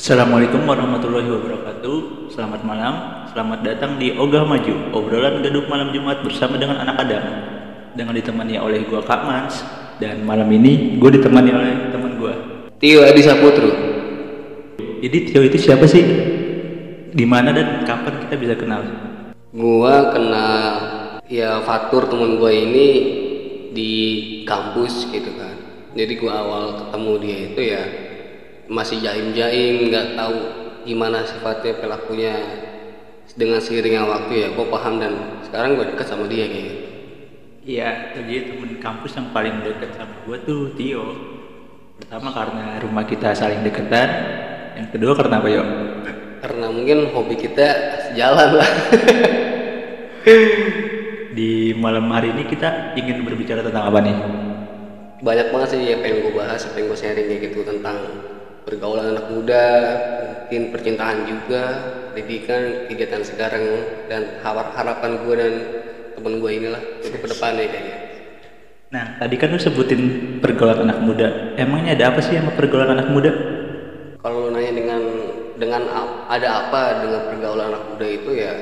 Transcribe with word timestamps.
Assalamualaikum 0.00 0.64
warahmatullahi 0.64 1.28
wabarakatuh. 1.28 2.32
Selamat 2.32 2.64
malam, 2.64 3.28
selamat 3.28 3.60
datang 3.60 4.00
di 4.00 4.16
Ogah 4.16 4.48
Maju, 4.48 4.96
obrolan 4.96 5.44
gaduh 5.44 5.68
malam 5.68 5.92
Jumat 5.92 6.24
bersama 6.24 6.56
dengan 6.56 6.80
anak 6.80 7.04
Adam. 7.04 7.20
Dengan 7.92 8.16
ditemani 8.16 8.56
oleh 8.56 8.80
gua 8.88 9.04
Kak 9.04 9.28
Mans 9.28 9.60
dan 10.00 10.24
malam 10.24 10.48
ini 10.56 10.96
gue 10.96 11.20
ditemani 11.20 11.50
oleh 11.52 11.92
teman 11.92 12.16
gua. 12.16 12.32
Tio 12.80 13.04
Adi 13.04 13.20
Saputro. 13.20 13.68
Jadi 15.04 15.18
Tio 15.28 15.44
itu 15.44 15.60
siapa 15.60 15.84
sih? 15.84 16.00
Di 17.12 17.24
mana 17.28 17.52
dan 17.52 17.84
kapan 17.84 18.24
kita 18.24 18.40
bisa 18.40 18.56
kenal? 18.56 18.80
Gua 19.52 20.16
kenal 20.16 20.72
ya 21.28 21.60
Fatur 21.60 22.08
temen 22.08 22.40
gua 22.40 22.48
ini 22.48 22.88
di 23.76 23.92
kampus 24.48 25.12
gitu 25.12 25.28
kan. 25.36 25.60
Jadi 25.92 26.16
gua 26.16 26.40
awal 26.40 26.88
ketemu 26.88 27.12
dia 27.20 27.38
itu 27.52 27.60
ya 27.68 27.84
masih 28.70 29.02
jaim-jaim, 29.02 29.90
nggak 29.90 30.14
tahu 30.14 30.38
gimana 30.86 31.26
sifatnya 31.26 31.74
pelakunya. 31.82 32.34
Dengan 33.30 33.62
seiringnya 33.62 34.06
waktu 34.10 34.32
ya 34.42 34.48
gua 34.58 34.66
paham 34.74 34.98
dan 34.98 35.42
sekarang 35.46 35.78
gua 35.78 35.86
deket 35.86 36.06
sama 36.06 36.26
dia 36.26 36.50
kayak 36.50 36.64
gitu. 36.66 36.86
Iya, 37.60 37.88
jadi 38.18 38.34
temen 38.50 38.82
kampus 38.82 39.14
yang 39.14 39.30
paling 39.30 39.62
dekat 39.62 39.94
sama 39.94 40.14
gua 40.26 40.38
tuh 40.42 40.74
Tio. 40.74 41.06
Pertama 42.00 42.34
karena 42.34 42.80
rumah 42.82 43.04
kita 43.06 43.30
saling 43.36 43.62
deketan, 43.62 44.08
yang 44.74 44.88
kedua 44.90 45.12
karena 45.14 45.38
apa 45.38 45.48
yuk? 45.52 45.66
Karena 46.40 46.66
mungkin 46.72 47.12
hobi 47.12 47.36
kita 47.36 47.68
sejalan 48.10 48.58
lah. 48.58 48.70
Di 51.36 51.76
malam 51.78 52.10
hari 52.10 52.34
ini 52.34 52.48
kita 52.50 52.98
ingin 52.98 53.22
berbicara 53.22 53.62
tentang 53.62 53.94
apa 53.94 53.98
nih? 54.02 54.16
Banyak 55.20 55.54
banget 55.54 55.68
sih 55.76 55.80
yang 55.84 56.00
pengen 56.02 56.24
gue 56.24 56.32
bahas, 56.34 56.64
pengen 56.72 56.90
gue 56.90 56.98
sharing 56.98 57.28
kayak 57.28 57.40
gitu 57.52 57.62
tentang 57.62 57.96
pergaulan 58.64 59.16
anak 59.16 59.26
muda, 59.32 59.64
mungkin 60.44 60.62
percintaan 60.74 61.28
juga, 61.28 61.62
pendidikan, 62.12 62.90
kegiatan 62.90 63.22
sekarang 63.22 63.64
dan 64.10 64.40
har- 64.42 64.72
harapan 64.74 65.10
gue 65.24 65.34
dan 65.38 65.52
temen 66.18 66.34
gue 66.42 66.50
inilah 66.50 66.82
untuk 67.00 67.20
ke 67.22 67.28
depannya 67.30 67.64
kayak 67.70 67.84
gitu. 67.84 68.00
Nah, 68.90 69.04
tadi 69.22 69.34
kan 69.38 69.54
lu 69.54 69.60
sebutin 69.62 70.02
pergaulan 70.42 70.82
anak 70.82 70.98
muda. 70.98 71.54
Emangnya 71.54 71.94
ada 71.94 72.04
apa 72.10 72.20
sih 72.20 72.34
sama 72.34 72.50
pergaulan 72.58 72.98
anak 72.98 73.08
muda? 73.14 73.30
Kalau 74.18 74.46
lu 74.46 74.50
nanya 74.50 74.74
dengan 74.74 75.00
dengan 75.60 75.82
ada 76.26 76.48
apa 76.66 77.04
dengan 77.04 77.20
pergaulan 77.30 77.66
anak 77.70 77.84
muda 77.94 78.06
itu 78.08 78.30
ya 78.32 78.52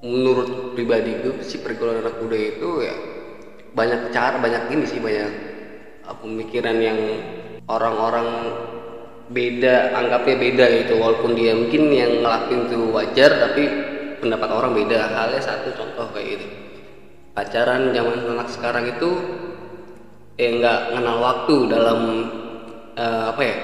menurut 0.00 0.74
pribadi 0.74 1.20
gue 1.22 1.44
sih 1.44 1.60
pergaulan 1.60 2.00
anak 2.00 2.16
muda 2.18 2.38
itu 2.38 2.68
ya 2.82 2.94
banyak 3.76 4.10
cara 4.10 4.40
banyak 4.40 4.72
ini 4.72 4.84
sih 4.88 4.98
banyak 4.98 5.30
uh, 6.08 6.16
pemikiran 6.18 6.76
yang 6.80 6.98
orang-orang 7.68 8.28
beda 9.28 9.92
anggapnya 9.96 10.36
beda 10.36 10.64
gitu. 10.84 10.92
Walaupun 11.00 11.36
dia 11.36 11.52
mungkin 11.54 11.92
yang 11.92 12.24
ngelakuin 12.24 12.68
itu 12.68 12.78
wajar 12.92 13.30
tapi 13.38 13.64
pendapat 14.20 14.48
orang 14.50 14.72
beda. 14.74 14.98
Halnya 15.12 15.40
satu 15.40 15.72
contoh 15.76 16.08
kayak 16.12 16.26
gitu. 16.38 16.46
Pacaran 17.36 17.94
zaman 17.94 18.18
anak 18.34 18.48
sekarang 18.50 18.84
itu 18.90 19.10
eh 20.38 20.58
nggak 20.58 20.94
kenal 20.94 21.18
waktu 21.22 21.56
dalam 21.70 22.00
eh, 22.98 23.24
apa 23.30 23.42
ya 23.42 23.56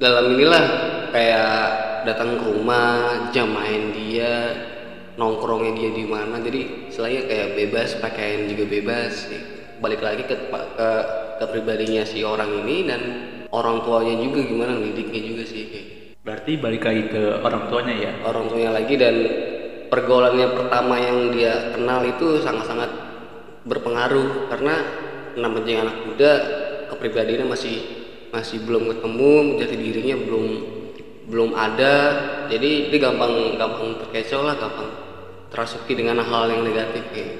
dalam 0.00 0.24
inilah 0.36 0.64
kayak 1.12 1.56
datang 2.08 2.40
ke 2.40 2.44
rumah 2.50 3.30
jam 3.30 3.52
main 3.52 3.94
dia 3.94 4.32
nongkrongnya 5.20 5.72
dia 5.76 5.90
di 5.92 6.04
mana. 6.08 6.40
Jadi 6.40 6.88
selain 6.88 7.28
kayak 7.28 7.54
bebas 7.58 8.00
pakaian 8.00 8.48
juga 8.48 8.64
bebas. 8.64 9.28
Balik 9.82 10.00
lagi 10.00 10.22
ke 10.24 10.36
ke 10.50 10.90
ke 11.42 11.44
pribadinya 11.50 12.06
si 12.06 12.22
orang 12.22 12.62
ini 12.62 12.76
dan 12.86 13.02
orang 13.52 13.84
tuanya 13.84 14.16
juga 14.18 14.40
gimana 14.48 14.80
ngedidiknya 14.80 15.20
juga 15.28 15.42
sih 15.44 15.62
kayak. 15.68 15.86
Berarti 16.22 16.52
balik 16.56 16.82
lagi 16.86 17.04
ke 17.12 17.22
orang 17.44 17.62
tuanya 17.68 17.94
ya. 17.94 18.12
orang 18.24 18.44
tuanya 18.48 18.70
lagi 18.72 18.94
dan 18.96 19.14
pergaulannya 19.92 20.46
pertama 20.56 20.94
yang 20.96 21.18
dia 21.34 21.74
kenal 21.76 22.00
itu 22.06 22.40
sangat-sangat 22.40 22.90
berpengaruh 23.68 24.48
karena 24.48 24.74
namanya 25.36 25.86
anak 25.86 25.96
muda 26.08 26.32
kepribadiannya 26.94 27.46
masih 27.46 27.76
masih 28.32 28.64
belum 28.64 28.88
ketemu 28.88 29.32
jati 29.60 29.76
dirinya 29.76 30.16
belum 30.24 30.46
belum 31.28 31.50
ada 31.52 31.94
jadi 32.48 32.88
dia 32.88 32.98
gampang 32.98 33.60
gampang 33.60 34.00
terkecoh 34.00 34.42
lah 34.48 34.56
gampang 34.56 34.88
terasuki 35.52 35.92
dengan 35.92 36.24
hal 36.24 36.48
yang 36.48 36.64
negatif 36.64 37.04
kayak. 37.12 37.36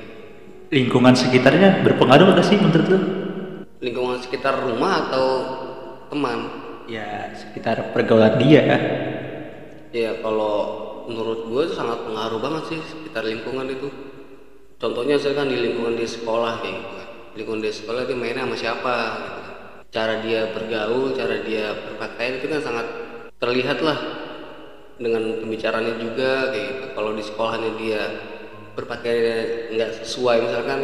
Lingkungan 0.73 1.13
sekitarnya 1.17 1.85
berpengaruh 1.85 2.33
gak 2.33 2.45
sih 2.49 2.57
menurut 2.57 2.89
lu? 2.89 2.99
lingkungan 3.83 4.23
sekitar 4.23 4.63
rumah 4.63 5.11
atau 5.11 5.27
teman 6.13 6.41
Ya, 6.91 7.31
sekitar 7.33 7.95
pergaulan 7.95 8.37
dia. 8.37 8.67
Ya 9.95 10.19
kalau 10.19 10.57
menurut 11.07 11.47
gue 11.47 11.63
itu 11.71 11.75
sangat 11.79 12.05
pengaruh 12.05 12.43
banget 12.43 12.75
sih 12.75 12.81
sekitar 12.85 13.23
lingkungan 13.23 13.71
itu. 13.71 13.89
Contohnya 14.83 15.15
misalkan 15.15 15.47
di 15.47 15.63
lingkungan 15.63 15.95
di 15.95 16.05
sekolah 16.05 16.59
kayak 16.59 16.75
gitu 16.75 16.91
kan. 16.99 17.09
Lingkungan 17.39 17.63
di 17.63 17.71
sekolah 17.71 18.03
dia 18.03 18.19
mainnya 18.19 18.45
sama 18.45 18.57
siapa 18.59 18.97
gitu 19.15 19.41
kan. 19.47 19.57
Cara 19.95 20.15
dia 20.27 20.51
bergaul, 20.51 21.15
cara 21.15 21.37
dia 21.47 21.71
berpakaian 21.71 22.35
itu 22.43 22.47
kan 22.51 22.61
sangat 22.61 22.87
terlihat 23.39 23.79
lah 23.81 23.99
dengan 24.99 25.23
pembicaraannya 25.39 25.95
juga 26.03 26.51
kayak 26.51 26.67
gitu. 26.67 26.87
Kalau 26.99 27.11
di 27.15 27.23
sekolahnya 27.23 27.71
dia 27.79 28.03
berpakaian 28.75 29.17
nggak 29.71 29.91
sesuai 30.03 30.37
misalkan 30.51 30.81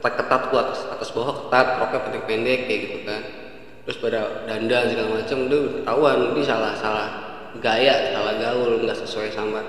ketat-ketat 0.00 0.42
tuh 0.48 0.58
atas 0.64 0.80
atas 0.88 1.08
bawah 1.12 1.44
ketat, 1.44 1.66
roknya 1.76 2.00
pendek-pendek 2.08 2.60
kayak 2.64 2.80
gitu 2.88 2.98
kan 3.04 3.45
terus 3.86 4.02
pada 4.02 4.42
dandan 4.50 4.90
segala 4.90 5.22
macam 5.22 5.38
itu 5.46 5.58
ketahuan 5.80 6.18
ini 6.34 6.42
salah 6.42 6.74
salah 6.74 7.08
gaya 7.62 8.10
salah 8.10 8.34
gaul 8.42 8.82
nggak 8.82 8.98
sesuai 8.98 9.30
sama 9.30 9.62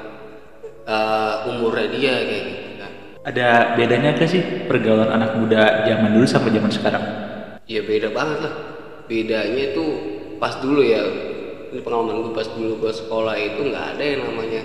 uh, 0.89 1.45
umurnya 1.53 1.87
dia 1.93 2.13
kayak 2.25 2.43
gitu 2.49 2.69
kan. 2.81 2.91
Ada 3.27 3.47
bedanya 3.77 4.15
gak 4.15 4.29
sih 4.31 4.41
pergaulan 4.65 5.11
anak 5.11 5.37
muda 5.37 5.85
zaman 5.85 6.15
dulu 6.15 6.25
sama 6.25 6.47
zaman 6.49 6.71
sekarang? 6.71 7.03
ya 7.67 7.83
beda 7.83 8.09
banget 8.15 8.47
lah. 8.47 8.55
Bedanya 9.05 9.75
itu 9.75 9.85
pas 10.39 10.55
dulu 10.63 10.81
ya 10.81 11.03
ini 11.67 11.83
pengalaman 11.83 12.23
gue 12.23 12.33
pas 12.33 12.47
dulu 12.47 12.79
gue 12.79 12.93
sekolah 12.95 13.35
itu 13.35 13.59
nggak 13.67 13.85
ada 13.95 14.03
yang 14.03 14.23
namanya 14.31 14.61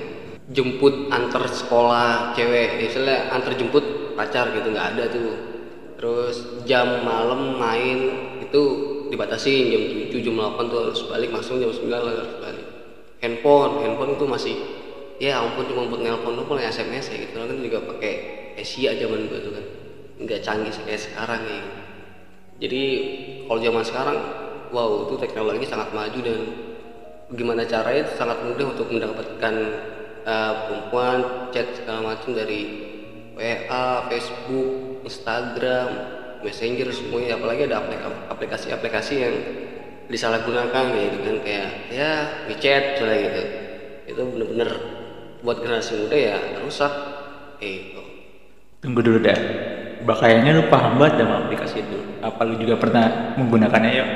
jemput 0.54 1.10
antar 1.10 1.44
sekolah 1.50 2.32
cewek. 2.38 2.78
Misalnya 2.78 3.34
antar 3.34 3.58
jemput 3.58 4.14
pacar 4.14 4.54
gitu 4.54 4.70
nggak 4.70 4.88
ada 4.96 5.04
tuh. 5.10 5.34
Terus 5.98 6.36
jam 6.66 7.02
malam 7.02 7.58
main 7.58 7.98
itu 8.42 8.62
dibatasin 9.12 9.68
jam 9.68 9.82
7 10.08 10.24
jam 10.24 10.34
8 10.40 10.72
tuh 10.72 10.78
harus 10.88 11.00
balik 11.04 11.28
langsung 11.28 11.60
jam 11.60 11.68
9 11.68 11.84
lah 11.92 12.12
harus 12.16 12.36
balik. 12.40 12.66
Handphone 13.20 13.84
handphone 13.84 14.16
itu 14.16 14.24
masih 14.24 14.56
ya 15.20 15.38
ampun 15.38 15.68
cuma 15.68 15.86
buat 15.86 16.00
nelpon 16.00 16.34
tuh 16.34 16.48
paling 16.48 16.64
SMS 16.64 17.12
ya 17.12 17.16
gitu. 17.28 17.36
Kan 17.36 17.60
juga 17.60 17.78
pakai 17.84 18.12
Asia 18.56 18.96
zaman 18.96 19.28
tuh 19.28 19.52
kan. 19.52 19.64
Nggak 20.24 20.40
canggih 20.40 20.72
kayak 20.72 21.02
sekarang 21.04 21.42
ya. 21.44 21.62
Jadi 22.64 22.82
kalau 23.44 23.60
zaman 23.60 23.84
sekarang 23.84 24.18
wow 24.72 25.04
itu 25.04 25.14
teknologi 25.20 25.68
sangat 25.68 25.92
maju 25.92 26.18
dan 26.24 26.40
gimana 27.36 27.62
caranya 27.68 28.08
itu 28.08 28.12
sangat 28.16 28.38
mudah 28.44 28.66
untuk 28.72 28.88
mendapatkan 28.88 29.54
uh, 30.24 30.52
perempuan 30.68 31.18
chat 31.52 31.68
segala 31.76 32.16
macam 32.16 32.32
dari 32.32 32.60
WA, 33.32 34.06
Facebook, 34.12 35.00
Instagram, 35.08 35.88
Messenger 36.42 36.88
semuanya 36.90 37.38
apalagi 37.38 37.70
ada 37.70 37.82
aplik- 37.82 38.02
aplikasi-aplikasi 38.30 39.14
yang 39.18 39.34
disalahgunakan 40.10 40.84
gitu 40.92 41.18
kan 41.24 41.36
kayak 41.46 41.68
ya 41.88 42.10
WeChat 42.50 42.84
misalnya 42.98 43.18
gitu 43.22 43.42
itu 44.12 44.20
bener-bener 44.34 44.70
buat 45.40 45.62
generasi 45.62 46.06
muda 46.06 46.16
ya 46.18 46.36
rusak 46.60 46.92
kayak 47.58 47.74
gitu 47.88 48.02
Tunggu 48.82 48.98
dulu 48.98 49.22
dah. 49.22 49.38
Kayaknya 50.02 50.58
lu 50.58 50.66
paham 50.66 50.98
banget 50.98 51.22
sama 51.22 51.46
aplikasi 51.46 51.86
itu. 51.86 51.98
Apa 52.18 52.42
lu 52.42 52.58
juga 52.58 52.74
pernah 52.74 53.38
menggunakannya 53.38 53.90
yuk? 53.94 54.08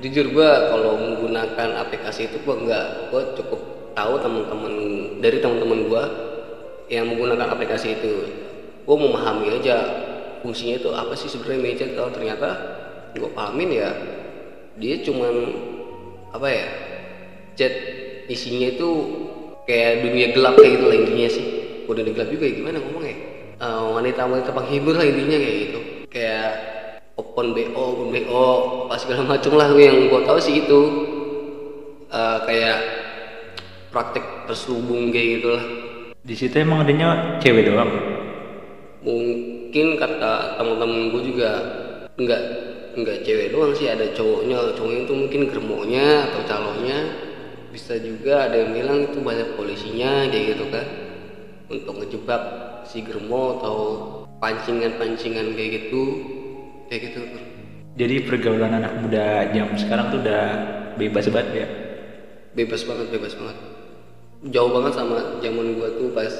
jujur 0.00 0.32
gua 0.32 0.72
kalau 0.72 0.96
menggunakan 0.96 1.76
aplikasi 1.76 2.32
itu 2.32 2.40
gua 2.40 2.56
nggak 2.56 3.12
gua 3.12 3.22
cukup 3.36 3.60
tahu 3.92 4.16
teman-teman 4.16 4.72
dari 5.20 5.44
teman-teman 5.44 5.80
gua 5.92 6.02
yang 6.88 7.04
menggunakan 7.04 7.52
aplikasi 7.52 8.00
itu 8.00 8.12
gua 8.88 8.96
memahami 8.96 9.60
aja 9.60 9.76
fungsinya 10.42 10.80
itu 10.80 10.90
apa 10.92 11.12
sih 11.16 11.28
sebenarnya 11.28 11.60
meja 11.60 11.84
kalau 11.96 12.10
ternyata 12.12 12.48
gua 13.16 13.30
pahamin 13.34 13.70
ya 13.74 13.90
dia 14.80 15.02
cuman 15.04 15.34
apa 16.30 16.46
ya 16.48 16.66
chat 17.58 17.72
isinya 18.30 18.70
itu 18.70 18.88
kayak 19.66 20.06
dunia 20.06 20.26
gelap 20.32 20.54
kayak 20.56 20.72
gitu 20.78 20.84
lah 20.88 20.96
intinya 20.96 21.28
sih. 21.28 21.46
Udah 21.90 22.02
gelap 22.06 22.28
juga 22.30 22.44
ya 22.46 22.54
gimana 22.54 22.78
ngomongnya 22.80 23.16
Eh, 23.60 23.84
wanita-wanita 23.92 24.56
penghibur 24.56 24.96
lah 24.96 25.04
intinya 25.04 25.36
kayak 25.36 25.56
gitu. 25.68 25.80
Kayak 26.08 26.50
open 27.20 27.52
bo 27.52 27.60
open 27.76 28.08
bo 28.24 28.44
apa 28.88 28.96
segala 28.96 29.28
macem 29.28 29.52
lah. 29.52 29.68
Yang 29.76 30.08
gua 30.08 30.20
tahu 30.24 30.38
sih 30.40 30.64
itu 30.64 30.80
Eh, 32.10 32.38
kayak 32.48 32.78
praktek 33.94 34.50
terselubung 34.50 35.14
kayak 35.14 35.28
gitu 35.38 35.48
lah. 35.54 35.64
Di 36.26 36.34
situ 36.34 36.56
emang 36.58 36.82
adanya 36.82 37.38
cewek 37.38 37.70
doang. 37.70 37.90
mungkin 39.00 39.59
kata 39.72 40.58
teman-teman 40.58 41.14
gue 41.14 41.22
juga 41.30 41.50
nggak 42.18 42.42
nggak 42.98 43.18
cewek 43.22 43.54
doang 43.54 43.72
sih. 43.74 43.86
Ada 43.86 44.10
cowoknya 44.12 44.74
cowoknya 44.74 45.00
itu 45.06 45.14
mungkin 45.14 45.40
germonya 45.50 46.06
atau 46.30 46.40
calonnya. 46.46 46.98
Bisa 47.70 47.94
juga 48.02 48.50
ada 48.50 48.58
yang 48.58 48.74
bilang 48.74 48.98
itu 49.06 49.22
banyak 49.22 49.54
polisinya 49.54 50.26
kayak 50.26 50.58
gitu 50.58 50.64
kan. 50.74 50.86
Untuk 51.70 52.02
ngejebak 52.02 52.42
si 52.82 53.06
Germo 53.06 53.62
atau 53.62 53.78
pancingan-pancingan 54.42 55.54
kayak 55.54 55.70
gitu 55.78 56.02
kayak 56.90 57.14
gitu. 57.14 57.20
Jadi 57.94 58.26
pergaulan 58.26 58.74
anak 58.74 58.98
muda 58.98 59.54
jam 59.54 59.70
sekarang 59.78 60.10
tuh 60.10 60.18
udah 60.18 60.44
bebas 60.98 61.30
banget 61.30 61.50
ya. 61.54 61.68
bebas 62.50 62.82
banget 62.82 63.06
bebas 63.14 63.38
banget. 63.38 63.58
Jauh 64.50 64.70
banget 64.74 64.92
sama 64.98 65.38
zaman 65.38 65.78
gua 65.78 65.94
tuh 65.94 66.10
pas 66.10 66.32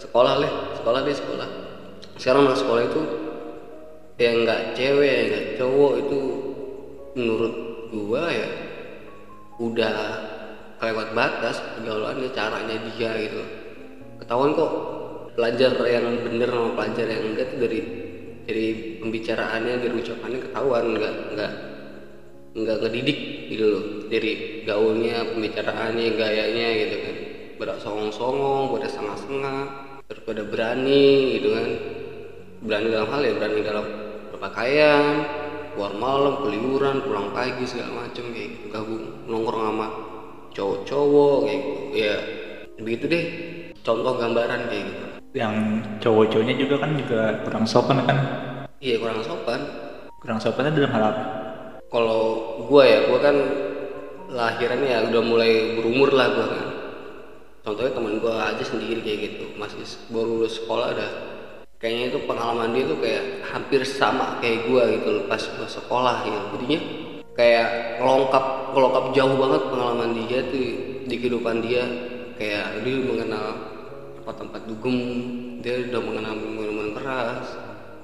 sekolah 0.00 0.40
leh 0.40 0.52
sekolah 0.80 1.04
deh 1.04 1.12
sekolah 1.12 1.69
sekarang 2.20 2.52
anak 2.52 2.60
sekolah 2.60 2.82
itu 2.84 3.02
yang 4.20 4.44
nggak 4.44 4.76
cewek 4.76 5.18
nggak 5.32 5.46
cowok 5.56 5.92
itu 6.04 6.20
menurut 7.16 7.54
gua 7.88 8.28
ya 8.28 8.48
udah 9.56 9.96
kelewat 10.76 11.08
batas 11.16 11.64
pergaulannya 11.76 12.28
caranya 12.36 12.76
dia 12.92 13.10
gitu. 13.24 13.40
Ketahuan 14.20 14.52
kok 14.52 14.72
pelajar 15.32 15.72
yang 15.88 16.04
bener 16.20 16.48
sama 16.52 16.70
pelajar 16.76 17.06
yang 17.08 17.24
enggak 17.32 17.46
tuh 17.56 17.58
dari 17.64 17.80
dari 18.44 18.66
pembicaraannya 19.00 19.74
dari 19.80 19.94
ucapannya 19.96 20.40
ketahuan 20.44 20.84
nggak 20.92 21.14
nggak 21.36 21.52
nggak 22.52 22.76
ngedidik 22.84 23.18
gitu 23.48 23.64
loh. 23.64 23.84
Dari 24.12 24.32
gaulnya 24.68 25.24
pembicaraannya 25.24 26.04
gayanya 26.20 26.68
gitu 26.84 26.96
kan. 27.00 27.16
Pada 27.60 27.74
songong-songong 27.80 28.76
pada 28.76 28.88
sengah-sengah 28.88 29.60
terus 30.08 30.22
pada 30.26 30.42
berani 30.42 31.38
gitu 31.38 31.48
kan 31.54 31.68
berani 32.60 32.88
dalam 32.92 33.08
hal 33.08 33.20
ya 33.24 33.32
berani 33.40 33.60
dalam 33.64 33.86
berpakaian 34.32 35.04
keluar 35.72 35.92
malam 35.96 36.34
keliuran 36.44 36.96
pulang 37.08 37.28
pagi 37.32 37.64
segala 37.64 38.04
macem 38.04 38.28
kayak 38.36 38.48
gitu. 38.56 38.66
Gabung 38.68 39.04
nongkrong 39.24 39.64
sama 39.72 39.88
cowok-cowok 40.52 41.36
kayak 41.48 41.60
gitu. 41.60 41.82
Ya 41.96 42.14
begitu 42.80 43.04
deh. 43.08 43.24
Contoh 43.80 44.12
gambaran 44.20 44.68
kayak 44.68 44.84
gitu. 44.92 45.04
Yang 45.32 45.54
cowok-cowoknya 46.04 46.54
juga 46.58 46.74
kan 46.82 46.90
juga 46.98 47.20
kurang 47.46 47.64
sopan 47.64 47.96
kan. 48.04 48.18
iya 48.84 48.96
kurang 49.00 49.24
sopan. 49.24 49.60
Kurang 50.20 50.38
sopannya 50.40 50.76
dalam 50.76 50.92
hal 50.92 51.04
apa? 51.12 51.24
kalau 51.90 52.22
gua 52.70 52.86
ya 52.86 53.10
gua 53.10 53.18
kan 53.18 53.36
lahirannya 54.30 54.88
ya 54.94 55.00
udah 55.10 55.22
mulai 55.26 55.74
berumur 55.74 56.14
lah 56.14 56.28
gua 56.30 56.46
kan. 56.54 56.66
Contohnya 57.66 57.92
teman 57.92 58.22
gua 58.22 58.54
aja 58.54 58.62
sendiri 58.62 59.02
kayak 59.02 59.20
gitu. 59.26 59.44
Masih 59.58 59.82
baru 60.14 60.38
lulus 60.38 60.62
sekolah 60.62 60.94
dah 60.94 61.10
kayaknya 61.80 62.04
itu 62.12 62.18
pengalaman 62.28 62.76
dia 62.76 62.84
tuh 62.84 62.98
kayak 63.00 63.24
hampir 63.48 63.80
sama 63.88 64.36
kayak 64.44 64.68
gua 64.68 64.84
gitu 64.92 65.08
loh 65.16 65.24
pas 65.26 65.40
gua 65.56 65.64
sekolah 65.66 66.16
gitu 66.28 66.38
jadinya 66.54 66.80
kayak 67.32 67.68
ngelongkap 68.04 68.44
ngelongkap 68.76 69.04
jauh 69.16 69.36
banget 69.40 69.62
pengalaman 69.72 70.10
dia 70.28 70.38
tuh 70.52 70.68
di 71.08 71.14
kehidupan 71.16 71.64
dia. 71.64 71.84
Kayak 72.40 72.80
dia 72.88 72.96
mengenal 73.04 73.46
tempat-tempat 74.16 74.64
dugem 74.64 74.96
dia 75.60 75.76
udah 75.92 76.00
mengenal 76.00 76.40
minuman 76.40 76.96
keras 76.96 77.52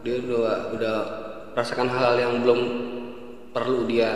dia 0.04 0.20
udah 0.20 0.76
udah 0.76 0.96
rasakan 1.56 1.88
hal-hal 1.88 2.20
yang 2.20 2.32
belum 2.44 2.60
perlu 3.56 3.88
dia 3.88 4.12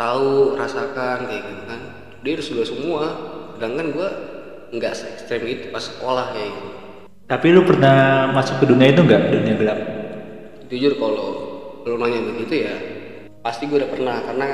tahu 0.00 0.56
rasakan 0.56 1.28
kayak 1.28 1.42
gitu 1.44 1.62
kan. 1.68 1.80
Dia 2.24 2.32
sudah 2.40 2.64
semua 2.64 3.04
sedangkan 3.60 3.92
gue 3.92 4.08
nggak 4.72 4.92
se 4.96 5.04
ekstrem 5.12 5.44
itu 5.44 5.68
pas 5.68 5.84
sekolah 5.84 6.32
kayak 6.32 6.48
gitu 6.48 6.81
Tapi 7.32 7.48
lu 7.48 7.64
pernah 7.64 8.28
masuk 8.36 8.60
ke 8.60 8.68
dunia 8.68 8.92
itu 8.92 9.00
nggak? 9.00 9.22
Dunia 9.32 9.56
gelap? 9.56 9.78
jujur 10.72 10.96
kalau 10.96 11.28
lo 11.84 11.94
nanya 12.00 12.32
begitu 12.32 12.64
ya 12.64 12.74
pasti 13.44 13.68
gue 13.68 13.76
udah 13.76 13.92
pernah 13.92 14.24
karena 14.24 14.48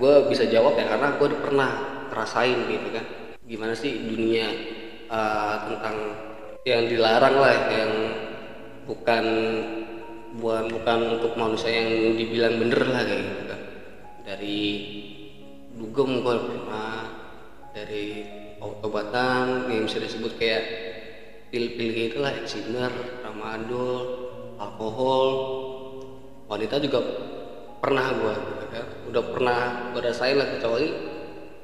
gue 0.00 0.14
bisa 0.32 0.48
jawab 0.48 0.72
ya 0.80 0.88
karena 0.88 1.20
gue 1.20 1.26
udah 1.28 1.40
pernah 1.44 1.70
ngerasain 2.08 2.58
gitu 2.64 2.88
kan 2.96 3.04
gimana 3.44 3.76
sih 3.76 4.08
dunia 4.08 4.48
eh, 5.12 5.54
tentang 5.68 5.96
yang 6.64 6.88
dilarang 6.88 7.36
lah 7.36 7.54
yang 7.68 7.92
bukan 8.88 9.24
bukan 10.40 10.64
bukan 10.72 10.98
untuk 11.20 11.36
manusia 11.36 11.68
yang 11.68 12.16
dibilang 12.16 12.56
bener 12.56 12.80
lah 12.88 13.04
kayak 13.04 13.20
gitu 13.20 13.42
kan 13.44 13.60
dari 14.24 14.60
dugem 15.76 16.24
gue 16.24 16.36
pernah 16.40 16.92
dari 17.76 18.06
obat-obatan 18.64 19.68
yang 19.68 19.84
bisa 19.84 20.00
disebut 20.00 20.40
kayak 20.40 20.64
pil-pil 21.50 21.90
gitu 21.90 22.22
lah 22.22 22.32
eksimer, 22.38 22.90
tramadol, 23.20 24.30
alkohol, 24.56 25.28
wanita 26.46 26.78
juga 26.78 27.02
pernah 27.82 28.06
gua 28.14 28.34
gitu 28.38 28.66
kan. 28.70 28.86
udah 29.10 29.22
pernah 29.34 29.58
gua 29.90 30.00
rasain 30.06 30.38
lah 30.38 30.46
kecuali 30.46 30.88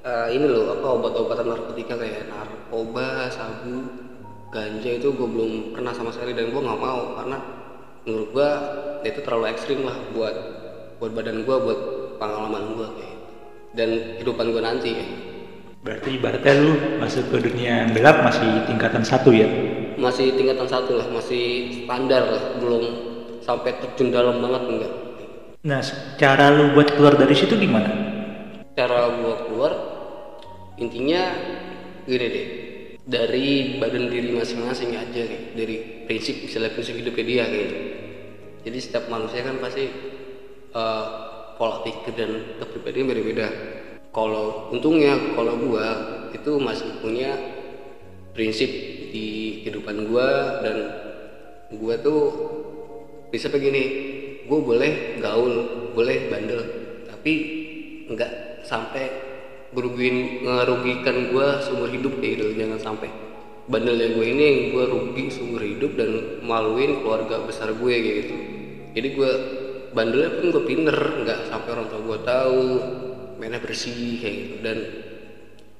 eh, 0.03 0.29
ini 0.35 0.47
loh 0.47 0.75
apa 0.75 0.87
obat-obatan 0.91 1.47
narkotika 1.47 1.95
kayak 1.99 2.27
narkoba, 2.27 3.31
sabu, 3.31 3.87
ganja 4.51 4.91
itu 4.99 5.15
gua 5.15 5.29
belum 5.31 5.75
pernah 5.75 5.95
sama 5.95 6.11
sekali 6.11 6.35
dan 6.35 6.51
gua 6.51 6.63
nggak 6.67 6.83
mau 6.83 7.03
karena 7.23 7.39
menurut 8.03 8.29
gua 8.35 8.51
itu 9.07 9.19
terlalu 9.23 9.45
ekstrim 9.55 9.87
lah 9.87 9.97
buat 10.11 10.35
buat 10.99 11.13
badan 11.15 11.47
gua 11.47 11.63
buat 11.63 11.81
pengalaman 12.19 12.75
gua 12.75 12.89
kayak 12.91 13.15
gitu. 13.15 13.27
dan 13.79 13.89
kehidupan 14.19 14.47
gua 14.51 14.63
nanti 14.67 14.91
ya 14.99 15.07
Berarti 15.87 16.19
ibaratnya 16.19 16.55
lu 16.67 16.99
masuk 16.99 17.31
ke 17.31 17.47
dunia 17.47 17.87
gelap 17.95 18.27
masih 18.27 18.67
tingkatan 18.67 19.07
satu 19.07 19.31
ya? 19.31 19.47
masih 19.97 20.37
tingkatan 20.37 20.69
satu 20.69 21.01
lah 21.01 21.09
masih 21.09 21.73
standar 21.87 22.29
lah 22.29 22.43
belum 22.61 22.85
sampai 23.41 23.81
terjun 23.81 24.13
dalam 24.13 24.45
banget 24.45 24.63
enggak 24.69 24.93
Nah, 25.67 25.83
cara 26.15 26.55
lu 26.55 26.79
buat 26.79 26.95
keluar 26.95 27.19
dari 27.19 27.35
situ 27.35 27.59
gimana? 27.59 27.91
cara 28.77 29.09
gua 29.19 29.35
keluar 29.49 29.73
intinya 30.77 31.33
gini 32.05 32.27
deh 32.29 32.47
dari 33.09 33.81
badan 33.81 34.13
diri 34.13 34.37
masing-masing 34.37 34.93
aja 34.93 35.23
nih 35.25 35.57
dari 35.57 35.77
prinsip 36.05 36.45
misalnya 36.45 36.77
prinsip 36.77 37.01
hidupnya 37.01 37.25
dia 37.25 37.45
kayak 37.49 37.65
gitu 37.65 37.77
jadi 38.69 38.79
setiap 38.85 39.05
manusia 39.09 39.41
kan 39.49 39.57
pasti 39.65 39.89
eh, 40.77 41.05
pola 41.57 41.81
pikir 41.89 42.13
dan 42.13 42.61
kepribadian 42.61 43.09
beda-beda 43.09 43.49
kalau 44.17 44.73
untungnya 44.73 45.37
kalau 45.37 45.61
gua 45.61 45.87
itu 46.33 46.57
masih 46.57 46.89
punya 47.05 47.37
prinsip 48.33 48.69
di 49.13 49.61
kehidupan 49.61 50.09
gua 50.09 50.65
dan 50.65 50.77
gua 51.77 52.01
tuh 52.01 52.23
bisa 53.29 53.53
begini 53.53 53.85
gue 54.47 54.61
boleh 54.63 55.19
gaul 55.19 55.55
boleh 55.93 56.31
bandel 56.31 56.63
tapi 57.11 57.33
nggak 58.07 58.63
sampai 58.63 59.11
ngerugiin 59.75 60.47
ngerugikan 60.47 61.35
gue 61.35 61.47
seumur 61.61 61.91
hidup 61.91 62.17
kayak 62.23 62.39
gitu. 62.39 62.45
Jangan 62.57 62.79
sampai 62.81 63.11
bandelnya 63.67 64.15
gue 64.15 64.27
ini 64.31 64.43
yang 64.47 64.59
gue 64.73 64.85
rugi 64.87 65.25
seumur 65.29 65.61
hidup 65.61 65.99
dan 65.99 66.41
maluin 66.47 67.03
keluarga 67.03 67.43
besar 67.43 67.75
gue 67.75 67.95
kayak 67.99 68.17
gitu. 68.25 68.37
Jadi 68.95 69.09
gue 69.13 69.31
bandelnya 69.93 70.31
pun 70.39 70.47
gue 70.55 70.65
pinter 70.65 70.97
nggak 70.97 71.51
sampai 71.51 71.71
orang 71.75 71.87
tua 71.91 72.01
gue 72.01 72.19
tahu 72.23 72.63
mainnya 73.47 73.63
bersih 73.63 74.19
kayak 74.19 74.35
gitu 74.43 74.55
dan 74.59 74.79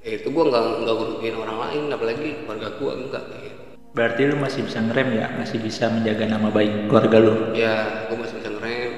ya 0.07 0.23
itu 0.23 0.31
gue 0.31 0.45
nggak 0.47 0.87
nggak 0.87 0.95
ngerugiin 1.03 1.35
orang 1.35 1.59
lain 1.67 1.83
apalagi 1.91 2.29
keluarga 2.47 2.69
gue 2.79 2.93
enggak 2.95 3.25
kayak 3.27 3.43
gitu 3.43 3.63
Berarti 3.97 4.29
lu 4.29 4.37
masih 4.37 4.61
bisa 4.69 4.85
ngerem 4.85 5.09
ya? 5.17 5.27
Masih 5.41 5.57
bisa 5.57 5.89
menjaga 5.89 6.29
nama 6.29 6.53
baik 6.53 6.87
keluarga 6.87 7.17
lu? 7.19 7.35
ya 7.59 8.07
gue 8.07 8.15
masih 8.15 8.39
bisa 8.39 8.49
ngerem 8.55 8.91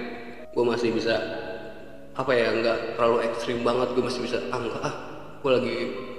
gue 0.52 0.64
masih 0.68 0.90
bisa 0.92 1.14
apa 2.12 2.32
ya 2.36 2.52
nggak 2.60 3.00
terlalu 3.00 3.16
ekstrim 3.24 3.64
banget 3.64 3.88
gue 3.96 4.04
masih 4.04 4.20
bisa 4.20 4.36
ah 4.52 4.60
enggak 4.60 4.82
ah 4.84 4.94
gue 5.40 5.50
lagi 5.56 5.74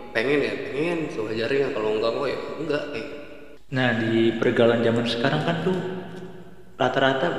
pengen 0.10 0.40
ya 0.42 0.54
pengen 0.74 0.98
sewajarnya 1.14 1.68
kalau 1.70 1.90
enggak 2.02 2.12
mau 2.18 2.26
ya 2.26 2.40
enggak 2.58 2.84
kayak 2.90 3.06
gitu. 3.06 3.18
Nah, 3.70 3.90
di 4.02 4.34
pergaulan 4.42 4.82
zaman 4.82 5.06
sekarang 5.06 5.42
kan 5.46 5.56
tuh 5.62 5.78
rata-rata 6.82 7.30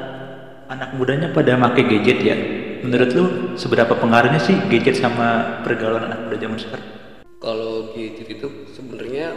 anak 0.70 0.94
mudanya 0.94 1.34
pada 1.34 1.58
make 1.58 1.82
gadget 1.82 2.18
ya. 2.22 2.36
Menurut 2.80 3.10
lu 3.12 3.24
seberapa 3.56 3.92
pengaruhnya 3.96 4.40
sih 4.40 4.56
gadget 4.72 4.98
sama 4.98 5.60
pergaulan 5.62 6.08
anak 6.08 6.18
muda 6.26 6.36
zaman 6.40 6.58
sekarang? 6.58 7.00
kalau 7.40 7.96
gadget 7.96 8.28
itu 8.36 8.48
sebenarnya 8.76 9.32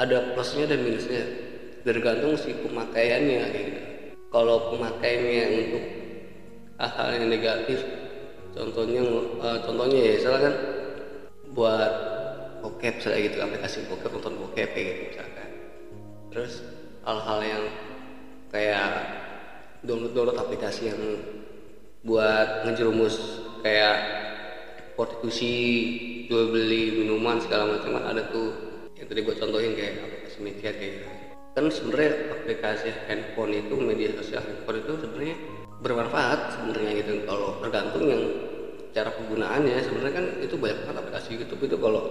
ada 0.00 0.32
plusnya 0.32 0.64
dan 0.64 0.80
minusnya 0.80 1.22
tergantung 1.84 2.40
si 2.40 2.56
pemakaiannya 2.56 3.42
gitu. 3.52 3.80
kalau 4.32 4.72
pemakaiannya 4.72 5.44
untuk 5.68 5.84
hal-hal 6.80 7.08
yang 7.20 7.26
negatif 7.28 7.84
contohnya 8.56 9.04
eh, 9.44 9.58
contohnya 9.68 9.98
ya 10.00 10.12
misalnya 10.16 10.40
kan 10.40 10.54
buat 11.52 11.92
bokep 12.64 12.94
misalnya 12.98 13.20
gitu 13.28 13.36
aplikasi 13.44 13.78
bokep 13.92 14.10
nonton 14.16 14.34
bokep 14.40 14.68
kayak 14.72 14.86
gitu 14.88 15.02
misalkan 15.12 15.48
terus 16.32 16.52
hal-hal 17.04 17.40
yang 17.44 17.64
kayak 18.48 18.88
download-download 19.84 20.40
aplikasi 20.40 20.88
yang 20.88 21.00
buat 22.04 22.68
ngejerumus 22.68 23.40
kayak 23.64 23.96
prostitusi 24.94 25.52
jual 26.28 26.52
beli 26.52 27.00
minuman 27.00 27.40
segala 27.40 27.74
macam. 27.74 27.96
Ada 27.96 28.28
tuh 28.28 28.48
yang 28.94 29.08
tadi 29.08 29.20
gue 29.24 29.34
contohin 29.34 29.72
kayak 29.72 29.92
aplikasi 30.04 30.38
media 30.44 30.70
kayak 30.76 30.92
gitu. 31.00 31.08
Kan 31.54 31.64
sebenarnya 31.70 32.10
aplikasi 32.34 32.88
handphone 33.08 33.52
itu 33.56 33.74
media 33.80 34.10
sosial 34.20 34.44
handphone 34.44 34.84
itu 34.84 34.92
sebenarnya 35.00 35.36
bermanfaat 35.80 36.40
sebenarnya 36.60 36.90
gitu. 37.00 37.12
Kalau 37.24 37.48
tergantung 37.64 38.04
yang 38.04 38.22
cara 38.94 39.10
penggunaannya. 39.10 39.76
Sebenarnya 39.80 40.14
kan 40.14 40.26
itu 40.44 40.54
banyak 40.60 40.78
banget 40.84 40.96
aplikasi 41.00 41.28
YouTube 41.40 41.62
itu. 41.66 41.76
Kalau 41.80 42.02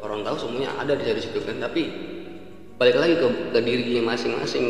orang 0.00 0.20
tahu 0.22 0.36
semuanya 0.36 0.70
ada 0.76 0.92
di 0.94 1.04
dari 1.08 1.20
situ 1.20 1.40
kan. 1.42 1.56
Tapi 1.58 1.82
balik 2.76 2.96
lagi 2.96 3.14
ke, 3.18 3.26
ke 3.56 3.60
dirinya 3.64 4.14
masing-masing. 4.14 4.66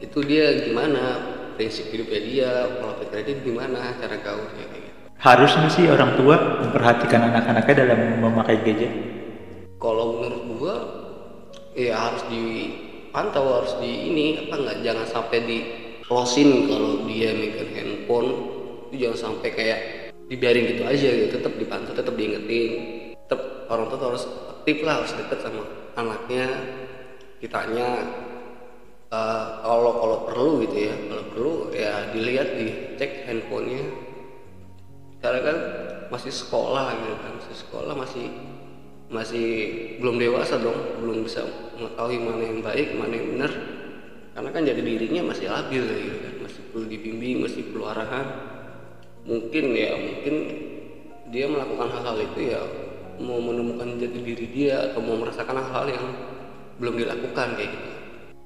Itu 0.00 0.24
dia 0.24 0.64
gimana 0.66 1.38
prinsip 1.54 1.88
hidupnya 1.92 2.20
dia 2.20 2.50
pikirnya 3.12 3.24
dia 3.28 3.36
gimana 3.44 3.80
cara 4.00 4.16
gaulnya 4.24 4.64
kayak 4.72 4.82
gitu. 4.88 4.98
Harusnya 5.20 5.68
sih 5.70 5.84
orang 5.86 6.18
tua 6.18 6.36
memperhatikan 6.64 7.30
anak-anaknya 7.30 7.74
dalam 7.86 8.00
memakai 8.18 8.56
gadget. 8.64 8.92
kalau 9.82 10.22
menurut 10.22 10.44
gua 10.62 10.76
ya 11.74 11.98
harus 11.98 12.22
dipantau 12.30 13.60
harus 13.60 13.74
di 13.82 13.90
ini 14.14 14.26
apa 14.46 14.54
nggak 14.62 14.78
jangan 14.86 15.06
sampai 15.10 15.38
di 15.42 15.58
closein 16.06 16.70
kalau 16.70 17.04
dia 17.06 17.34
megang 17.36 17.70
handphone. 17.74 18.30
Itu 18.90 19.08
jangan 19.08 19.18
sampai 19.18 19.48
kayak 19.52 19.78
dibiarin 20.30 20.76
gitu 20.76 20.82
aja 20.86 21.08
gitu. 21.08 21.28
Tetap 21.36 21.52
dipantau 21.58 21.92
tetap 21.92 22.14
diingetin. 22.14 22.70
Tetap 23.26 23.40
orang 23.68 23.86
tua 23.90 24.14
harus 24.14 24.24
aktif 24.58 24.76
lah 24.86 25.02
harus 25.02 25.12
deket 25.18 25.38
sama 25.42 25.62
anaknya 25.98 26.46
kitanya 27.42 27.88
eh, 29.12 29.44
kalau 29.60 29.92
kalau 30.00 30.18
perlu 30.24 30.50
gitu 30.64 30.88
ya 30.88 30.94
kalau 30.96 31.24
perlu 31.28 31.52
ya 31.76 31.92
dilihat 32.16 32.48
dicek 32.56 33.28
handphonenya. 33.28 33.84
Karena 35.22 35.40
kan 35.46 35.58
masih 36.10 36.32
sekolah 36.34 36.98
gitu 36.98 37.14
kan 37.20 37.32
masih 37.38 37.54
sekolah 37.54 37.94
masih 37.94 38.26
masih 39.12 39.48
belum 40.00 40.16
dewasa 40.18 40.56
dong 40.58 40.98
belum 41.04 41.28
bisa 41.28 41.44
mengetahui 41.78 42.18
mana 42.18 42.42
yang 42.42 42.60
baik 42.64 42.88
mana 42.96 43.12
yang 43.14 43.28
benar. 43.36 43.52
Karena 44.32 44.48
kan 44.48 44.62
jadi 44.64 44.80
dirinya 44.80 45.22
masih 45.28 45.46
labil 45.52 45.84
gitu 45.84 46.16
kan 46.24 46.34
masih 46.48 46.62
perlu 46.72 46.84
dibimbing 46.88 47.36
masih 47.44 47.62
perlu 47.70 47.84
arahan. 47.86 48.26
Mungkin 49.22 49.64
ya 49.76 49.94
mungkin 49.94 50.34
dia 51.30 51.46
melakukan 51.46 51.88
hal-hal 51.94 52.16
itu 52.18 52.40
ya 52.50 52.60
mau 53.22 53.38
menemukan 53.38 54.00
jati 54.00 54.20
diri 54.24 54.46
dia 54.50 54.90
atau 54.90 55.00
mau 55.04 55.14
merasakan 55.20 55.54
hal-hal 55.54 55.86
yang 55.94 56.06
belum 56.82 56.94
dilakukan 56.98 57.48
kayak 57.54 57.70
gitu 57.70 58.01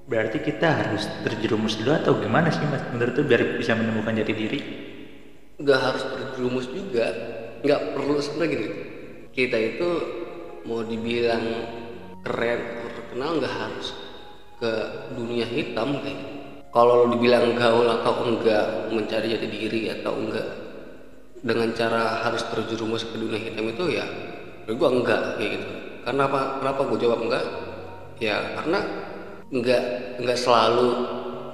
Berarti 0.07 0.39
kita 0.39 0.71
harus 0.71 1.07
terjerumus 1.27 1.79
dulu 1.83 1.91
atau 1.95 2.19
gimana 2.23 2.51
sih 2.55 2.63
mas? 2.71 2.83
Menurut 2.95 3.13
tuh 3.19 3.27
biar 3.27 3.59
bisa 3.59 3.75
menemukan 3.75 4.15
jati 4.15 4.35
diri? 4.35 4.61
nggak 5.57 5.81
harus 5.81 6.03
terjerumus 6.05 6.69
juga 6.69 7.07
nggak 7.65 7.97
perlu 7.97 8.21
sebenarnya 8.21 8.53
gini 8.53 8.69
kita 9.33 9.57
itu 9.57 9.89
mau 10.69 10.85
dibilang 10.85 11.45
keren 12.21 12.61
atau 12.61 12.91
terkenal 12.93 13.31
nggak 13.41 13.55
harus 13.57 13.89
ke 14.61 14.73
dunia 15.17 15.49
hitam 15.49 15.97
kayak 16.05 16.13
gitu. 16.13 16.37
kalau 16.73 17.05
lo 17.05 17.07
dibilang 17.17 17.57
gaul 17.57 17.89
atau 17.89 18.29
enggak 18.29 18.93
mencari 18.93 19.33
jati 19.33 19.49
diri 19.49 19.81
atau 19.97 20.13
enggak 20.21 20.49
dengan 21.41 21.73
cara 21.73 22.21
harus 22.29 22.45
terjerumus 22.53 23.09
ke 23.09 23.17
dunia 23.17 23.41
hitam 23.41 23.73
itu 23.73 23.97
ya 23.97 24.05
gua 24.77 24.93
enggak 24.93 25.41
kayak 25.41 25.51
gitu 25.57 25.69
karena 26.05 26.23
apa 26.29 26.41
kenapa 26.61 26.81
gue 26.87 26.99
jawab 27.01 27.21
enggak 27.25 27.45
ya 28.21 28.37
karena 28.61 28.79
enggak 29.51 29.83
enggak 30.19 30.39
selalu 30.39 30.91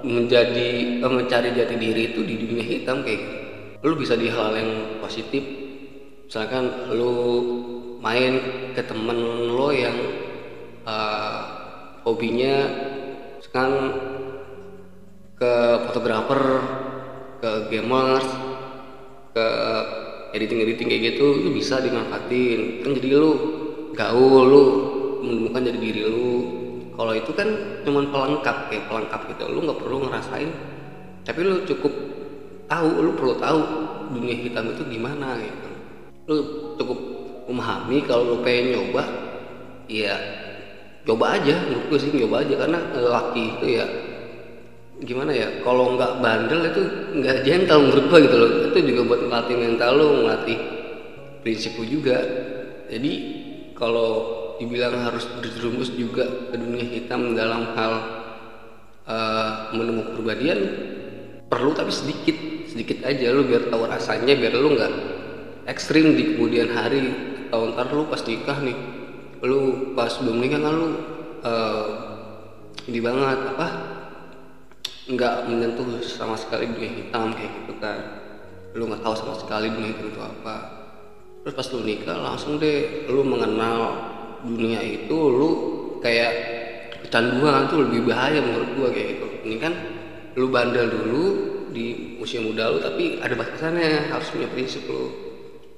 menjadi 0.02 0.98
eh, 1.02 1.12
mencari 1.12 1.48
jati 1.54 1.76
diri 1.78 2.02
itu 2.12 2.20
di 2.26 2.34
dunia 2.38 2.64
hitam 2.64 3.06
kayak 3.06 3.18
gitu. 3.22 3.34
Lu 3.82 3.94
bisa 3.98 4.14
di 4.14 4.30
hal 4.30 4.54
yang 4.54 4.70
positif. 5.02 5.42
Misalkan 6.26 6.94
lu 6.94 7.14
main 7.98 8.38
ke 8.74 8.82
temen 8.82 9.18
lo 9.52 9.68
yang 9.70 9.94
uh, 10.86 11.40
hobinya 12.02 12.66
sekarang 13.42 13.94
ke 15.36 15.52
fotografer 15.90 16.42
ke 17.42 17.50
gamers 17.74 18.26
ke 19.34 19.46
editing 20.32 20.62
editing 20.62 20.88
kayak 20.88 21.02
gitu 21.14 21.42
itu 21.42 21.48
bisa 21.52 21.82
dimanfaatin. 21.82 22.86
Kan 22.86 22.90
jadi 22.96 23.18
lu 23.18 23.32
gaul 23.92 24.42
lu 24.46 24.64
menemukan 25.26 25.62
jadi 25.68 25.78
diri 25.78 26.02
lu 26.06 26.61
kalau 26.92 27.12
itu 27.16 27.32
kan 27.32 27.48
cuman 27.88 28.12
pelengkap 28.12 28.68
kayak 28.68 28.84
pelengkap 28.88 29.20
gitu. 29.32 29.44
Lu 29.48 29.64
nggak 29.64 29.80
perlu 29.80 29.96
ngerasain. 30.04 30.50
Tapi 31.24 31.40
lu 31.40 31.64
cukup 31.64 31.92
tahu 32.68 32.88
lu 33.00 33.12
perlu 33.16 33.34
tahu 33.40 33.60
dunia 34.12 34.36
hitam 34.36 34.68
itu 34.76 34.82
gimana 34.92 35.40
gitu. 35.40 35.70
Lu 36.28 36.36
cukup 36.76 36.98
memahami 37.48 38.04
kalau 38.04 38.36
lu 38.36 38.36
pengen 38.44 38.76
nyoba 38.76 39.08
ya 39.88 40.14
coba 41.08 41.40
aja. 41.40 41.56
Menurut 41.64 41.86
gue 41.88 41.98
sih 42.00 42.12
nyoba 42.12 42.44
aja. 42.44 42.54
Karena 42.60 42.78
laki 42.92 43.44
itu 43.56 43.66
ya 43.80 43.86
gimana 45.02 45.34
ya 45.34 45.48
kalau 45.66 45.98
nggak 45.98 46.22
bandel 46.22 46.60
itu 46.62 46.82
nggak 47.18 47.42
gentle 47.42 47.88
menurut 47.88 48.04
gue 48.12 48.18
gitu 48.28 48.36
loh. 48.36 48.50
Itu 48.68 48.78
juga 48.84 49.02
buat 49.08 49.20
melatih 49.32 49.56
mental 49.56 49.90
lu 49.96 50.06
melatih 50.28 50.58
prinsip 51.40 51.72
lu 51.80 51.88
juga. 51.88 52.20
Jadi 52.92 53.12
kalau 53.72 54.41
dibilang 54.60 54.96
harus 55.00 55.24
berjerumus 55.38 55.94
juga 55.94 56.52
ke 56.52 56.56
dunia 56.58 56.84
hitam 56.84 57.32
dalam 57.32 57.72
hal 57.76 57.92
eh, 59.06 59.52
menemukan 59.76 60.16
kepribadian 60.16 60.60
perlu 61.48 61.76
tapi 61.76 61.92
sedikit 61.92 62.36
sedikit 62.68 63.04
aja 63.04 63.32
lu 63.32 63.44
biar 63.44 63.68
tahu 63.68 63.84
rasanya 63.84 64.32
biar 64.32 64.56
lu 64.56 64.72
nggak 64.76 64.92
ekstrim 65.68 66.16
di 66.16 66.36
kemudian 66.36 66.72
hari 66.72 67.12
atau 67.52 67.68
ntar 67.76 67.92
lu 67.92 68.08
pas 68.08 68.24
nikah 68.24 68.58
nih 68.64 68.76
lu 69.44 69.92
pas 69.92 70.12
belum 70.20 70.40
nikah 70.40 70.60
kan 70.60 70.72
lu 70.72 70.88
eh, 71.44 71.86
ini 72.88 72.98
banget 72.98 73.38
apa 73.54 73.66
nggak 75.02 75.50
menyentuh 75.50 75.98
sama 76.06 76.38
sekali 76.38 76.70
dunia 76.70 76.90
hitam 76.94 77.34
kayak 77.34 77.50
gitu 77.62 77.72
kan. 77.82 77.98
Lu 78.78 78.86
nggak 78.86 79.02
tahu 79.02 79.14
sama 79.18 79.34
sekali 79.34 79.66
dunia 79.70 79.90
hitam 79.90 80.08
itu 80.14 80.22
apa. 80.22 80.56
Terus 81.42 81.54
pas 81.58 81.66
lu 81.74 81.80
nikah 81.82 82.18
langsung 82.22 82.62
deh 82.62 83.10
lu 83.10 83.26
mengenal 83.26 83.98
dunia 84.42 84.80
itu 84.82 85.14
lu 85.14 85.50
kayak 86.02 86.32
kecanduan 87.06 87.70
tuh 87.70 87.86
lebih 87.86 88.10
bahaya 88.10 88.42
menurut 88.42 88.70
gua 88.74 88.88
kayak 88.90 89.18
gitu 89.18 89.26
ini 89.46 89.56
kan 89.62 89.72
lu 90.34 90.48
bandel 90.48 90.88
dulu 90.90 91.24
di 91.72 92.16
usia 92.20 92.40
muda 92.42 92.68
lu 92.72 92.78
tapi 92.82 93.18
ada 93.22 93.32
batasannya 93.36 94.12
harus 94.12 94.28
punya 94.32 94.48
prinsip 94.50 94.84
lu 94.88 95.08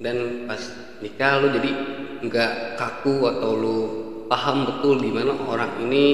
dan 0.02 0.47
pas 0.49 0.61
nikah 1.00 1.42
lu 1.44 1.49
jadi 1.54 1.71
nggak 2.25 2.80
kaku 2.80 3.28
atau 3.30 3.52
lu 3.54 3.78
paham 4.26 4.64
betul 4.66 4.99
gimana 4.99 5.37
orang 5.44 5.71
ini 5.85 6.04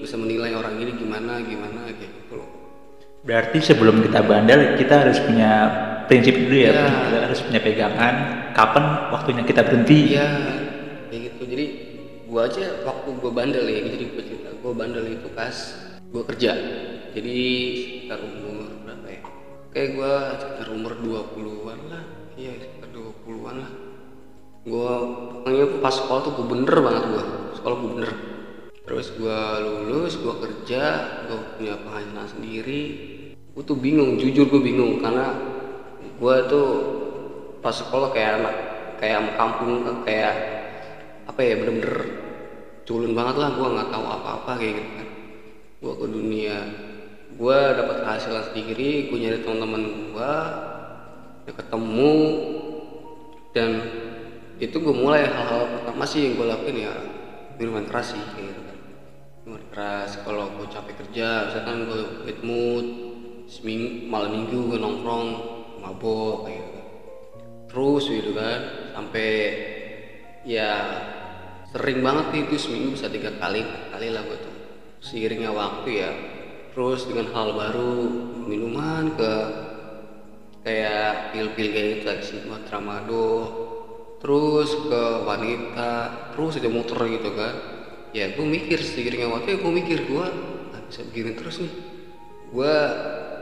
bisa 0.00 0.16
menilai 0.16 0.54
orang 0.56 0.78
ini 0.80 0.94
gimana 0.96 1.42
gimana 1.44 1.90
kayak 1.90 2.10
gitu 2.10 2.34
loh 2.38 2.48
Berarti 3.20 3.60
sebelum 3.60 4.00
kita 4.00 4.24
bandel 4.24 4.80
kita 4.80 5.04
harus 5.04 5.20
punya 5.20 5.52
prinsip 6.08 6.40
dulu 6.40 6.56
ya, 6.56 6.72
Ya. 6.72 6.88
kita 6.88 7.18
harus 7.28 7.40
punya 7.44 7.60
pegangan. 7.60 8.14
Kapan 8.56 8.84
waktunya 9.12 9.44
kita 9.44 9.60
berhenti? 9.60 10.16
jadi 10.16 10.26
gua 12.30 12.46
aja 12.46 12.86
waktu 12.86 13.08
gua 13.18 13.32
bandel 13.34 13.66
ya 13.66 13.82
jadi 13.90 14.04
gua 14.14 14.22
cerita. 14.22 14.48
Gua 14.62 14.72
bandel 14.72 15.04
itu 15.18 15.26
pas 15.34 15.56
gua 16.14 16.22
kerja. 16.30 16.52
Jadi 17.10 17.38
sekitar 17.74 18.22
umur 18.22 18.70
berapa 18.86 19.06
ya? 19.10 19.20
Kayak 19.74 19.88
gua 19.98 20.14
sekitar 20.38 20.68
umur 20.70 20.92
20-an 21.02 21.80
lah. 21.90 22.04
Iya 22.38 22.52
sekitar 22.62 22.88
20-an 22.94 23.56
lah. 23.66 23.70
Gua 24.62 24.92
pokoknya 25.42 25.64
pas 25.82 25.94
sekolah 25.98 26.20
tuh 26.22 26.32
gua 26.38 26.46
bener 26.54 26.76
banget 26.78 27.04
gua. 27.10 27.24
Sekolah 27.58 27.76
gua 27.82 27.90
bener. 27.98 28.12
Terus 28.86 29.06
gua 29.18 29.38
lulus 29.58 30.14
gua 30.22 30.34
kerja 30.38 30.82
gua 31.26 31.38
punya 31.58 31.74
penghasilan 31.82 32.26
sendiri. 32.30 32.82
Gua 33.58 33.62
tuh 33.66 33.74
bingung 33.74 34.22
jujur 34.22 34.46
gua 34.46 34.62
bingung. 34.62 35.02
Karena 35.02 35.34
gua 36.22 36.46
tuh 36.46 36.68
pas 37.58 37.74
sekolah 37.74 38.14
kayak 38.14 38.32
anak 38.38 38.54
kayak 39.02 39.34
kampung 39.34 39.82
kayak 40.06 40.34
apa 41.28 41.40
ya 41.46 41.54
bener-bener 41.62 42.19
culun 42.90 43.14
banget 43.14 43.38
lah 43.38 43.54
gua 43.54 43.68
nggak 43.78 43.88
tahu 43.94 44.02
apa-apa 44.02 44.52
kayak 44.58 44.74
gitu 44.82 44.90
kan. 44.98 45.08
Gua 45.78 45.92
ke 45.94 46.06
dunia. 46.10 46.58
Gua 47.38 47.58
dapat 47.78 48.02
penghasilan 48.02 48.44
sendiri 48.50 49.06
gua 49.06 49.18
nyari 49.22 49.38
teman-teman 49.46 49.82
gua 50.10 50.32
ya 51.46 51.52
ketemu. 51.54 52.14
Dan 53.50 53.70
itu 54.62 54.76
gue 54.78 54.94
mulai 54.94 55.26
hal-hal 55.26 55.66
pertama 55.74 56.06
sih 56.06 56.22
yang 56.22 56.38
gue 56.38 56.46
lakuin 56.46 56.86
ya 56.86 56.94
minuman 57.58 57.82
keras 57.82 58.14
sih 58.14 58.22
kayak 58.22 58.54
gitu 58.54 58.62
kan. 58.62 58.78
Minuman 59.42 59.64
keras 59.74 60.10
kalau 60.22 60.52
gue 60.54 60.70
capek 60.70 60.94
kerja 61.02 61.50
misalkan 61.50 61.90
gue 61.90 62.02
bad 62.28 62.38
mood 62.46 62.86
seminggu 63.50 64.06
malam 64.06 64.38
minggu 64.38 64.70
gue 64.70 64.78
nongkrong 64.78 65.28
mabok 65.82 66.46
kayak 66.46 66.62
gitu 66.62 66.70
kan. 66.70 66.86
Terus 67.72 68.04
gitu 68.06 68.30
kan 68.38 68.60
sampai 68.94 69.30
ya 70.46 70.70
sering 71.70 72.02
banget 72.02 72.26
nih 72.34 72.42
itu 72.50 72.56
seminggu 72.58 72.98
bisa 72.98 73.06
tiga 73.06 73.30
kali 73.38 73.62
kali 73.94 74.08
lah 74.10 74.26
gue 74.26 74.38
tuh. 74.42 74.54
Seiringnya 75.00 75.54
waktu 75.54 75.88
ya. 76.02 76.10
Terus 76.74 77.06
dengan 77.06 77.30
hal 77.34 77.54
baru 77.54 77.94
minuman 78.46 79.14
ke 79.14 79.32
kayak 80.66 81.32
pil-pil 81.32 81.68
kayak 81.72 81.86
gitu 81.98 82.04
kayak 82.04 82.46
buat 82.46 82.62
tramadol 82.68 83.40
terus 84.20 84.76
ke 84.76 85.02
wanita 85.24 85.92
terus 86.36 86.58
aja 86.58 86.70
muter 86.70 86.98
gitu 87.06 87.30
kan. 87.38 87.54
Ya 88.10 88.34
gue 88.34 88.42
mikir 88.42 88.82
seiringnya 88.82 89.30
waktu 89.30 89.54
ya 89.54 89.58
gue 89.62 89.72
mikir 89.72 89.98
gue 90.10 90.26
nggak 90.74 90.82
bisa 90.90 91.00
begini 91.06 91.38
terus 91.38 91.62
nih. 91.62 91.72
Gue 92.50 92.74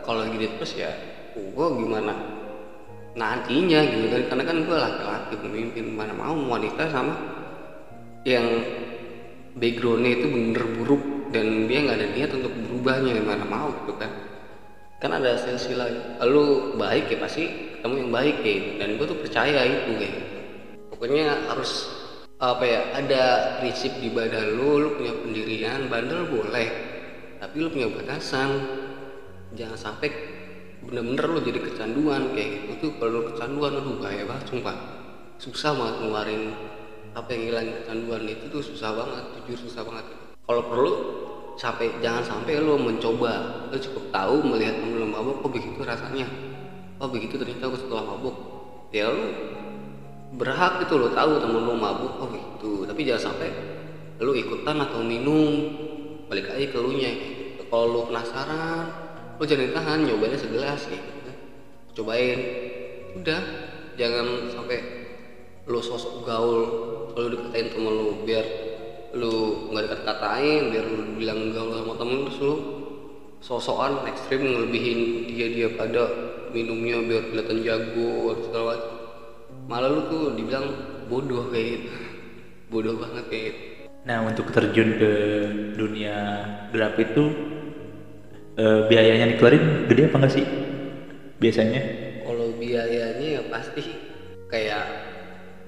kalau 0.05 0.29
gini 0.29 0.53
terus 0.53 0.77
ya 0.77 0.93
gue 1.33 1.67
gimana 1.81 2.13
nantinya 3.17 3.81
gitu 3.89 4.07
kan. 4.13 4.23
Karena 4.29 4.45
kan 4.45 4.57
gue 4.69 4.77
laki-laki 4.77 5.35
pemimpin 5.41 5.97
mana 5.97 6.13
mau 6.13 6.37
wanita 6.37 6.93
sama 6.93 7.38
yang 8.27 8.47
backgroundnya 9.59 10.11
itu 10.23 10.27
bener 10.31 10.65
buruk 10.79 11.03
dan 11.35 11.69
dia 11.69 11.79
nggak 11.85 11.97
ada 11.99 12.09
niat 12.15 12.31
untuk 12.33 12.53
berubahnya 12.55 13.11
gimana 13.21 13.45
mau 13.45 13.69
gitu 13.85 13.93
kan 14.01 14.11
kan 14.99 15.11
ada 15.15 15.39
silsilah 15.39 16.19
lu 16.27 16.75
baik 16.75 17.07
ya 17.07 17.19
pasti 17.23 17.47
ketemu 17.79 17.95
yang 18.03 18.11
baik 18.11 18.37
gitu. 18.43 18.71
dan 18.83 18.89
gue 18.99 19.07
tuh 19.07 19.19
percaya 19.23 19.61
itu 19.63 19.91
gitu. 19.95 20.19
pokoknya 20.91 21.47
harus 21.47 21.87
apa 22.39 22.65
ya 22.67 22.81
ada 22.95 23.23
prinsip 23.63 23.99
di 23.99 24.11
badan 24.11 24.59
lu 24.59 24.79
lu 24.79 24.89
punya 24.99 25.15
pendirian 25.15 25.91
bandel 25.91 26.27
boleh 26.27 26.69
tapi 27.39 27.55
lu 27.63 27.71
punya 27.71 27.91
batasan 27.91 28.51
jangan 29.55 29.79
sampai 29.79 30.11
bener-bener 30.83 31.27
lu 31.31 31.41
jadi 31.43 31.61
kecanduan 31.63 32.35
kayak 32.35 32.51
gitu 32.63 32.73
tuh 32.79 32.91
kalau 32.99 33.11
lu 33.11 33.23
kecanduan 33.35 33.73
aduh 33.79 33.97
bahaya 33.99 34.23
banget 34.27 34.45
sumpah 34.51 34.77
susah 35.39 35.73
banget 35.75 35.95
ngeluarin 36.03 36.43
apa 37.19 37.35
yang 37.35 37.43
hilang 37.51 37.67
kecanduan 37.83 38.23
itu 38.31 38.47
tuh 38.47 38.63
susah 38.63 38.95
banget 38.95 39.25
jujur 39.43 39.67
susah 39.67 39.83
banget. 39.83 40.07
Kalau 40.47 40.63
perlu 40.71 40.93
sampai 41.59 41.91
jangan 41.99 42.23
sampai 42.23 42.63
lu 42.63 42.79
mencoba. 42.79 43.67
Lu 43.75 43.77
cukup 43.77 44.15
tahu 44.15 44.35
melihat 44.47 44.79
temen 44.79 45.03
lu 45.03 45.09
mabuk 45.11 45.43
kok 45.43 45.51
begitu 45.51 45.83
rasanya. 45.83 46.31
Oh 47.03 47.11
begitu 47.11 47.35
ternyata 47.35 47.67
aku 47.67 47.79
setelah 47.83 48.15
mabuk. 48.15 48.37
Ya 48.95 49.11
lu 49.11 49.27
berhak 50.39 50.87
gitu 50.87 50.95
lo 50.95 51.11
tahu 51.11 51.43
temen 51.43 51.67
lu 51.67 51.75
mabuk 51.75 52.23
oh 52.23 52.29
begitu 52.31 52.87
tapi 52.87 53.03
jangan 53.03 53.35
sampai 53.35 53.51
lu 54.23 54.33
ikutan 54.39 54.79
atau 54.79 55.03
minum 55.03 55.75
balik 56.31 56.55
aja 56.55 56.71
ke 56.71 56.79
lu 56.79 56.95
nya. 56.95 57.11
Kalau 57.69 57.87
lu 57.91 58.01
penasaran 58.07 58.87
lu 59.37 59.45
jangan 59.45 59.75
tahan 59.75 59.99
nyobainnya 60.07 60.39
segelas 60.39 60.87
gitu 60.87 61.11
cobain. 61.99 62.39
Udah 63.19 63.43
jangan 63.99 64.55
sampai 64.55 64.98
lu 65.69 65.81
sosok 65.85 66.25
gaul 66.25 66.61
kalau 67.13 67.29
dikatain 67.29 67.69
temen 67.69 67.93
lu 67.93 68.09
biar 68.25 68.47
lu 69.13 69.33
nggak 69.73 69.85
dikata-katain 69.85 70.73
biar 70.73 70.85
lu 70.89 71.03
bilang 71.21 71.53
gaul 71.53 71.71
sama 71.77 71.95
temen 72.01 72.19
terus 72.25 72.39
lu 72.41 72.55
sosokan 73.39 74.09
ekstrim 74.11 74.43
ngelebihin 74.43 75.31
dia 75.31 75.47
dia 75.53 75.69
pada 75.79 76.09
minumnya 76.51 76.99
biar 77.05 77.23
kelihatan 77.31 77.59
jago 77.63 78.35
segala 78.43 78.65
macam. 78.75 78.95
Malah 79.69 79.89
lu 79.93 80.01
tuh 80.09 80.23
dibilang 80.35 80.67
bodoh 81.07 81.53
kayak 81.53 81.67
gitu. 81.77 81.91
Bodoh 82.73 83.01
banget 83.01 83.25
kayak 83.33 83.45
gitu. 83.49 83.61
Nah 84.05 84.19
untuk 84.29 84.53
terjun 84.53 85.01
ke 85.01 85.13
dunia 85.77 86.17
gelap 86.73 87.01
itu 87.01 87.25
eh, 88.57 88.81
biayanya 88.89 89.37
dikeluarin 89.37 89.89
gede 89.89 90.03
apa 90.09 90.17
enggak 90.21 90.35
sih? 90.37 90.47
Biasanya? 91.39 91.81
kalau 92.29 92.53
biayanya 92.61 93.29
ya 93.41 93.43
pasti. 93.49 93.85
Kayak 94.49 95.08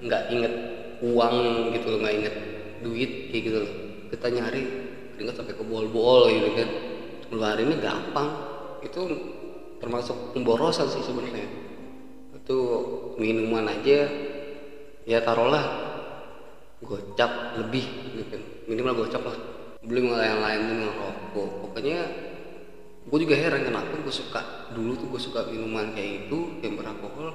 nggak 0.01 0.23
inget 0.33 0.53
uang 1.01 1.35
gitu 1.77 1.87
loh 1.93 1.99
nggak 2.01 2.15
inget 2.17 2.35
duit 2.81 3.11
kayak 3.29 3.43
gitu 3.45 3.57
loh. 3.61 3.71
Kita 4.11 4.27
nyari 4.27 4.61
ingat 5.21 5.35
sampai 5.37 5.53
ke 5.53 5.63
bol-bol 5.63 6.29
gitu 6.29 6.49
kan. 6.57 6.69
Ngeluarinnya 7.31 7.77
gampang. 7.79 8.29
Itu 8.81 9.01
termasuk 9.77 10.33
pemborosan 10.33 10.89
sih 10.89 11.01
sebenarnya. 11.05 11.47
Itu 12.37 12.57
minuman 13.21 13.69
aja 13.69 14.09
ya 15.05 15.19
taruhlah 15.21 15.65
gocap 16.81 17.61
lebih 17.61 17.85
gitu 18.17 18.25
kan. 18.29 18.41
Minimal 18.65 19.05
gocap 19.05 19.21
lah. 19.25 19.37
Belum 19.81 20.13
yang 20.13 20.41
lain 20.41 20.59
tuh 20.69 20.75
ngerokok 20.77 21.49
pokoknya 21.65 21.99
gue 23.01 23.17
juga 23.17 23.33
heran 23.33 23.65
kenapa 23.65 23.97
gue 23.97 24.13
suka 24.13 24.69
dulu 24.77 24.93
tuh 24.93 25.09
gue 25.09 25.21
suka 25.21 25.49
minuman 25.49 25.89
kayak 25.97 26.29
itu 26.29 26.61
yang 26.61 26.77
beralkohol 26.77 27.33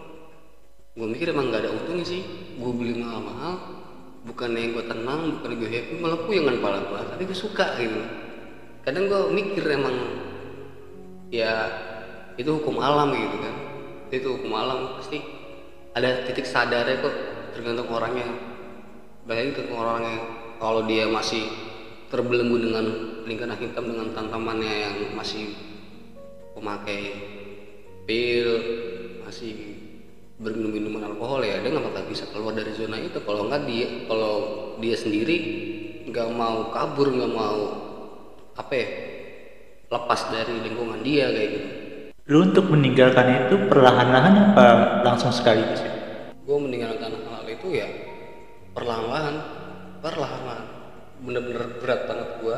gue 0.97 1.07
mikir 1.07 1.29
emang 1.29 1.53
gak 1.53 1.69
ada 1.69 1.71
untungnya 1.77 2.09
sih. 2.09 2.25
Gue 2.57 2.73
beli 2.73 2.97
mahal-mahal 2.97 3.61
bukan 4.25 4.57
yang 4.57 4.75
gue 4.75 4.85
tenang 4.89 5.39
bukan 5.39 5.51
gue 5.61 5.69
happy 5.71 6.03
malah 6.03 6.19
puyangan 6.27 6.59
kepala 6.59 6.79
gue 6.89 7.01
tapi 7.15 7.23
gue 7.29 7.39
suka 7.39 7.67
gitu. 7.77 8.01
Kadang 8.83 9.13
gue 9.13 9.23
mikir 9.37 9.65
emang 9.69 9.97
ya 11.29 11.53
itu 12.41 12.49
hukum 12.49 12.81
alam 12.81 13.13
gitu 13.13 13.37
kan. 13.45 13.55
Itu 14.09 14.29
hukum 14.41 14.53
alam 14.57 14.97
pasti 14.97 15.21
ada 15.93 16.25
titik 16.25 16.49
sadarnya 16.49 17.05
kok 17.05 17.15
tergantung 17.53 17.93
orangnya. 17.93 18.29
Baik 19.29 19.53
tergantung 19.53 19.85
orangnya 19.85 20.17
kalau 20.57 20.89
dia 20.89 21.05
masih 21.13 21.45
terbelenggu 22.09 22.57
dengan 22.57 22.87
lingkaran 23.29 23.59
hitam 23.59 23.85
dengan 23.85 24.15
tantamannya 24.15 24.73
yang 24.73 24.97
masih 25.19 25.53
pemakai 26.55 27.13
pil 28.07 28.49
masih 29.27 29.76
berminum 30.37 30.69
minuman 30.69 31.09
alkohol 31.17 31.41
ya 31.41 31.65
dia 31.65 31.73
nggak 31.73 31.87
bakal 31.93 32.05
bisa 32.13 32.29
keluar 32.29 32.53
dari 32.53 32.73
zona 32.77 33.01
itu 33.01 33.19
kalau 33.25 33.49
nggak 33.49 33.63
dia 33.65 33.89
kalau 34.05 34.35
dia 34.77 34.97
sendiri 34.97 35.37
nggak 36.13 36.29
mau 36.37 36.69
kabur 36.71 37.09
nggak 37.09 37.33
mau 37.33 37.61
apa 38.57 38.73
ya 38.77 38.89
lepas 39.89 40.21
dari 40.29 40.55
lingkungan 40.61 41.01
dia 41.01 41.33
kayak 41.33 41.51
gitu 41.57 41.69
Lu 42.27 42.43
untuk 42.43 42.67
meninggalkan 42.75 43.47
itu 43.47 43.55
perlahan-lahan 43.71 44.51
apa 44.51 44.67
langsung 45.07 45.31
sekaligus? 45.31 45.79
ya? 45.79 45.95
gue 46.43 46.59
meninggalkan 46.59 47.15
hal 47.23 47.47
itu 47.47 47.69
ya 47.71 47.89
perlahan-lahan 48.75 49.37
perlahan-lahan 50.05 50.67
bener-bener 51.23 51.81
berat 51.81 52.05
banget 52.05 52.29
gue 52.45 52.57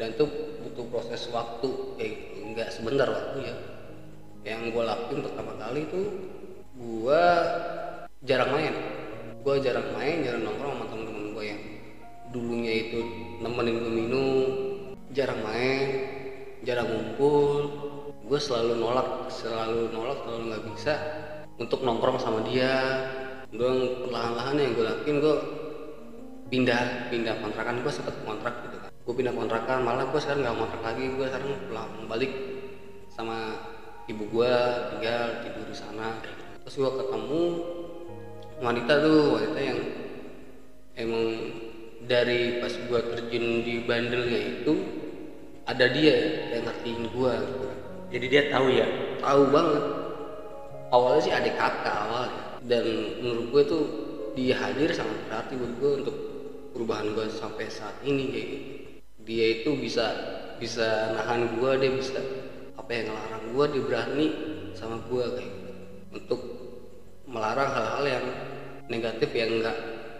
dan 0.00 0.08
itu 0.16 0.24
butuh 0.64 0.86
proses 0.88 1.28
waktu 1.28 1.68
kayak 2.00 2.12
gitu 2.18 2.38
nggak 2.56 2.68
sebentar 2.72 3.06
waktu 3.06 3.38
ya 3.46 3.54
yang 4.42 4.74
gue 4.74 4.82
lakuin 4.82 5.20
pertama 5.22 5.52
kali 5.60 5.86
itu 5.86 6.00
gue 6.82 7.24
jarang 8.26 8.50
main. 8.50 8.74
Gue 9.42 9.54
jarang 9.62 9.86
main 9.94 10.22
jarang 10.22 10.42
nongkrong 10.46 10.74
sama 10.78 10.86
temen-temen 10.90 11.24
gue 11.34 11.44
yang 11.46 11.62
dulunya 12.34 12.72
itu 12.88 12.98
nemenin 13.42 13.76
gue 13.82 13.92
minum 13.92 14.46
jarang 15.14 15.38
main 15.46 15.86
jarang 16.66 16.90
ngumpul. 16.90 17.70
Gue 18.26 18.38
selalu 18.38 18.78
nolak 18.78 19.28
selalu 19.28 19.90
nolak 19.92 20.18
selalu 20.24 20.42
nggak 20.50 20.64
bisa 20.74 20.94
untuk 21.58 21.82
nongkrong 21.86 22.18
sama 22.18 22.42
dia. 22.46 22.74
Gue 23.52 24.02
perlahan-lahan 24.08 24.56
yang 24.58 24.72
gue 24.74 24.84
lakuin 24.86 25.16
gue 25.20 25.36
pindah 26.50 27.10
pindah 27.10 27.34
kontrakan. 27.42 27.82
Gue 27.82 27.92
sempet 27.92 28.14
kontrak 28.26 28.54
gitu 28.66 28.76
kan. 28.78 28.90
Gue 28.90 29.14
pindah 29.18 29.34
kontrakan 29.34 29.78
malah 29.82 30.06
gue 30.10 30.20
sekarang 30.22 30.46
nggak 30.46 30.58
kontrak 30.58 30.82
lagi. 30.86 31.04
Gue 31.14 31.26
sekarang 31.30 31.50
pulang 31.66 31.90
balik 32.06 32.32
sama 33.12 33.58
ibu 34.08 34.24
gue 34.30 34.52
tinggal 34.94 35.22
tidur 35.44 35.66
di 35.66 35.76
sana. 35.76 36.41
Terus 36.72 36.88
gue 36.88 37.04
ketemu 37.04 37.42
wanita 38.64 38.92
tuh 39.04 39.36
wanita 39.36 39.60
yang 39.60 39.80
emang 40.96 41.24
dari 42.08 42.64
pas 42.64 42.72
gue 42.72 43.00
terjun 43.12 43.60
di 43.60 43.84
bandelnya 43.84 44.40
itu 44.40 44.72
ada 45.68 45.92
dia 45.92 46.16
yang 46.48 46.64
ngertiin 46.64 47.12
gue 47.12 47.32
gitu. 47.44 47.68
Jadi 48.16 48.24
dia 48.24 48.42
tahu 48.48 48.72
ya. 48.72 48.88
tahu 49.20 49.52
banget. 49.52 49.84
Awalnya 50.96 51.20
sih 51.20 51.32
adik 51.36 51.60
kakak 51.60 51.92
awalnya 52.08 52.56
dan 52.64 52.84
menurut 53.20 53.46
gue 53.52 53.62
tuh 53.68 53.84
dia 54.32 54.56
hadir 54.56 54.96
sangat 54.96 55.28
berarti 55.28 55.52
buat 55.60 55.72
gue 55.76 55.92
untuk 56.00 56.16
perubahan 56.72 57.12
gue 57.12 57.28
sampai 57.36 57.68
saat 57.68 58.00
ini 58.00 58.32
kayak 58.32 58.48
gitu. 58.48 58.66
Dia 59.28 59.46
itu 59.60 59.76
bisa 59.76 60.06
bisa 60.56 61.20
nahan 61.20 61.52
gue 61.52 61.70
dia 61.84 61.92
bisa 61.92 62.16
apa 62.80 62.88
yang 62.96 63.12
ngelarang 63.12 63.44
gue 63.52 63.64
dia 63.76 63.82
berani 63.84 64.26
sama 64.72 65.04
gue 65.04 65.24
kayak 65.36 65.52
gitu. 65.52 65.72
Untuk 66.12 66.61
melarang 67.32 67.72
hal-hal 67.72 68.04
yang 68.04 68.24
negatif 68.92 69.32
yang 69.32 69.58
enggak 69.58 69.76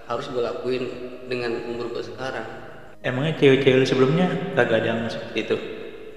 harus 0.09 0.27
gue 0.33 0.43
lakuin 0.43 0.85
dengan 1.29 1.53
umur 1.69 1.93
gue 1.93 2.03
sekarang. 2.03 2.45
Emangnya 3.05 3.37
cewek-cewek 3.37 3.79
lu 3.79 3.87
sebelumnya 3.87 4.27
kagak 4.57 4.83
ada 4.83 4.89
yang 4.89 5.01
seperti 5.13 5.39
itu? 5.45 5.57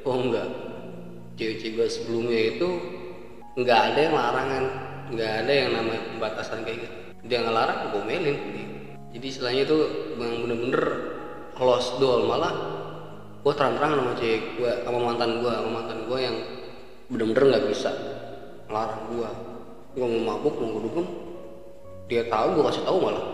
oh 0.06 0.18
enggak 0.22 0.48
cewek-cewek 1.36 1.74
gue 1.76 1.88
sebelumnya 1.90 2.40
itu 2.56 2.70
nggak 3.58 3.82
ada 3.92 4.00
yang 4.00 4.16
larangan 4.16 4.64
nggak 5.12 5.32
ada 5.44 5.52
yang 5.52 5.70
namanya 5.74 6.02
pembatasan 6.14 6.62
kayak 6.64 6.86
gitu. 6.86 6.96
Dia 7.26 7.42
ngelarang 7.42 7.90
gue 7.92 8.04
melin 8.06 8.38
jadi 9.18 9.26
istilahnya 9.26 9.64
itu 9.66 9.78
bener-bener 10.16 10.84
close 11.58 11.98
door 11.98 12.30
malah 12.30 12.54
gue 13.42 13.54
terang-terangan 13.54 13.98
sama 13.98 14.14
cewek 14.22 14.42
gue 14.62 14.72
sama 14.86 15.00
mantan 15.02 15.42
gue 15.42 15.52
sama 15.52 15.70
mantan 15.82 16.00
gue 16.06 16.20
yang 16.22 16.38
bener-bener 17.10 17.44
nggak 17.50 17.66
bisa 17.74 17.92
ngelarang 18.70 19.02
gue 19.10 19.30
gue 19.96 20.04
mau 20.04 20.36
mabuk 20.36 20.60
mau 20.60 20.84
dugem. 20.84 21.08
Dia 22.12 22.28
tahu 22.28 22.60
gue 22.60 22.64
kasih 22.68 22.84
tahu 22.84 22.98
malah. 23.00 23.26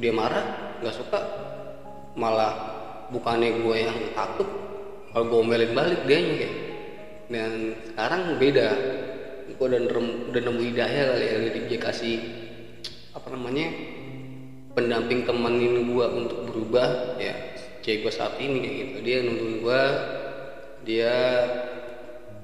Dia 0.00 0.12
marah 0.16 0.46
nggak 0.80 0.96
suka. 0.96 1.20
Malah 2.16 2.52
bukannya 3.12 3.60
gue 3.60 3.76
yang 3.76 3.98
takut 4.16 4.48
kalau 5.12 5.24
gue 5.28 5.38
omelin 5.44 5.72
balik 5.76 6.00
dia 6.08 6.18
kayak. 6.18 6.54
Dan 7.30 7.76
sekarang 7.92 8.40
beda. 8.40 8.68
Gue 9.54 9.66
udah, 9.68 9.80
nerem- 9.84 10.32
udah 10.32 10.40
nemu 10.40 10.60
hidayah 10.72 11.04
kali 11.12 11.24
ya 11.26 11.36
jadi 11.52 11.58
dia 11.68 11.80
kasih 11.82 12.16
apa 13.10 13.34
namanya 13.34 13.66
pendamping 14.72 15.28
temenin 15.28 15.84
gue 15.84 16.06
untuk 16.08 16.38
berubah. 16.48 17.20
Ya 17.20 17.36
cewek 17.84 18.08
gue 18.08 18.12
saat 18.16 18.40
ini 18.40 18.64
kayak 18.64 18.76
gitu. 18.80 18.96
Dia 19.04 19.16
nuntun 19.28 19.52
gue 19.60 19.82
dia 20.80 21.14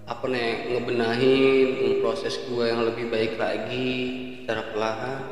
apa 0.07 0.25
nih 0.31 0.71
ngebenahin 0.71 1.69
memproses 1.83 2.39
gue 2.47 2.65
yang 2.71 2.87
lebih 2.87 3.11
baik 3.11 3.35
lagi 3.37 3.91
secara 4.43 4.63
perlahan. 4.71 5.23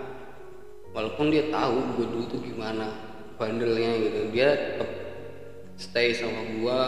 Walaupun 0.95 1.31
dia 1.31 1.51
tahu 1.51 1.99
gue 1.99 2.07
dulu 2.07 2.25
tuh 2.31 2.41
gimana 2.43 3.15
bandelnya 3.39 3.91
gitu. 3.99 4.21
Dia 4.31 4.49
tetap 4.55 4.91
stay 5.79 6.15
sama 6.15 6.43
gua. 6.59 6.81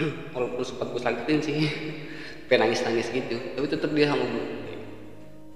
Walaupun 0.34 0.62
sempat 0.62 0.90
gua 0.90 1.02
sakitin 1.02 1.38
sih. 1.42 1.56
Pengen 2.50 2.66
nangis 2.66 2.82
nangis 2.82 3.06
gitu. 3.10 3.38
Tapi 3.54 3.66
tetap 3.70 3.90
dia 3.94 4.10
sama 4.10 4.24
gua. 4.26 4.44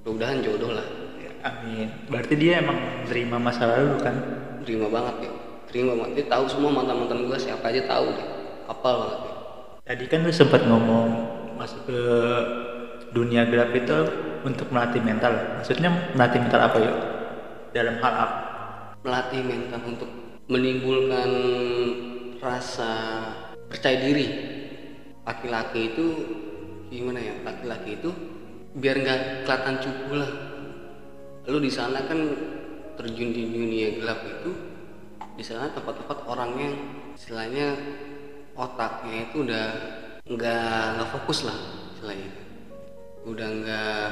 Mudah-mudahan 0.04 0.38
jodoh 0.44 0.72
lah. 0.76 0.86
Ya, 1.18 1.30
Amin. 1.48 1.88
Berarti 2.06 2.34
dia 2.36 2.60
emang 2.60 3.06
terima 3.08 3.40
masa 3.40 3.66
lalu 3.66 3.98
kan? 4.02 4.16
terima 4.64 4.88
banget 4.88 5.28
ya. 5.28 5.32
Terima 5.68 5.92
banget. 5.92 6.12
Dia 6.22 6.26
tahu 6.32 6.44
semua 6.48 6.70
mantan 6.72 6.96
mantan 7.04 7.28
gua 7.28 7.36
siapa 7.36 7.68
aja 7.68 7.84
tahu 7.84 8.06
deh. 8.14 8.28
Apal 8.70 8.94
banget 9.04 9.20
ya. 9.20 9.32
Tadi 9.84 10.04
kan 10.08 10.24
lu 10.24 10.32
sempat 10.32 10.64
ngomong 10.64 11.23
masuk 11.64 11.80
ke 11.88 12.00
dunia 13.16 13.48
gelap 13.48 13.72
itu 13.72 13.96
untuk 14.44 14.68
melatih 14.68 15.00
mental. 15.00 15.32
Maksudnya 15.56 15.88
melatih 16.12 16.44
mental 16.44 16.60
apa 16.60 16.76
ya? 16.76 16.92
Dalam 17.72 17.96
hal 18.04 18.14
apa? 18.20 18.44
melatih 19.04 19.44
mental 19.44 19.84
untuk 19.84 20.10
menimbulkan 20.48 21.30
rasa 22.40 22.92
percaya 23.68 24.00
diri 24.00 24.26
laki-laki 25.28 25.92
itu 25.92 26.06
gimana 26.88 27.20
ya 27.20 27.36
laki-laki 27.44 28.00
itu 28.00 28.10
biar 28.80 28.96
nggak 29.04 29.20
kelihatan 29.44 29.76
cupu 29.76 30.12
lah 30.16 30.32
lu 31.52 31.60
di 31.60 31.68
sana 31.68 32.08
kan 32.08 32.16
terjun 32.96 33.30
di 33.36 33.44
dunia 33.52 34.00
gelap 34.00 34.24
itu 34.24 34.50
di 35.36 35.44
sana 35.44 35.68
tempat-tempat 35.76 36.24
orang 36.24 36.50
yang 36.56 36.74
istilahnya 37.12 37.76
otaknya 38.56 39.28
itu 39.28 39.36
udah 39.44 39.68
nggak 40.24 40.84
nggak 40.96 41.08
fokus 41.12 41.44
lah 41.44 41.58
istilahnya. 41.92 42.30
Udah 43.28 43.48
nggak 43.60 44.08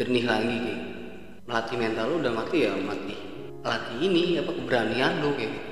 jernih 0.00 0.24
lagi 0.24 0.56
kayak 0.56 0.82
melatih 1.44 1.76
mental 1.76 2.04
lu 2.08 2.16
udah 2.24 2.32
mati 2.32 2.56
ya 2.64 2.72
mati. 2.80 3.16
Latih 3.60 3.96
ini 4.00 4.40
apa 4.40 4.50
keberanian 4.56 5.12
lu 5.20 5.36
kayak 5.36 5.50
gitu. 5.52 5.70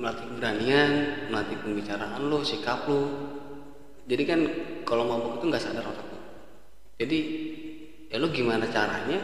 Melatih 0.00 0.26
keberanian 0.32 0.90
melatih 1.28 1.56
pembicaraan 1.60 2.20
lu 2.24 2.38
sikap 2.40 2.88
lu. 2.88 3.02
Jadi 4.08 4.22
kan 4.24 4.40
kalau 4.88 5.04
mabuk 5.04 5.40
itu 5.40 5.44
nggak 5.52 5.62
sadar 5.62 5.84
otak 5.84 6.08
lu. 6.08 6.20
Jadi 6.96 7.18
ya 8.08 8.16
lu 8.16 8.32
gimana 8.32 8.64
caranya 8.72 9.20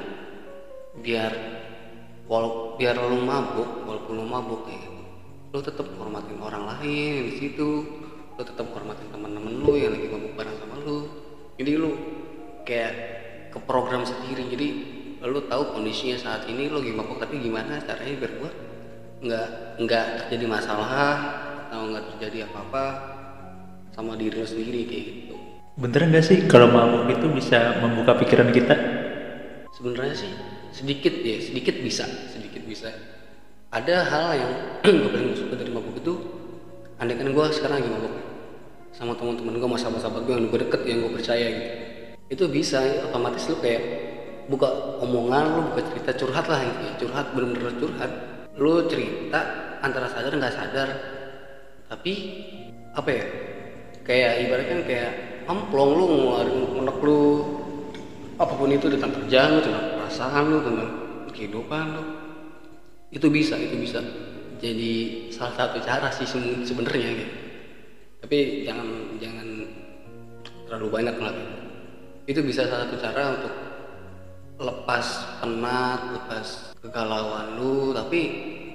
biar 1.01 1.33
walau 2.29 2.77
biar 2.77 2.97
lu 3.01 3.25
mabuk 3.25 3.89
walaupun 3.89 4.21
lu 4.21 4.25
mabuk 4.29 4.69
kayak 4.69 4.85
gitu 4.85 5.01
lu 5.49 5.65
tetap 5.65 5.89
hormatin 5.97 6.37
orang 6.45 6.77
lain 6.77 7.33
di 7.33 7.35
situ 7.41 7.69
lu 8.39 8.43
tetap 8.47 8.71
hormatin 8.71 9.11
teman-teman 9.11 9.51
lu 9.51 9.75
yang 9.75 9.91
lagi 9.91 10.07
mabuk 10.07 10.33
bareng 10.39 10.57
sama 10.63 10.79
lu. 10.87 11.11
Jadi 11.59 11.73
lu 11.75 11.91
kayak 12.63 12.95
ke 13.51 13.59
program 13.67 14.07
sendiri. 14.07 14.47
Jadi 14.47 14.67
lu 15.27 15.43
tahu 15.51 15.75
kondisinya 15.75 16.15
saat 16.15 16.47
ini 16.47 16.71
lu 16.71 16.79
lagi 16.79 16.95
mabuk 16.95 17.19
tapi 17.19 17.43
gimana 17.43 17.83
caranya 17.83 18.15
biar 18.15 18.33
gua 18.39 18.51
nggak 19.19 19.49
nggak 19.83 20.07
terjadi 20.23 20.47
masalah 20.47 21.19
atau 21.67 21.91
nggak 21.91 22.05
terjadi 22.15 22.47
apa-apa 22.47 22.85
sama 23.91 24.15
diri 24.15 24.39
lu 24.39 24.47
sendiri 24.47 24.87
kayak 24.87 25.05
gitu. 25.11 25.35
Bener 25.75 26.07
nggak 26.07 26.23
sih 26.23 26.39
kalau 26.47 26.71
mabuk 26.71 27.11
itu 27.11 27.27
bisa 27.35 27.83
membuka 27.83 28.15
pikiran 28.23 28.55
kita? 28.55 28.99
sebenarnya 29.79 30.15
sih 30.27 30.33
sedikit 30.75 31.15
ya 31.23 31.39
sedikit 31.39 31.79
bisa 31.79 32.07
sedikit 32.35 32.63
bisa. 32.67 32.91
Ada 33.69 33.97
hal 34.11 34.27
yang 34.35 34.53
gue 35.07 35.11
paling 35.11 35.35
suka 35.39 35.55
dari 35.55 35.71
mabuk 35.71 35.99
itu 36.03 36.15
andai 36.99 37.15
kan 37.15 37.31
gue 37.31 37.45
sekarang 37.55 37.79
lagi 37.79 37.91
mabuk 37.91 38.15
sama 38.99 39.15
teman-teman 39.15 39.63
gue 39.63 39.79
sama 39.79 40.03
sahabat 40.03 40.27
gue 40.27 40.35
yang 40.35 40.51
gue 40.51 40.59
deket 40.67 40.83
yang 40.91 40.99
gue 41.07 41.13
percaya 41.15 41.47
gitu. 41.55 41.71
Itu 42.35 42.45
bisa 42.51 42.83
otomatis 43.07 43.47
lu 43.47 43.63
kayak 43.63 43.83
buka 44.51 44.99
omongan 44.99 45.45
lu 45.55 45.61
buka 45.71 45.87
cerita 45.87 46.11
curhat 46.19 46.51
lah 46.51 46.67
intinya 46.67 46.95
curhat 46.99 47.27
bener-bener 47.31 47.79
curhat. 47.79 48.11
Lu 48.59 48.91
cerita 48.91 49.41
antara 49.87 50.11
sadar 50.11 50.35
nggak 50.35 50.51
sadar. 50.51 50.89
Tapi 51.87 52.13
apa 52.99 53.11
ya 53.15 53.25
kayak 54.03 54.33
ibaratnya 54.51 54.77
kayak 54.83 55.13
amplong 55.47 55.95
lu 55.95 56.05
ngeluarin 56.11 56.59
unek 56.83 56.99
lu 56.99 57.23
apa 58.35 58.51
pun 58.51 58.75
itu 58.75 58.91
tentang 58.91 59.15
kerjaan 59.15 59.51
lu 59.55 59.61
tentang 59.63 59.87
perasaan 59.95 60.45
lu 60.51 60.59
tentang 60.67 60.91
kehidupan 61.31 61.85
lu. 61.95 62.05
Itu 63.15 63.31
bisa 63.31 63.55
itu 63.55 63.79
bisa. 63.79 64.03
Jadi 64.59 65.31
salah 65.31 65.55
satu 65.55 65.79
cara 65.87 66.11
sih 66.11 66.27
sebenarnya 66.67 67.11
gitu 67.15 67.48
tapi 68.29 68.61
jangan 68.61 68.85
jangan 69.17 69.49
terlalu 70.69 71.01
banyak 71.01 71.17
lah. 71.17 71.33
Itu 72.29 72.45
bisa 72.45 72.69
salah 72.69 72.85
satu 72.85 73.01
cara 73.01 73.23
untuk 73.41 73.55
lepas 74.61 75.07
penat 75.41 76.01
lepas 76.13 76.77
kegalauan 76.77 77.57
lu 77.57 77.97
tapi 77.97 78.21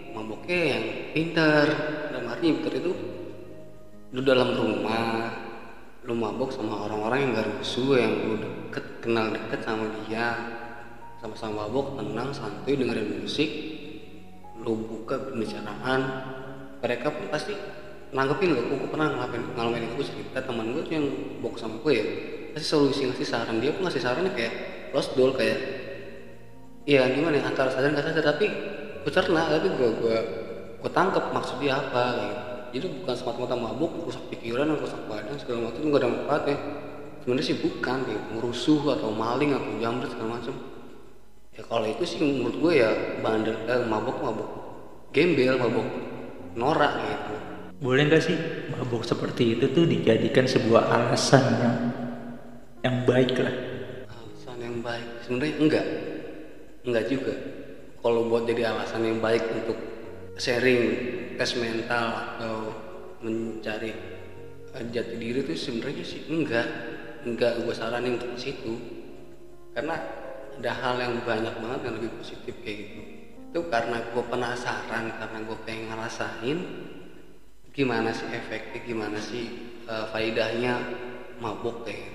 maboknya 0.09 0.57
yang 0.73 0.83
pintar 1.13 1.69
dalam 2.09 2.33
arti 2.33 2.49
pintar 2.49 2.73
itu 2.81 2.97
lu 4.09 4.25
dalam 4.25 4.57
rumah 4.57 5.29
lu 6.01 6.17
mabok 6.17 6.49
sama 6.49 6.89
orang-orang 6.89 7.29
yang 7.29 7.29
gak 7.37 7.53
rusuh 7.53 8.01
yang 8.01 8.09
lu 8.25 8.41
deket 8.41 9.05
kenal 9.05 9.29
deket 9.29 9.61
sama 9.61 9.85
dia. 10.01 10.33
Sama-sama 11.21 11.69
mabok 11.69 12.01
tenang 12.01 12.33
santuy 12.33 12.73
dengerin 12.73 13.21
musik 13.21 13.53
lu 14.65 14.81
buka 14.81 15.29
pembicaraan. 15.29 16.01
Mereka 16.81 17.05
pun 17.13 17.29
pasti 17.29 17.82
nanggepin 18.13 18.53
lo 18.53 18.61
gue 18.69 18.89
pernah 18.93 19.09
ngalamin 19.09 19.41
ngalamin 19.57 19.83
itu 19.89 20.05
cerita 20.05 20.45
teman 20.45 20.69
gue 20.71 20.85
tuh 20.85 20.93
yang 20.93 21.05
bok 21.41 21.57
sama 21.57 21.81
gue 21.81 21.93
ya 21.93 22.05
pasti 22.53 22.67
solusi 22.69 23.09
ngasih 23.09 23.25
saran. 23.25 23.57
Dia 23.57 23.73
pun 23.73 23.89
ngasih 23.89 24.01
sarannya 24.01 24.31
kayak 24.37 24.53
lost 24.93 25.17
doll 25.17 25.33
kayak 25.33 25.57
ya 26.85 27.09
gimana 27.09 27.41
ya 27.41 27.49
antara 27.49 27.73
sadar 27.73 27.89
nggak 27.89 28.05
sadar 28.13 28.37
tapi 28.37 28.45
gue 29.03 29.11
cerna 29.11 29.49
tapi 29.49 29.67
gue 29.73 29.89
gue 29.97 30.17
gue 30.79 30.91
tangkep 30.93 31.33
maksud 31.33 31.57
dia 31.57 31.81
apa 31.81 32.03
gitu. 32.21 32.39
Jadi 32.73 32.85
bukan 33.01 33.13
semata-mata 33.13 33.53
mabuk 33.53 33.91
rusak 34.09 34.23
pikiran 34.33 34.73
rusak 34.77 34.97
badan 35.05 35.37
segala 35.37 35.69
macam 35.69 35.77
itu 35.81 35.87
nggak 35.89 36.01
ada 36.01 36.09
manfaatnya. 36.09 36.57
Sebenarnya 37.21 37.45
sih 37.45 37.57
bukan 37.61 37.97
gitu 38.05 38.21
ngerusuh 38.37 38.81
atau 38.99 39.09
maling 39.13 39.51
atau 39.57 39.71
jambret 39.81 40.09
segala 40.13 40.29
macam. 40.37 40.55
Ya 41.53 41.61
kalau 41.65 41.85
itu 41.85 42.03
sih 42.05 42.17
menurut 42.21 42.57
gue 42.57 42.73
ya 42.81 42.89
bandel 43.21 43.57
eh, 43.69 43.85
mabuk 43.85 44.17
mabuk 44.21 44.49
gembel 45.13 45.57
mabuk 45.61 45.85
norak 46.57 46.93
gitu 47.01 47.52
Boleh 47.83 48.07
nggak 48.07 48.23
sih 48.23 48.37
mabuk 48.71 49.03
seperti 49.03 49.59
itu 49.59 49.67
tuh 49.75 49.83
dijadikan 49.83 50.47
sebuah 50.47 50.87
alasan 50.87 51.43
yang 51.59 51.77
yang 52.79 52.97
baik 53.03 53.35
lah? 53.35 53.51
alasan 54.07 54.57
yang 54.63 54.79
baik. 54.79 55.07
Sebenarnya 55.27 55.55
enggak. 55.59 55.85
Enggak 56.87 57.05
juga. 57.11 57.35
Kalau 57.99 58.31
buat 58.31 58.47
jadi 58.47 58.71
alasan 58.71 59.03
yang 59.03 59.19
baik 59.19 59.43
untuk 59.51 59.75
sharing 60.39 60.83
tes 61.35 61.59
mental 61.59 62.07
atau 62.39 62.71
mencari 63.19 63.91
eh, 64.79 64.85
jati 64.87 65.15
diri 65.19 65.43
itu 65.43 65.51
sebenarnya 65.51 66.07
sih 66.07 66.23
enggak. 66.31 66.67
Enggak 67.27 67.67
gue 67.67 67.75
saranin 67.75 68.15
untuk 68.15 68.31
situ. 68.39 68.79
Karena 69.75 69.99
ada 70.55 70.71
hal 70.71 71.03
yang 71.03 71.19
banyak 71.19 71.51
banget 71.59 71.79
yang 71.83 71.99
lebih 71.99 72.15
positif 72.15 72.55
kayak 72.63 72.77
gitu. 72.79 73.01
Itu 73.51 73.59
karena 73.67 73.99
gue 74.07 74.23
penasaran 74.23 75.19
karena 75.19 75.37
gue 75.43 75.57
pengen 75.67 75.91
ngerasain 75.91 76.59
gimana 77.73 78.13
sih 78.13 78.29
efeknya 78.29 78.79
gimana 78.85 79.17
sih 79.17 79.45
eh, 79.89 80.05
faedahnya? 80.13 80.73
Mabok 81.41 81.83
kayak 81.89 82.13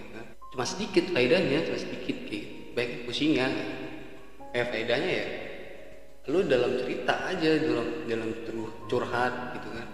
cuma 0.54 0.64
sedikit 0.64 1.12
faedahnya 1.12 1.66
cuma 1.68 1.76
sedikit 1.76 2.16
kayak 2.24 2.44
gitu. 2.46 2.72
baik 2.72 2.90
pusingnya. 3.04 3.46
Eh 4.54 4.64
faedahnya 4.64 5.10
ya 5.10 5.26
lu 6.28 6.44
dalam 6.44 6.76
cerita 6.76 7.24
aja 7.24 7.50
dalam 7.60 7.88
dalam 8.06 8.30
cur- 8.46 8.74
curhat 8.88 9.58
gitu 9.58 9.68
kan. 9.74 9.88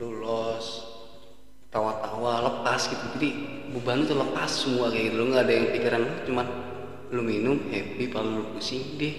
Lu 0.00 0.18
los 0.18 0.66
tawa-tawa 1.70 2.42
lepas 2.42 2.88
gitu. 2.88 3.04
Jadi 3.18 3.28
beban 3.74 4.06
tuh 4.08 4.18
lepas 4.18 4.50
semua 4.50 4.90
kayak 4.90 5.12
gitu. 5.12 5.14
Lu 5.20 5.24
nggak 5.30 5.44
ada 5.44 5.52
yang 5.54 5.68
pikiran 5.70 6.00
lu 6.02 6.14
cuman 6.26 6.46
lu 7.14 7.22
minum 7.22 7.56
happy 7.70 8.10
kalau 8.10 8.42
lu 8.42 8.44
pusing 8.56 8.96
deh. 8.98 9.14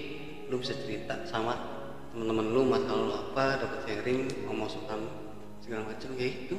Lu 0.50 0.60
bisa 0.60 0.74
cerita 0.76 1.24
sama 1.24 1.54
teman-teman 2.12 2.46
lu 2.52 2.62
masalah 2.64 3.02
lu 3.04 3.14
apa 3.14 3.44
dapat 3.60 3.80
sharing 3.84 4.20
ngomong 4.48 4.68
soal 4.68 5.25
segala 5.64 5.92
macam 5.92 6.10
kayak 6.16 6.32
gitu 6.46 6.56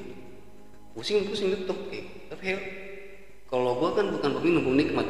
pusing 0.97 1.29
pusing 1.29 1.53
tutup 1.53 1.77
kayak 1.93 2.27
tapi 2.33 2.43
hell? 2.43 2.61
Kalau 3.47 3.79
gua 3.79 3.95
kan 3.95 4.11
bukan 4.11 4.43
peminum 4.43 4.63
penikmat. 4.75 5.07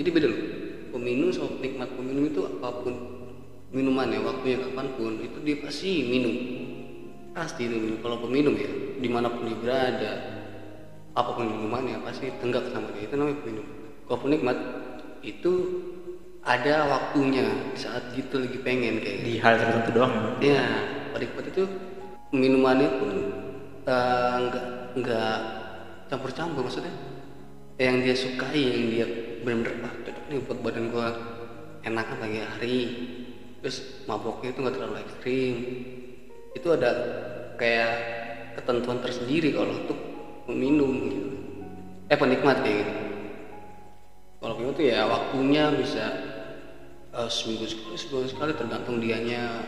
Jadi 0.00 0.08
beda 0.08 0.26
loh. 0.32 0.42
Peminum 0.94 1.28
sama 1.34 1.58
penikmat 1.60 1.88
peminum 1.92 2.24
itu 2.30 2.40
apa 2.48 2.68
pun 2.80 2.94
minumannya 3.74 4.22
waktunya 4.24 4.62
kapan 4.62 4.86
pun 4.96 5.12
itu 5.20 5.38
dia 5.44 5.56
pasti 5.60 6.06
minum. 6.08 6.34
Pasti 7.36 7.68
itu 7.68 7.76
minum. 7.76 7.98
Kalau 8.00 8.24
peminum 8.24 8.56
ya 8.56 8.70
di 8.96 9.08
mana 9.10 9.28
pun 9.28 9.44
dia 9.50 9.58
berada 9.58 10.12
apa 11.12 11.30
pun 11.36 11.44
minumannya 11.44 12.00
pasti 12.06 12.32
tenggak 12.40 12.72
sama 12.72 12.88
dia. 12.96 13.04
Itu 13.04 13.20
namanya 13.20 13.42
peminum. 13.44 13.66
Kalau 14.08 14.18
penikmat 14.22 14.58
itu 15.20 15.52
ada 16.40 16.88
waktunya 16.88 17.74
saat 17.76 18.16
gitu 18.16 18.40
lagi 18.40 18.58
pengen 18.64 19.04
kayak. 19.04 19.28
Di 19.28 19.34
hal 19.44 19.60
tertentu 19.60 19.90
doang. 19.92 20.40
Ya, 20.40 20.64
penikmat 21.12 21.52
itu 21.52 21.68
minumannya 22.34 22.90
pun 22.98 23.10
eh, 23.86 24.36
nggak 24.50 24.66
nggak 24.98 25.36
campur-campur 26.10 26.66
maksudnya. 26.66 26.94
Yang 27.78 27.96
dia 28.02 28.14
sukai, 28.18 28.62
yang 28.62 28.86
dia 28.90 29.06
benar-benar 29.42 29.90
ah 29.90 29.94
cocok 30.02 30.24
nih 30.30 30.38
buat 30.46 30.58
badan 30.62 30.86
gua 30.90 31.08
enakan 31.86 32.16
pagi 32.18 32.40
hari. 32.42 32.80
Terus 33.62 34.04
maboknya 34.10 34.52
itu 34.52 34.58
nggak 34.60 34.74
terlalu 34.76 34.96
ekstrim. 35.00 35.56
itu 36.54 36.70
ada 36.70 36.90
kayak 37.58 37.92
ketentuan 38.54 39.02
tersendiri 39.02 39.50
kalau 39.50 39.74
untuk 39.74 39.98
meminum 40.46 40.92
gitu 41.10 41.34
eh 42.08 42.18
penikmat 42.18 42.62
kayak 42.62 42.84
gitu 42.84 42.94
kalau 44.44 44.54
minum 44.60 44.76
tuh 44.76 44.84
ya 44.84 45.08
waktunya 45.08 45.72
bisa 45.72 46.04
uh, 47.16 47.30
seminggu 47.32 47.64
sekali 47.64 47.96
sebulan 47.96 48.28
sekali 48.28 48.52
tergantung 48.52 49.00
dianya 49.00 49.64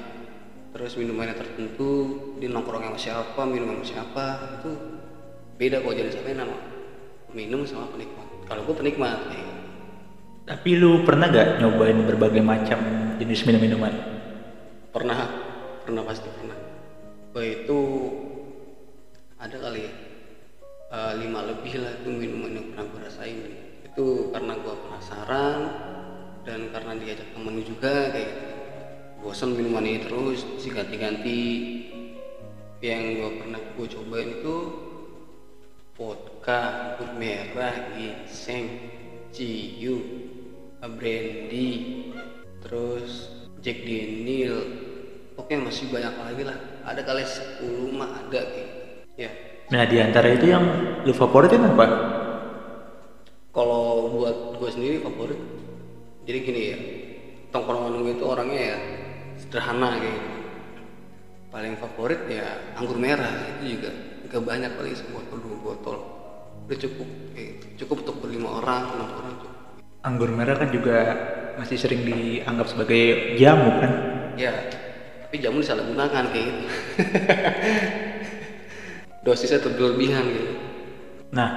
terus 0.76 0.92
minumannya 1.00 1.32
tertentu 1.32 2.20
di 2.36 2.52
nongkrong 2.52 2.84
sama 2.84 3.00
siapa 3.00 3.40
minum 3.48 3.80
sama 3.80 3.84
siapa 3.88 4.24
itu 4.60 4.70
beda 5.56 5.80
kok 5.80 5.96
jadi 5.96 6.12
sampai 6.12 6.36
nama 6.36 6.52
minum 7.32 7.64
sama 7.64 7.88
penikmat 7.88 8.28
kalau 8.44 8.60
gue 8.68 8.76
penikmat 8.76 9.16
gitu. 9.32 9.52
Tapi 10.46 10.70
lu 10.76 11.02
pernah 11.02 11.32
gak 11.32 11.64
nyobain 11.64 11.96
berbagai 12.04 12.44
macam 12.44 12.78
jenis 13.16 13.48
minum-minuman? 13.48 14.16
pernah 14.92 15.16
pernah 15.84 16.04
pasti 16.04 16.28
pernah 16.28 16.56
gue 17.32 17.44
itu 17.56 17.80
ada 19.40 19.56
kali 19.56 19.80
ya 19.80 19.92
eh, 20.92 21.12
lima 21.24 21.40
lebih 21.40 21.72
lah 21.80 21.92
itu 22.04 22.08
minuman 22.12 22.52
yang 22.52 22.66
pernah 22.76 22.84
gue 22.92 23.00
rasain 23.00 23.38
itu 23.80 24.28
karena 24.28 24.52
gue 24.60 24.74
penasaran 24.76 25.60
dan 26.44 26.68
karena 26.68 26.92
diajak 27.00 27.32
temen 27.32 27.64
juga 27.64 28.12
kayak 28.12 28.28
gitu. 28.28 28.56
Bosan 29.37 29.53
minuman 29.53 29.85
ini 29.85 30.01
terus 30.01 30.49
sih 30.57 30.72
ganti-ganti 30.72 31.40
yang 32.81 33.20
gue 33.20 33.31
pernah 33.37 33.61
gue 33.77 33.85
cobain 33.85 34.33
itu 34.40 34.57
vodka 35.92 36.61
anggur 36.96 37.12
merah 37.20 37.92
ginseng 37.92 38.81
ciu 39.37 40.01
brandy 40.81 41.68
terus 42.64 43.29
Jack 43.61 43.85
Daniel 43.85 44.57
oke 45.37 45.53
masih 45.53 45.92
banyak 45.92 46.16
lagi 46.16 46.42
lah 46.49 46.57
ada 46.88 47.05
kali 47.05 47.20
10 47.20 47.92
mah 47.92 48.09
ada 48.16 48.40
gitu. 48.40 48.72
ya 49.20 49.29
Nah 49.68 49.85
di 49.85 50.01
antara 50.01 50.33
itu 50.33 50.49
yang 50.49 50.64
lu 51.05 51.12
favoritin 51.12 51.61
apa? 51.61 51.85
kalau 53.53 54.16
buat 54.16 54.57
gue 54.57 54.70
sendiri 54.72 55.05
favorit 55.05 55.40
jadi 56.25 56.38
gini 56.40 56.62
ya 56.72 56.79
tongkrongan 57.53 58.01
gue 58.01 58.16
itu 58.16 58.25
orangnya 58.25 58.64
ya 58.72 58.79
sederhana 59.46 59.96
kayak 60.02 60.14
gitu 60.18 60.40
paling 61.54 61.74
favorit 61.78 62.20
ya 62.28 62.46
anggur 62.76 62.98
merah 62.98 63.30
itu 63.56 63.78
juga 63.78 63.90
gak 64.26 64.42
banyak 64.42 64.72
kali 64.74 64.92
sebotol 64.92 65.38
dua 65.38 65.59
botol 65.62 65.96
udah 66.66 66.78
cukup 66.82 67.09
kayak 67.32 67.48
gitu. 67.62 67.87
cukup 67.87 67.96
untuk 68.02 68.16
berlima 68.26 68.48
orang 68.59 68.82
enam 68.98 69.11
orang 69.14 69.35
cukup 69.38 69.54
Anggur 70.06 70.30
merah 70.30 70.54
kan 70.54 70.70
juga 70.70 70.98
masih 71.59 71.78
sering 71.78 72.06
dianggap 72.06 72.66
sebagai 72.70 73.35
jamu 73.38 73.70
kan? 73.80 73.90
ya 74.35 74.52
tapi 75.26 75.40
jamu 75.40 75.62
disalahgunakan 75.62 76.24
kayak 76.30 76.46
gitu 76.46 76.66
dosisnya 79.26 79.59
berlebihan 79.62 80.26
gitu 80.30 80.66
Nah, 81.35 81.50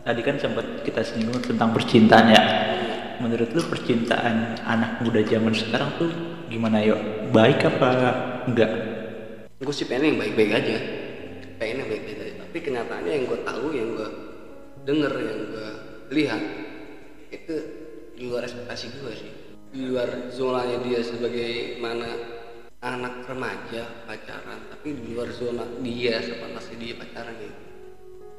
tadi 0.00 0.20
kan 0.24 0.40
sempat 0.40 0.64
kita 0.80 1.04
singgung 1.04 1.36
tentang 1.44 1.76
percintaan 1.76 2.26
ya. 2.32 2.42
Menurut 3.20 3.52
lu 3.52 3.60
percintaan 3.68 4.56
anak 4.64 5.04
muda 5.04 5.20
zaman 5.20 5.52
sekarang 5.52 5.90
tuh 6.00 6.08
gimana 6.50 6.82
yo? 6.82 6.98
Baik 7.30 7.62
apa 7.70 7.88
enggak? 8.50 8.90
gue 9.60 9.74
sih 9.76 9.84
pengen 9.84 10.16
yang 10.16 10.18
baik-baik 10.24 10.52
aja 10.56 10.76
pengen 11.60 11.84
yang 11.84 11.90
baik-baik 11.92 12.16
aja 12.16 12.34
tapi 12.48 12.58
kenyataannya 12.64 13.12
yang 13.12 13.24
gue 13.28 13.40
tahu 13.44 13.66
yang 13.76 13.88
gue 13.92 14.10
denger 14.88 15.12
yang 15.20 15.40
gue 15.52 15.68
lihat 16.16 16.42
itu 17.28 17.54
di 18.16 18.24
luar 18.24 18.48
ekspektasi 18.48 18.88
gue 18.88 19.12
sih 19.12 19.32
di 19.68 19.92
luar 19.92 20.32
zonanya 20.32 20.80
dia 20.80 21.04
sebagai 21.04 21.76
mana 21.76 22.08
anak 22.80 23.28
remaja 23.28 23.84
pacaran 24.08 24.64
tapi 24.72 24.96
di 24.96 25.12
luar 25.12 25.28
zona 25.28 25.68
dia 25.84 26.24
sepantasnya 26.24 26.76
dia 26.80 26.94
pacaran 26.96 27.36
gitu 27.36 27.60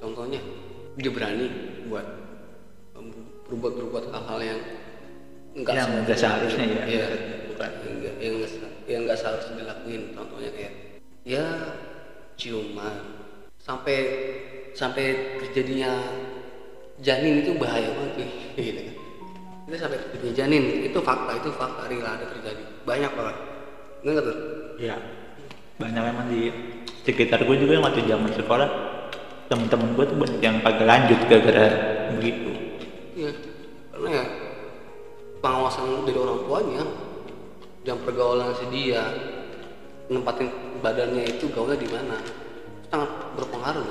contohnya 0.01 0.41
dia 0.97 1.11
berani 1.13 1.47
buat 1.85 2.07
berbuat 3.45 3.73
berbuat 3.77 4.05
hal-hal 4.09 4.39
yang 4.41 4.61
enggak 5.55 5.73
Yang 5.75 5.87
se- 5.87 6.01
nggak 6.03 6.19
seharusnya 6.19 6.65
ya. 6.65 6.83
Iya, 6.87 7.05
bukan 7.51 7.69
yang 7.83 7.95
nggak 7.99 8.15
yang 8.19 8.35
yang 8.87 9.01
nggak 9.07 9.19
seharusnya 9.19 9.53
dilakuin 9.59 10.01
contohnya 10.15 10.49
kayak 10.55 10.73
ya 11.23 11.45
ciuman. 12.35 12.95
Sampai 13.61 13.97
sampai 14.73 15.37
terjadinya 15.37 15.91
janin 17.01 17.45
itu 17.45 17.51
bahaya 17.59 17.91
banget 17.93 18.29
gitu 18.57 18.81
kan. 18.81 18.95
Itu 19.69 19.75
sampai 19.77 19.97
terjadinya 20.09 20.33
janin 20.35 20.63
itu 20.87 20.99
fakta 20.99 21.31
itu 21.37 21.49
fakta 21.53 21.87
real 21.87 22.07
ada 22.07 22.25
terjadi. 22.31 22.63
Banyak 22.83 23.11
banget. 23.13 23.37
Enggak 24.01 24.23
tuh 24.25 24.37
Iya. 24.81 24.95
Banyak 25.77 26.03
emang 26.09 26.27
di 26.29 26.41
sekitar 27.01 27.41
gue 27.45 27.55
juga 27.57 27.77
yang 27.77 27.85
waktu 27.85 28.05
zaman 28.05 28.29
sekolah 28.33 28.69
temen-temen 29.49 29.93
gue 29.93 30.05
tuh 30.07 30.17
banyak 30.17 30.39
yang 30.39 30.57
kagak 30.63 30.87
lanjut 30.87 31.19
gara-gara 31.27 31.65
begitu. 32.15 32.49
Iya, 33.13 33.29
ya 33.29 33.50
pengawasan 35.71 36.03
dari 36.03 36.19
orang 36.19 36.39
tuanya 36.43 36.83
jam 37.87 37.97
pergaulan 38.03 38.51
si 38.59 38.65
dia 38.75 39.03
nempatin 40.11 40.51
badannya 40.83 41.23
itu 41.31 41.47
gaulnya 41.55 41.79
di 41.79 41.87
mana? 41.87 42.19
Sangat 42.91 43.07
berpengaruh. 43.39 43.87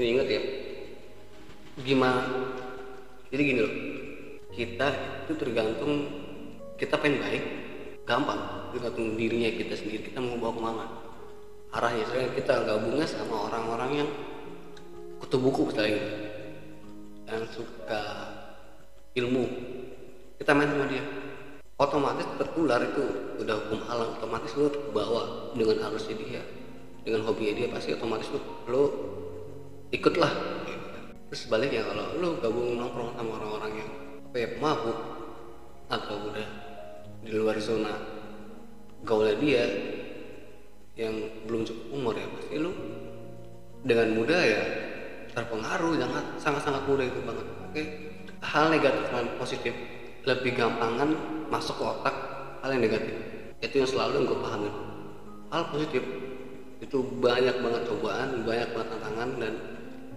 Ini 0.00 0.04
ingat 0.16 0.26
ya? 0.32 0.42
Gimana? 1.84 2.24
Jadi 3.28 3.42
gini 3.44 3.60
loh 3.60 3.74
kita 4.56 4.88
itu 5.28 5.32
tergantung 5.36 5.92
kita 6.80 6.96
pengen 6.96 7.20
baik 7.20 7.44
gampang. 8.08 8.72
Tergantung 8.72 9.20
dirinya 9.20 9.52
kita 9.52 9.76
sendiri 9.76 10.08
kita 10.08 10.24
mau 10.24 10.40
bawa 10.40 10.52
ke 10.56 10.60
mana. 10.64 10.84
Arahnya 11.76 12.04
saya 12.08 12.26
kita 12.32 12.64
gabungnya 12.64 13.04
sama 13.04 13.52
orang-orang 13.52 13.90
yang 14.00 14.10
kutu 15.20 15.36
buku 15.36 15.68
gitu. 15.68 15.84
Yang 17.28 17.62
suka 17.62 18.02
ilmu 19.14 19.44
kita 20.40 20.56
main 20.56 20.72
sama 20.72 20.88
dia. 20.88 21.04
Otomatis 21.76 22.24
tertular 22.40 22.80
itu 22.80 23.04
udah 23.44 23.56
hukum 23.60 23.80
alam 23.88 24.16
otomatis 24.16 24.56
lo 24.56 24.72
terbawa 24.72 25.52
dengan 25.52 25.84
arusnya 25.84 26.16
dia. 26.16 26.42
Dengan 27.04 27.28
hobinya 27.28 27.60
dia 27.60 27.68
pasti 27.68 27.92
otomatis 27.92 28.32
lo, 28.32 28.40
lo 28.72 28.82
ikutlah. 29.92 30.32
Terus 31.28 31.40
sebaliknya 31.44 31.84
kalau 31.84 32.16
lo 32.16 32.28
gabung 32.40 32.80
nongkrong 32.80 33.20
sama 33.20 33.36
orang-orang 33.36 33.84
yang 33.84 33.90
apa 34.32 34.36
ya 34.40 34.48
mabuk 34.56 34.98
atau 35.92 36.16
udah 36.32 36.48
di 37.20 37.32
luar 37.36 37.60
zona 37.60 37.92
gaulnya 39.04 39.36
dia 39.36 39.64
yang 40.96 41.12
belum 41.44 41.68
cukup 41.68 41.86
umur 41.92 42.14
ya 42.16 42.28
pasti 42.32 42.56
lo 42.56 42.72
dengan 43.84 44.08
mudah 44.16 44.40
ya 44.40 44.62
terpengaruh 45.36 45.96
sangat 46.00 46.24
sangat 46.40 46.62
sangat 46.64 46.82
mudah 46.88 47.04
itu 47.04 47.20
banget. 47.28 47.46
Oke? 47.68 47.82
Hal 48.40 48.72
negatif 48.72 49.04
dan 49.12 49.28
positif 49.36 49.89
lebih 50.24 50.52
gampangan 50.56 51.10
masuk 51.48 51.80
ke 51.80 51.84
otak 51.84 52.16
hal 52.60 52.70
yang 52.76 52.82
negatif. 52.84 53.14
Itu 53.60 53.84
yang 53.84 53.88
selalu 53.88 54.28
gue 54.28 54.38
pahamin. 54.40 54.74
Hal 55.52 55.62
positif. 55.72 56.02
Itu 56.80 57.04
banyak 57.20 57.60
banget 57.60 57.82
cobaan 57.88 58.44
banyak 58.44 58.68
banget 58.72 58.88
tantangan 58.96 59.28
dan 59.36 59.52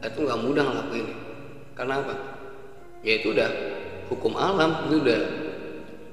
itu 0.04 0.20
nggak 0.24 0.40
mudah 0.44 0.64
ngelakuin. 0.64 1.08
Karena 1.76 1.94
apa? 2.04 2.16
Ya 3.04 3.20
itu 3.20 3.36
udah 3.36 3.50
hukum 4.08 4.34
alam 4.40 4.88
itu 4.88 4.96
udah 5.04 5.22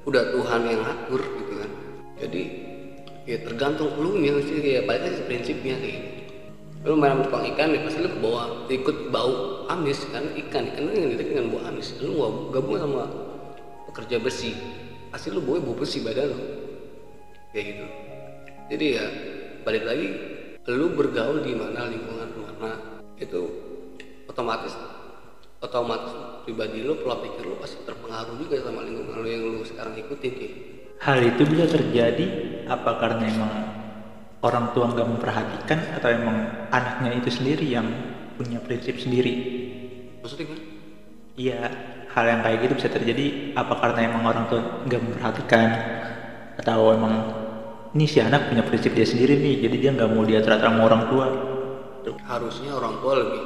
udah 0.07 0.23
Tuhan 0.35 0.61
yang 0.67 0.81
ngatur 0.83 1.21
gitu 1.23 1.53
kan. 1.59 1.71
Jadi 2.19 2.41
ya 3.29 3.37
tergantung 3.45 3.95
lu 4.01 4.19
nya 4.19 4.35
sih 4.43 4.59
ya 4.59 4.81
balik 4.83 5.07
lagi 5.07 5.21
prinsipnya 5.29 5.77
kayak 5.77 5.95
gitu 6.01 6.21
lu 6.81 6.97
main 6.97 7.21
tukang 7.21 7.45
ikan 7.53 7.77
ya 7.77 7.85
pasti 7.85 8.01
lu 8.01 8.09
ke 8.09 8.19
bawah 8.25 8.65
ikut 8.65 9.13
bau 9.13 9.69
amis 9.69 10.01
kan 10.09 10.25
ikan 10.33 10.65
ikan 10.65 10.89
itu 10.89 10.97
yang 10.97 11.13
dengan 11.13 11.45
bau 11.53 11.61
amis. 11.69 11.93
Lu 12.01 12.49
gabung 12.49 12.81
sama 12.81 13.05
pekerja 13.91 14.17
besi 14.23 14.55
pasti 15.11 15.27
lu 15.27 15.43
bau 15.43 15.59
bau 15.59 15.75
besi 15.75 15.99
badan 15.99 16.31
lu. 16.31 16.39
Kayak 17.51 17.65
gitu. 17.67 17.85
Jadi 18.71 18.85
ya 18.95 19.05
balik 19.67 19.83
lagi 19.83 20.07
lu 20.71 20.95
bergaul 20.95 21.43
di 21.43 21.51
mana 21.51 21.91
lingkungan 21.91 22.29
mana 22.39 22.71
itu 23.19 23.41
otomatis 24.25 24.73
otomatis 25.61 26.41
pribadi 26.47 26.81
lu 26.81 26.95
pola 27.03 27.19
pikir 27.19 27.43
lu 27.45 27.59
pasti 27.59 27.83
terpengaruh 27.83 28.39
juga 28.39 28.63
sama 28.63 28.81
lingkungan 28.87 29.19
lu 29.19 29.27
yang 29.27 29.43
lu 29.43 29.61
sekarang 29.67 29.93
ikutin 29.99 30.33
kayak. 30.33 30.55
Hal 31.01 31.19
itu 31.19 31.43
bisa 31.49 31.65
terjadi 31.67 32.25
apa 32.71 32.91
karena 32.97 33.23
emang 33.27 33.53
orang 34.41 34.73
tua 34.73 34.89
nggak 34.89 35.09
memperhatikan 35.11 35.79
atau 35.99 36.09
emang 36.09 36.37
anaknya 36.73 37.19
itu 37.19 37.29
sendiri 37.29 37.65
yang 37.67 37.87
punya 38.39 38.57
prinsip 38.63 38.97
sendiri? 38.97 39.33
maksudnya 40.21 40.53
kan 40.53 40.59
Iya, 41.31 41.61
hal 42.11 42.25
yang 42.27 42.41
kayak 42.43 42.57
gitu 42.67 42.73
bisa 42.75 42.89
terjadi 42.91 43.55
apa 43.55 43.73
karena 43.79 43.99
emang 44.11 44.23
orang 44.27 44.45
tua 44.51 44.61
nggak 44.87 45.01
memperhatikan? 45.01 45.69
Atau 46.59 46.91
emang 46.91 47.13
ini 47.95 48.05
si 48.07 48.19
anak 48.19 48.51
punya 48.51 48.63
prinsip 48.63 48.91
dia 48.95 49.07
sendiri 49.07 49.39
nih, 49.39 49.67
jadi 49.67 49.75
dia 49.79 49.91
nggak 49.95 50.09
mau 50.11 50.23
diatur 50.23 50.55
atur 50.55 50.67
sama 50.71 50.81
orang 50.87 51.03
tua. 51.07 51.27
Tuh. 52.01 52.17
harusnya 52.25 52.73
orang 52.73 52.97
tua 52.97 53.13
lebih 53.13 53.41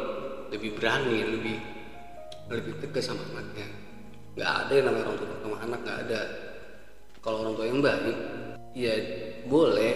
lebih 0.55 0.79
berani 0.79 1.27
lebih 1.27 1.57
lebih 2.47 2.73
tegas 2.79 3.11
sama 3.11 3.19
anaknya. 3.35 3.67
Nggak 4.39 4.51
ada 4.63 4.71
yang 4.71 4.85
namanya 4.87 5.05
orang 5.11 5.19
tua 5.19 5.27
sama 5.43 5.57
anak 5.59 5.79
nggak 5.83 5.99
ada. 6.07 6.21
Kalau 7.19 7.37
orang 7.43 7.53
tua 7.59 7.65
yang 7.67 7.81
baik 7.83 8.17
ya 8.71 8.95
boleh 9.47 9.93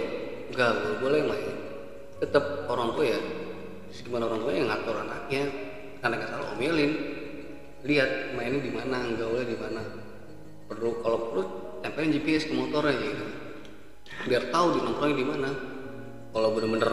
nggak 0.51 0.71
boleh 0.99 1.21
main 1.23 1.55
tetap 2.19 2.67
orang 2.67 2.91
tua 2.97 3.05
ya 3.05 3.19
gimana 4.03 4.27
orang 4.27 4.41
tua 4.43 4.51
yang 4.51 4.67
ngatur 4.67 4.95
anaknya. 5.08 5.43
Nggak 5.99 6.32
salah 6.32 6.51
omelin 6.55 7.18
lihat 7.87 8.35
mainnya 8.35 8.59
di 8.59 8.71
mana 8.71 9.07
boleh 9.15 9.45
di 9.47 9.57
mana. 9.57 9.81
Perlu 10.69 11.01
kalau 11.01 11.17
perlu 11.29 11.43
tempelin 11.81 12.13
GPS 12.13 12.51
ke 12.51 12.53
motornya 12.53 12.93
gitu. 12.99 13.25
Biar 14.27 14.51
tahu 14.51 14.67
di 14.75 14.79
nongkrongnya 14.83 15.17
di 15.17 15.27
mana. 15.27 15.49
Kalau 16.29 16.49
bener-bener 16.53 16.91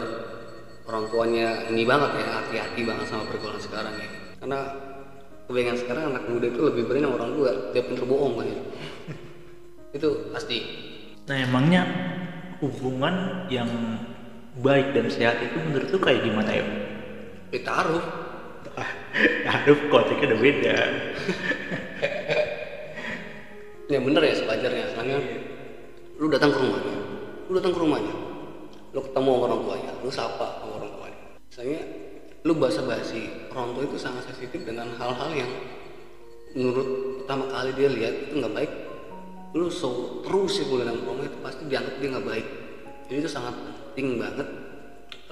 orang 0.87 1.03
tuanya 1.13 1.47
ini 1.69 1.83
banget 1.83 2.11
ya 2.17 2.27
hati-hati 2.41 2.81
banget 2.87 3.05
sama 3.05 3.23
pergaulan 3.29 3.61
sekarang 3.61 3.93
ya. 3.99 4.09
Karena 4.41 4.59
kebanyakan 5.45 5.77
sekarang 5.79 6.03
anak 6.15 6.23
muda 6.27 6.47
itu 6.49 6.61
lebih 6.63 6.83
berani 6.89 7.05
sama 7.05 7.15
orang 7.21 7.31
tua 7.37 7.51
dia 7.75 7.83
pinter 7.85 8.05
bohong 8.07 8.33
kan 8.39 8.47
ya. 8.47 8.59
itu 9.97 10.09
pasti. 10.33 10.57
Nah 11.27 11.37
emangnya 11.43 11.83
hubungan 12.63 13.45
yang 13.51 13.69
baik 14.57 14.97
dan 14.97 15.05
sehat 15.13 15.37
itu 15.43 15.57
menurut 15.61 15.87
lu 15.93 15.99
kayak 16.01 16.25
gimana 16.25 16.49
ya? 16.49 16.65
ditaruh 17.47 18.26
Aduh 19.53 19.77
konteksnya 19.89 20.33
udah 20.33 20.39
beda. 20.39 20.77
ya 23.93 23.99
bener 24.03 24.21
ya 24.21 24.35
sewajarnya 24.35 24.85
soalnya 24.93 25.17
lu 26.17 26.25
datang 26.29 26.51
ke 26.53 26.59
rumahnya. 26.61 26.97
Lu 27.47 27.53
datang 27.57 27.73
ke 27.73 27.79
rumahnya. 27.81 28.15
Lu 28.93 28.99
ketemu 29.03 29.29
sama 29.31 29.43
orang 29.45 29.59
tuanya. 29.65 29.91
Lu 30.01 30.09
sapa 30.11 30.47
sama 30.61 30.73
orang 30.81 30.91
tuanya. 30.97 31.21
Misalnya 31.49 31.81
lu 32.45 32.53
basa 32.55 32.81
basi 32.85 33.49
orang 33.51 33.75
tua 33.75 33.83
itu 33.83 33.97
sangat 33.99 34.23
sensitif 34.29 34.63
dengan 34.63 34.93
hal-hal 34.95 35.29
yang 35.33 35.51
menurut 36.55 37.21
pertama 37.23 37.45
kali 37.51 37.71
dia 37.75 37.89
lihat 37.91 38.13
itu 38.29 38.33
nggak 38.37 38.53
baik. 38.53 38.71
Lu 39.55 39.67
so 39.71 40.21
terus 40.21 40.61
ya 40.61 40.65
mulai 40.69 40.85
dalam 40.91 41.01
rumah 41.01 41.25
itu 41.25 41.37
pasti 41.41 41.63
dianggap 41.65 41.95
dia 41.97 42.09
nggak 42.13 42.27
baik. 42.27 42.47
Jadi 43.07 43.17
itu 43.23 43.29
sangat 43.31 43.55
penting 43.57 44.19
banget. 44.21 44.47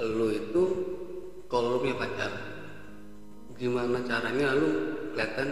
Lu 0.02 0.28
itu 0.32 0.64
kalau 1.52 1.78
lu 1.78 1.84
punya 1.84 1.96
pacar 2.00 2.55
gimana 3.56 4.04
caranya 4.04 4.52
lu 4.56 4.70
kelihatan 5.16 5.50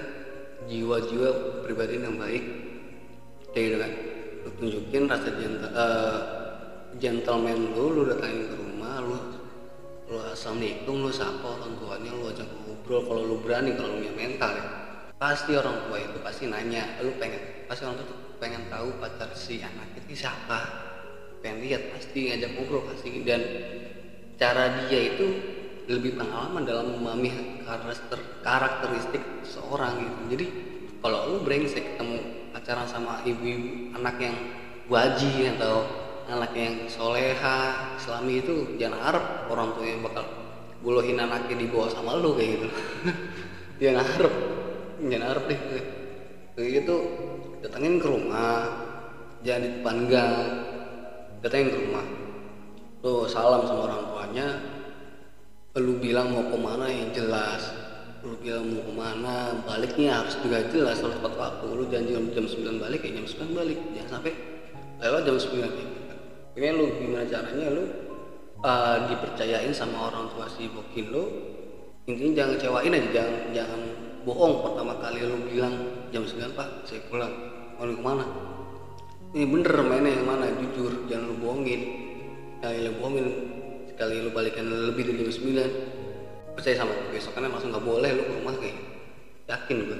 jiwa-jiwa 0.67 1.29
pribadi 1.63 2.03
yang 2.03 2.19
baik? 2.19 2.43
Kayak 3.55 3.63
gitu 3.63 3.77
kan? 3.79 3.91
Lu 4.43 4.49
tunjukin 4.59 5.03
rasa 5.07 5.29
gentle, 5.39 5.71
eh, 5.71 6.17
gentleman 6.99 7.59
lu 7.71 7.85
lu 7.95 8.01
datangin 8.11 8.51
ke 8.51 8.55
rumah 8.59 8.99
lu 8.99 9.17
lu 10.11 10.19
assalamualaikum 10.19 10.99
lu 10.99 11.11
sapa 11.11 11.47
orang 11.47 11.79
tuanya 11.79 12.11
lu 12.11 12.27
ajak 12.27 12.47
ngobrol. 12.67 13.01
Kalau 13.07 13.23
lu 13.23 13.35
berani 13.39 13.73
kalau 13.79 13.95
lu 13.95 14.03
punya 14.03 14.13
mental 14.13 14.51
ya 14.53 14.65
pasti 15.23 15.55
orang 15.55 15.87
tua 15.87 15.97
itu 16.03 16.19
pasti 16.19 16.51
nanya 16.51 16.99
lu 16.99 17.15
pengen? 17.15 17.39
Pasti 17.71 17.87
orang 17.87 18.03
tua 18.03 18.07
tuh 18.11 18.19
pengen 18.43 18.67
tahu 18.67 18.99
pacar 18.99 19.31
si 19.31 19.63
anak 19.63 19.95
itu 19.95 20.19
siapa. 20.19 20.59
Pengen 21.39 21.63
lihat 21.63 21.95
pasti 21.95 22.27
ngajak 22.27 22.51
ngobrol 22.59 22.83
pasti. 22.91 23.23
Dan 23.23 23.41
cara 24.35 24.83
dia 24.83 25.15
itu 25.15 25.52
lebih 25.87 26.15
pengalaman 26.15 26.63
dalam 26.63 26.95
memahami 26.95 27.59
karakter 27.67 28.19
karakteristik 28.39 29.23
seorang 29.43 29.99
gitu. 29.99 30.21
Jadi 30.37 30.45
kalau 31.03 31.35
lu 31.35 31.37
brengsek 31.43 31.95
ketemu 31.95 32.19
pacaran 32.55 32.87
sama 32.87 33.19
ibu-ibu 33.27 33.91
anak 33.99 34.15
yang 34.23 34.37
waji 34.87 35.51
atau 35.59 35.83
anak 36.31 36.55
yang 36.55 36.87
soleha 36.87 37.91
islami 37.99 38.39
itu 38.39 38.79
jangan 38.79 38.99
harap 39.03 39.25
orang 39.51 39.75
tua 39.75 39.83
yang 39.83 39.99
bakal 39.99 40.23
buluhin 40.79 41.19
anaknya 41.19 41.59
di 41.59 41.67
bawah 41.67 41.91
sama 41.91 42.15
lu 42.19 42.35
kayak 42.35 42.59
gitu. 42.59 42.67
Jangan 43.83 44.03
harap. 44.07 44.33
Jangan 45.03 45.27
harap 45.35 45.43
deh. 45.51 45.59
Kayak 46.55 46.69
gitu 46.83 46.95
datangin 47.63 47.97
ke 47.97 48.07
rumah 48.07 48.67
jangan 49.43 49.61
di 49.63 49.69
depan 49.79 49.97
gang 50.07 50.35
datangin 51.43 51.67
ke 51.71 51.77
rumah. 51.83 52.05
Lu 53.03 53.27
salam 53.27 53.67
sama 53.67 53.91
orang 53.91 54.01
tuanya 54.07 54.47
lu 55.73 55.97
bilang 55.97 56.29
mau 56.29 56.45
ke 56.53 56.57
mana 56.57 56.85
yang 56.85 57.09
jelas. 57.09 57.73
Lu 58.21 58.37
bilang 58.37 58.69
mau 58.69 58.81
ke 58.85 58.93
mana 58.93 59.35
baliknya 59.65 60.21
harus 60.21 60.37
juga 60.37 60.61
jelas. 60.69 61.01
Harus 61.01 61.17
tepat 61.17 61.33
waktu 61.33 61.65
lu 61.73 61.83
janji 61.89 62.13
jam 62.13 62.45
9 62.45 62.77
balik 62.77 63.01
ya 63.01 63.17
jam 63.17 63.25
9 63.25 63.57
balik. 63.57 63.79
Jangan 63.97 64.09
sampai 64.21 64.33
lewat 65.01 65.21
jam 65.25 65.35
9 65.41 65.49
kayak 65.49 65.73
gitu. 65.73 66.13
ini 66.53 66.69
lu 66.69 66.85
gimana 67.01 67.25
caranya 67.25 67.67
lu 67.73 67.83
uh, 68.61 69.09
dipercayain 69.09 69.73
sama 69.73 70.13
orang 70.13 70.29
tua 70.37 70.45
si 70.45 70.69
bokil 70.69 71.07
lu? 71.09 71.23
Intinya 72.05 72.31
jangan 72.37 72.51
kecewain 72.61 72.93
aja 72.93 73.09
jangan 73.09 73.33
jangan 73.49 73.81
bohong. 74.29 74.53
Pertama 74.61 74.93
kali 75.01 75.25
lu 75.25 75.37
bilang 75.49 75.73
jam 76.13 76.21
9 76.21 76.53
pak 76.53 76.85
saya 76.85 77.01
pulang. 77.09 77.33
Mau 77.81 77.89
lu 77.89 77.97
ke 77.97 78.03
mana? 78.05 78.25
Ini 79.33 79.49
bener 79.49 79.73
mainnya 79.81 80.13
yang 80.21 80.29
mana? 80.29 80.45
Jujur 80.53 81.09
jangan 81.09 81.33
lu 81.33 81.35
bohongin. 81.41 81.81
Ya, 82.61 82.69
ya 82.69 82.93
bohongin 82.93 83.52
sekali 83.93 84.25
lu 84.25 84.33
balikan 84.33 84.65
lebih 84.65 85.05
dari 85.05 85.21
jam 85.21 85.29
9 85.29 86.57
percaya 86.57 86.75
sama 86.81 86.91
gue 86.97 87.13
besokannya 87.13 87.49
langsung 87.53 87.69
nggak 87.69 87.85
boleh 87.85 88.09
lu 88.13 88.23
ke 88.25 88.33
rumah 88.41 88.53
kayak 88.57 88.77
yakin 89.49 89.77
gue 89.85 89.99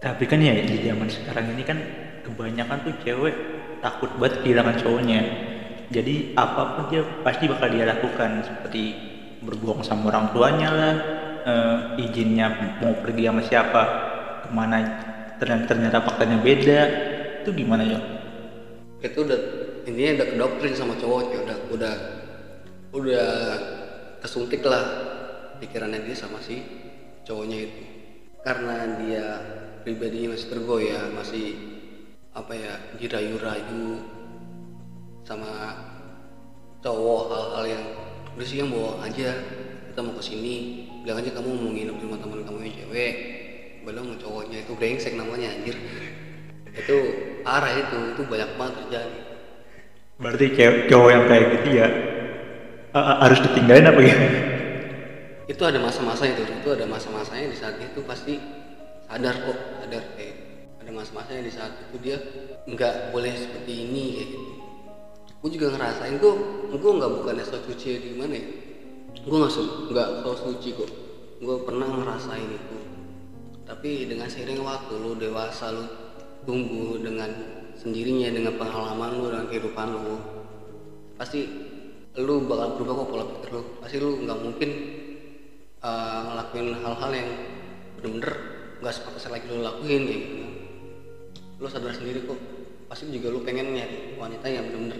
Tapi 0.00 0.24
kan 0.24 0.40
ya 0.40 0.56
di 0.56 0.76
zaman 0.80 1.08
sekarang 1.12 1.52
ini 1.52 1.60
kan 1.60 1.78
kebanyakan 2.24 2.88
tuh 2.88 2.94
cewek 3.04 3.36
takut 3.84 4.08
banget 4.16 4.40
kehilangan 4.40 4.80
cowoknya. 4.80 5.20
Jadi 5.92 6.32
apa 6.40 6.62
pun 6.80 6.84
dia 6.88 7.04
pasti 7.20 7.44
bakal 7.44 7.68
dia 7.68 7.84
lakukan 7.84 8.40
seperti 8.40 8.96
berbohong 9.44 9.84
sama 9.84 10.08
orang 10.08 10.32
tuanya 10.32 10.68
lah, 10.72 10.94
eh, 11.44 11.76
izinnya 12.00 12.80
mau 12.80 12.96
pergi 12.96 13.28
sama 13.28 13.42
siapa, 13.44 13.82
ke 14.40 14.48
mana 14.56 14.76
ternyata, 15.36 15.68
ternyata 15.68 16.00
faktanya 16.00 16.40
beda. 16.40 16.80
Itu 17.44 17.52
gimana 17.52 17.84
ya? 17.84 18.00
itu 19.00 19.18
udah 19.24 19.40
intinya 19.88 20.20
udah 20.20 20.26
kedoktrin 20.36 20.74
sama 20.76 20.94
cowoknya 21.00 21.38
udah 21.40 21.58
udah 21.72 21.94
udah 22.90 23.30
kesuntik 24.18 24.66
lah 24.66 24.82
pikirannya 25.62 26.02
dia 26.02 26.16
sama 26.18 26.42
si 26.42 26.58
cowoknya 27.22 27.58
itu. 27.70 27.82
Karena 28.42 28.98
dia 28.98 29.24
pribadinya 29.86 30.34
masih 30.34 30.48
tergoyah 30.50 31.04
masih 31.14 31.46
apa 32.34 32.52
ya 32.54 32.74
dirayu-rayu 32.98 34.00
sama 35.22 35.50
cowok 36.80 37.22
hal-hal 37.30 37.64
yang 37.78 37.84
udah 38.34 38.46
sih 38.46 38.58
yang 38.58 38.70
bohong 38.72 38.98
aja. 39.04 39.30
Kita 39.90 40.00
mau 40.06 40.14
ke 40.18 40.22
sini 40.22 40.54
bilang 41.02 41.22
aja 41.22 41.30
kamu 41.34 41.50
mau 41.50 41.70
nginep 41.70 41.96
di 41.98 42.04
rumah 42.06 42.18
teman 42.18 42.42
kamu 42.42 42.58
yang 42.66 42.74
cewek. 42.86 43.14
Belum 43.86 44.18
cowoknya 44.18 44.66
itu 44.66 44.72
brengsek 44.74 45.14
namanya 45.14 45.54
anjir. 45.54 45.76
Itu 46.74 46.96
parah 47.46 47.74
itu 47.76 47.98
itu 48.18 48.22
banyak 48.26 48.50
banget 48.58 48.74
terjadi. 48.82 49.18
Berarti 50.20 50.46
cowok 50.90 51.10
yang 51.10 51.24
kayak 51.28 51.46
gitu 51.54 51.70
ya 51.80 51.88
eh, 52.94 53.16
harus 53.26 53.38
ditinggalin 53.44 53.86
apa 53.86 54.00
ya? 54.02 54.16
itu 55.50 55.62
ada 55.66 55.82
masa-masanya 55.82 56.38
tuh 56.38 56.46
itu 56.46 56.68
ada 56.70 56.86
masa-masanya 56.86 57.50
di 57.50 57.58
saat 57.58 57.76
itu 57.82 58.00
pasti 58.06 58.38
sadar 59.10 59.34
kok 59.34 59.58
sadar 59.82 60.04
kayak 60.14 60.36
ada 60.78 60.90
masa-masanya 60.94 61.42
di 61.42 61.52
saat 61.52 61.72
itu 61.90 61.96
dia 61.98 62.16
nggak 62.70 63.10
boleh 63.10 63.34
seperti 63.34 63.72
ini 63.90 64.04
kayak 64.14 64.28
gitu. 64.30 64.52
Juga 65.50 65.66
ngerasain 65.74 66.22
gue 66.22 66.32
gue 66.70 66.92
nggak 66.94 67.10
bukannya 67.10 67.42
so 67.42 67.58
suci 67.66 67.98
di 67.98 68.14
mana 68.14 68.38
ya? 68.38 68.46
Gue 69.26 69.36
nggak 69.42 69.52
su- 69.52 69.90
nggak 69.90 70.08
so 70.22 70.30
suci 70.38 70.70
kok. 70.78 70.90
Gue 71.42 71.56
pernah 71.66 71.88
ngerasain 71.90 72.46
itu. 72.46 72.78
Tapi 73.66 74.06
dengan 74.06 74.30
seiring 74.30 74.62
waktu 74.62 74.94
lu 75.02 75.18
dewasa 75.18 75.74
lu 75.74 75.84
tumbuh 76.46 76.96
dengan 77.02 77.30
sendirinya 77.74 78.30
dengan 78.30 78.54
pengalaman 78.54 79.10
lu 79.18 79.24
dengan 79.34 79.46
kehidupan 79.50 79.88
lu 79.92 80.16
pasti 81.18 81.40
lu 82.18 82.42
bakal 82.50 82.74
berubah 82.74 82.94
kok 82.98 83.08
pola 83.12 83.24
pikir 83.38 83.50
lu. 83.54 83.62
Pasti 83.78 83.96
lu 84.02 84.10
nggak 84.26 84.38
mungkin 84.42 84.70
uh, 85.78 86.20
ngelakuin 86.26 86.68
hal-hal 86.82 87.10
yang 87.14 87.30
bener-bener 87.98 88.32
nggak 88.82 88.94
sepantasnya 88.96 89.30
lagi 89.38 89.46
lu 89.46 89.62
lakuin 89.62 90.02
kayak 90.08 90.20
gitu. 90.26 90.36
Lu 91.62 91.66
sadar 91.70 91.92
sendiri 91.94 92.26
kok. 92.26 92.40
Pasti 92.90 93.06
juga 93.14 93.30
lu 93.30 93.46
pengen 93.46 93.70
nyari 93.78 94.18
wanita 94.18 94.46
yang 94.50 94.66
bener-bener 94.66 94.98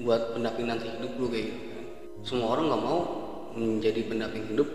buat 0.00 0.32
pendamping 0.32 0.64
nanti 0.64 0.88
hidup 0.88 1.12
lu 1.20 1.26
kayak 1.28 1.44
gitu 1.52 1.60
kan. 1.68 1.84
semua 2.24 2.56
orang 2.56 2.72
nggak 2.72 2.82
mau 2.84 3.00
menjadi 3.52 4.00
pendamping 4.08 4.44
hidup 4.48 4.68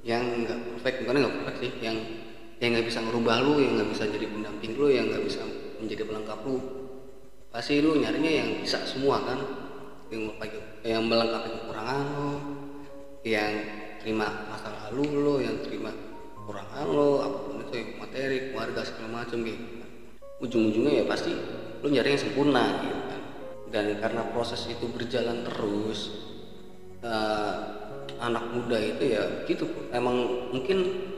yang 0.00 0.24
nggak 0.48 0.58
perfect. 0.72 0.96
Bukan 1.04 1.16
nggak 1.20 1.34
perfect 1.44 1.58
sih 1.60 1.72
yang 1.84 1.96
yang 2.64 2.72
nggak 2.72 2.88
bisa 2.88 3.04
ngerubah 3.04 3.44
lu 3.44 3.60
yang 3.60 3.76
nggak 3.76 3.90
bisa 3.92 4.08
jadi 4.08 4.26
pendamping 4.30 4.72
lu 4.72 4.86
yang 4.88 5.04
nggak 5.12 5.24
bisa 5.26 5.44
menjadi 5.76 6.02
pelengkap 6.08 6.40
lu. 6.48 6.56
Pasti 7.52 7.84
lu 7.84 8.00
nyarinya 8.00 8.32
yang 8.32 8.48
bisa 8.64 8.82
semua 8.88 9.20
kan 9.20 9.38
yang 10.10 10.30
melengkapi, 10.30 10.73
yang 10.84 11.08
melengkapi 11.08 11.48
kekurangan 11.48 12.06
lo 12.12 12.32
yang 13.24 13.52
terima 14.04 14.28
masa 14.52 14.68
lalu 14.84 15.16
lo 15.16 15.34
yang 15.40 15.56
terima 15.64 15.88
kekurangan 16.36 16.84
lo 16.92 17.08
apa 17.24 17.38
pun 17.48 17.56
itu 17.64 17.72
ya, 17.72 17.84
materi 17.96 18.36
keluarga 18.52 18.80
segala 18.84 19.24
macam 19.24 19.40
gitu 19.48 19.64
kan. 19.80 19.90
ujung-ujungnya 20.44 20.92
ya 21.00 21.04
pasti 21.08 21.32
lo 21.80 21.88
nyari 21.88 22.12
yang 22.12 22.20
sempurna 22.20 22.64
gitu 22.84 23.00
kan. 23.08 23.20
Dan 23.72 23.84
karena 23.98 24.22
proses 24.30 24.68
itu 24.68 24.86
berjalan 24.92 25.40
terus 25.48 26.00
eh, 27.00 27.54
anak 28.20 28.44
muda 28.52 28.76
itu 28.76 29.16
ya 29.16 29.24
gitu. 29.48 29.64
Emang 29.88 30.48
mungkin 30.52 31.08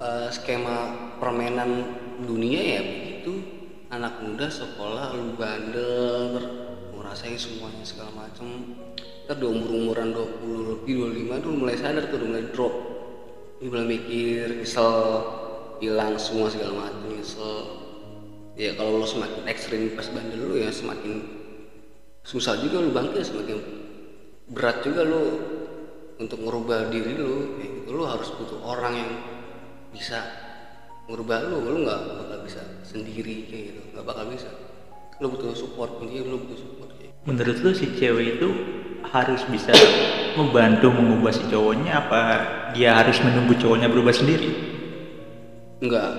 eh, 0.00 0.28
skema 0.32 1.12
permainan 1.20 1.84
dunia 2.24 2.80
ya 2.80 2.80
begitu. 2.80 3.32
Anak 3.92 4.24
muda 4.24 4.48
sekolah 4.48 5.12
lu 5.20 5.36
bandel 5.36 6.71
ngerasain 7.12 7.36
semuanya 7.36 7.84
segala 7.84 8.08
macem. 8.24 8.72
Ntar 9.28 9.36
di 9.36 9.44
umur 9.44 9.68
umuran 9.68 10.16
20 10.16 10.80
lebih 10.80 11.12
25 11.28 11.44
tuh 11.44 11.52
mulai 11.52 11.76
sadar 11.76 12.08
tuh 12.08 12.16
udah 12.16 12.28
mulai 12.32 12.44
drop. 12.56 12.74
Ini 13.60 13.68
mulai 13.68 13.86
mikir 14.00 14.64
kesel 14.64 14.96
hilang 15.84 16.16
semua 16.16 16.48
segala 16.48 16.88
macam 16.88 17.12
nyesel. 17.12 17.84
Ya 18.56 18.72
kalau 18.80 19.04
lo 19.04 19.04
semakin 19.04 19.44
ekstrim 19.44 19.92
pas 19.92 20.08
bandel 20.08 20.40
lo 20.40 20.56
ya 20.56 20.72
semakin 20.72 21.20
susah 22.24 22.56
juga 22.64 22.80
lo 22.80 22.88
bangkit 22.96 23.28
semakin 23.28 23.60
berat 24.48 24.80
juga 24.80 25.04
lo 25.04 25.22
untuk 26.16 26.40
merubah 26.40 26.88
diri 26.88 27.12
lo 27.20 27.60
kayak 27.60 27.70
gitu 27.76 27.90
lo 27.92 28.08
harus 28.08 28.32
butuh 28.40 28.56
orang 28.64 28.94
yang 28.96 29.12
bisa 29.92 30.16
merubah 31.12 31.44
lo 31.44 31.60
lo 31.60 31.76
nggak 31.76 32.00
bakal 32.08 32.38
bisa 32.40 32.64
sendiri 32.88 33.52
kayak 33.52 33.64
gitu 33.76 33.80
nggak 33.92 34.06
bakal 34.08 34.24
bisa. 34.32 34.48
Lo 35.20 35.28
butuh 35.28 35.52
support 35.52 36.00
intinya 36.00 36.32
lo 36.32 36.40
butuh 36.40 36.56
support. 36.56 37.01
Menurut 37.22 37.62
lu 37.62 37.70
si 37.70 37.86
cewek 37.94 38.38
itu 38.38 38.48
harus 39.06 39.46
bisa 39.46 39.70
membantu 40.34 40.90
mengubah 40.90 41.30
si 41.30 41.46
cowoknya 41.46 42.02
apa 42.02 42.20
dia 42.74 42.98
harus 42.98 43.22
menunggu 43.22 43.54
cowoknya 43.62 43.86
berubah 43.86 44.10
sendiri? 44.10 44.50
Enggak, 45.78 46.10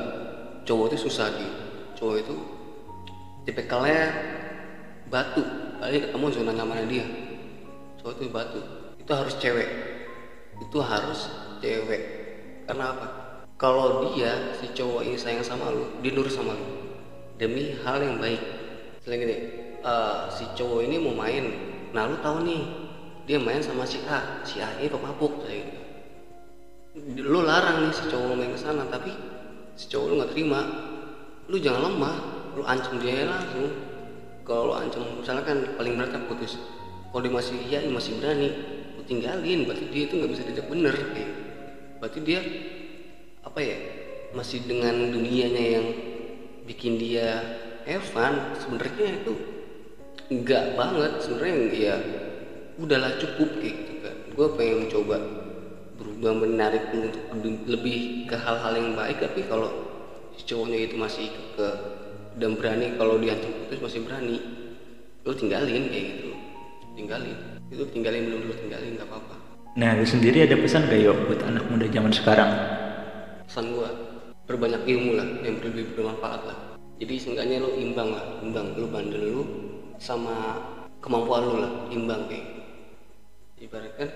cowok 0.64 0.96
itu 0.96 0.98
susah 1.12 1.28
sih. 1.36 1.52
Cowok 2.00 2.16
itu 2.24 2.36
tipikalnya 3.44 4.16
batu. 5.12 5.44
Kali 5.84 6.08
ketemu 6.08 6.26
zona 6.32 6.52
nyamannya 6.56 6.88
dia. 6.88 7.06
Cowok 8.00 8.14
itu 8.16 8.24
batu. 8.32 8.62
Itu 8.96 9.12
harus 9.12 9.36
cewek. 9.44 9.70
Itu 10.64 10.80
harus 10.80 11.28
cewek. 11.60 12.02
Karena 12.64 12.96
apa? 12.96 13.08
Kalau 13.60 14.16
dia 14.16 14.56
si 14.56 14.72
cowok 14.72 15.04
ini 15.04 15.20
sayang 15.20 15.44
sama 15.44 15.68
lu, 15.68 16.00
dia 16.00 16.16
nurut 16.16 16.32
sama 16.32 16.56
lu 16.56 16.68
demi 17.36 17.76
hal 17.84 18.00
yang 18.00 18.24
baik. 18.24 18.40
Selain 19.04 19.20
gini, 19.20 19.63
eh, 19.84 20.18
si 20.32 20.44
cowok 20.56 20.88
ini 20.88 20.96
mau 20.98 21.14
main. 21.14 21.46
Nah 21.94 22.10
lu 22.10 22.18
tahu 22.24 22.48
nih, 22.48 22.62
dia 23.28 23.38
main 23.38 23.62
sama 23.62 23.84
si 23.84 24.00
A. 24.08 24.42
Si 24.48 24.64
A 24.64 24.72
ini 24.80 24.90
pemabuk 24.90 25.44
kayak 25.44 25.70
gitu 25.70 25.84
lu 26.94 27.42
larang 27.42 27.90
nih 27.90 27.94
si 27.94 28.06
cowok 28.06 28.38
main 28.38 28.54
ke 28.54 28.60
sana 28.62 28.86
tapi 28.86 29.10
si 29.74 29.90
cowok 29.90 30.06
lu 30.10 30.14
nggak 30.22 30.32
terima. 30.38 30.62
Lu 31.50 31.58
jangan 31.58 31.90
lemah 31.90 32.16
lu 32.54 32.62
ancam 32.62 33.02
dia 33.02 33.26
langsung. 33.26 33.74
Kalau 34.46 34.70
lu 34.70 34.74
ancam 34.78 35.02
misalnya 35.18 35.42
kan 35.42 35.58
paling 35.74 35.98
berat 35.98 36.14
kan 36.14 36.24
putus. 36.30 36.62
Kalau 37.10 37.22
dia 37.26 37.34
masih 37.34 37.58
iya 37.66 37.82
dia 37.82 37.90
masih 37.90 38.22
berani 38.22 38.50
lu 38.94 39.02
tinggalin. 39.10 39.66
Berarti 39.66 39.86
dia 39.90 40.04
itu 40.06 40.14
nggak 40.22 40.32
bisa 40.38 40.42
diajak 40.46 40.68
bener 40.70 40.96
kayak. 41.18 41.32
Berarti 41.98 42.20
dia 42.22 42.40
apa 43.42 43.60
ya 43.60 43.78
masih 44.38 44.60
dengan 44.66 44.94
dunianya 45.10 45.64
yang 45.82 45.86
bikin 46.70 47.02
dia 47.02 47.42
Evan 47.90 48.54
sebenarnya 48.62 49.26
itu 49.26 49.34
enggak 50.32 50.76
banget 50.80 51.12
sebenarnya 51.20 51.56
ya 51.74 51.96
udahlah 52.80 53.12
cukup 53.20 53.50
kayak 53.60 53.76
gitu 53.76 53.94
kan. 54.04 54.16
Gue 54.34 54.48
pengen 54.56 54.88
mencoba 54.88 55.18
berubah 56.00 56.34
menarik 56.44 56.84
untuk 56.94 57.16
lebih- 57.70 58.26
ke 58.28 58.36
hal-hal 58.36 58.74
yang 58.76 58.96
baik 58.98 59.22
tapi 59.22 59.46
kalau 59.46 59.70
si 60.34 60.44
cowoknya 60.48 60.90
itu 60.90 60.96
masih 60.98 61.28
ke 61.54 61.68
dan 62.42 62.58
berani 62.58 62.98
kalau 62.98 63.22
diancam 63.22 63.54
putus 63.54 63.80
masih 63.80 64.02
berani 64.02 64.42
lu 65.24 65.34
tinggalin 65.38 65.88
kayak 65.92 66.06
gitu. 66.18 66.30
Tinggalin. 66.94 67.38
Itu 67.70 67.84
tinggalin 67.94 68.30
belum 68.30 68.42
lu 68.50 68.54
tinggalin 68.58 68.98
nggak 68.98 69.10
apa-apa. 69.10 69.36
Nah, 69.74 69.98
lu 69.98 70.06
sendiri 70.06 70.46
ada 70.46 70.54
pesan 70.54 70.86
gak 70.86 71.02
yuk 71.02 71.18
buat 71.26 71.42
anak 71.50 71.66
muda 71.66 71.90
zaman 71.90 72.14
sekarang? 72.14 72.52
pesan 73.50 73.74
gua 73.78 73.90
berbanyak 74.50 74.82
ilmu 74.86 75.14
lah 75.14 75.30
yang 75.46 75.62
lebih 75.62 75.94
bermanfaat 75.94 76.42
lah. 76.46 76.58
Jadi 76.98 77.14
seenggaknya 77.22 77.62
lu 77.62 77.70
imbang 77.78 78.14
lah 78.14 78.42
imbang. 78.42 78.74
Lu 78.78 78.90
bandel 78.90 79.22
lu 79.30 79.42
sama 80.04 80.60
kemampuan 81.00 81.48
lu 81.48 81.56
lah 81.64 81.72
imbang 81.88 82.28
kayak 82.28 82.44
gitu. 82.44 82.62
ibaratkan 83.72 84.10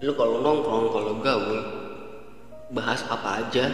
lu 0.00 0.16
kalau 0.16 0.40
nongkrong 0.40 0.88
kalau 0.88 1.12
gaul 1.20 1.60
bahas 2.72 3.04
apa 3.12 3.44
aja 3.44 3.68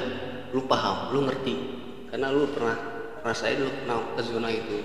lu 0.50 0.66
paham 0.66 1.14
lu 1.14 1.30
ngerti. 1.30 1.54
Karena 2.10 2.34
lu 2.34 2.50
pernah 2.50 2.74
rasain 3.22 3.62
lu 3.62 3.70
pernah 3.70 4.02
ke 4.18 4.22
zona 4.26 4.50
itu. 4.50 4.78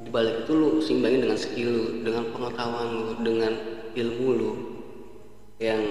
Di 0.00 0.08
balik 0.08 0.46
itu 0.46 0.52
lu 0.54 0.78
seimbangin 0.78 1.26
dengan 1.26 1.38
skill 1.38 1.70
lu 1.74 1.86
dengan 2.06 2.30
pengetahuan 2.30 2.88
lu 2.94 3.04
dengan 3.20 3.52
ilmu 3.98 4.28
lu 4.38 4.50
yang 5.58 5.82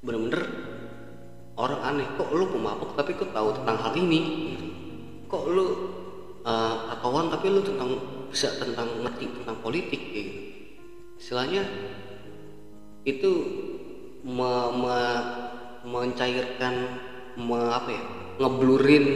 bener-bener 0.00 0.42
orang 1.60 1.80
aneh. 1.84 2.08
Kok 2.16 2.32
lu 2.32 2.44
pemabuk 2.48 2.96
tapi 2.96 3.12
kok 3.14 3.36
tahu 3.36 3.52
tentang 3.52 3.76
hal 3.84 3.92
ini? 4.00 4.20
Kok 5.28 5.44
lu 5.52 5.66
uh, 6.48 6.74
tatoan 6.88 7.28
tapi 7.28 7.52
lu 7.52 7.60
tentang 7.60 8.17
bisa 8.28 8.54
tentang 8.60 9.02
ngerti 9.02 9.26
tentang 9.40 9.56
politik 9.64 10.00
kayak 10.12 10.26
gitu. 10.28 10.40
Istilahnya 11.18 11.62
itu 13.08 13.30
me, 14.22 14.52
me- 14.78 15.28
mencairkan 15.88 16.74
me, 17.40 17.58
apa 17.72 17.90
ya 17.90 18.04
ngeblurin 18.38 19.06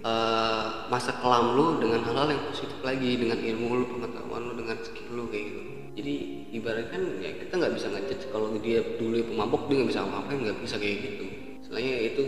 uh, 0.00 0.88
masa 0.88 1.18
kelam 1.20 1.56
lu 1.58 1.82
dengan 1.82 2.00
hal-hal 2.06 2.32
yang 2.32 2.42
positif 2.48 2.78
lagi 2.80 3.20
dengan 3.20 3.36
ilmu 3.36 3.66
lu 3.82 3.84
pengetahuan 3.98 4.42
lu 4.48 4.54
dengan 4.56 4.76
skill 4.80 5.10
lu 5.12 5.24
kayak 5.28 5.44
gitu. 5.50 5.60
Jadi 5.90 6.14
ibaratkan 6.54 7.02
ya 7.20 7.34
kita 7.36 7.52
nggak 7.58 7.74
bisa 7.76 7.86
ngejudge 7.90 8.24
kalau 8.30 8.54
dia 8.62 8.80
dulu 8.96 9.20
pemabok 9.26 9.68
dia 9.68 9.74
nggak 9.82 9.90
bisa 9.90 10.02
apa-apa 10.06 10.30
nggak 10.32 10.58
bisa 10.62 10.76
kayak 10.78 10.96
gitu. 11.04 11.26
Selainnya 11.66 11.96
itu 12.14 12.24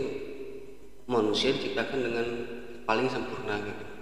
manusia 1.07 1.55
diciptakan 1.55 1.99
dengan 1.99 2.27
paling 2.83 3.07
sempurna 3.07 3.59
gitu 3.63 3.92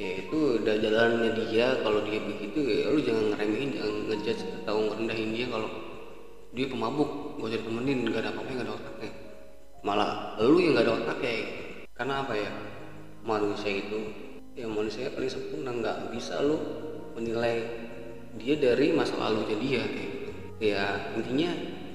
ya 0.00 0.24
itu 0.24 0.38
udah 0.64 0.74
jalannya 0.80 1.30
dia. 1.36 1.76
Kalau 1.84 2.00
dia 2.08 2.20
begitu 2.24 2.58
ya 2.64 2.88
lu 2.88 3.00
jangan 3.04 3.36
ngeremehin 3.36 3.70
jangan 3.76 3.96
ngejudge 4.08 4.42
atau 4.64 4.76
ngerendahin 4.88 5.30
dia 5.36 5.46
kalau 5.52 5.68
dia 6.56 6.66
pemabuk. 6.72 7.10
Gak 7.36 7.46
usah 7.52 7.60
ditemenin 7.60 8.08
gak 8.08 8.24
ada 8.24 8.30
apa-apa 8.32 8.50
gak 8.56 8.66
ada 8.66 8.74
otaknya. 8.80 9.10
Malah 9.84 10.10
lu 10.40 10.56
yang 10.56 10.72
gak 10.72 10.84
ada 10.88 10.92
otaknya. 11.04 11.32
Gitu. 11.36 11.54
karena 12.00 12.24
apa 12.24 12.32
ya? 12.32 12.50
Manusia 13.20 13.68
itu 13.76 14.00
ya 14.56 14.64
manusia 14.64 15.12
paling 15.12 15.28
sempurna. 15.28 15.70
Nggak 15.76 16.16
bisa 16.16 16.40
lu 16.40 16.56
menilai 17.12 17.60
dia 18.40 18.56
dari 18.56 18.96
masa 18.96 19.20
lalunya 19.20 19.56
dia 19.60 19.82
kayak 19.84 20.08
gitu. 20.16 20.30
Ya 20.64 21.12
intinya 21.12 21.50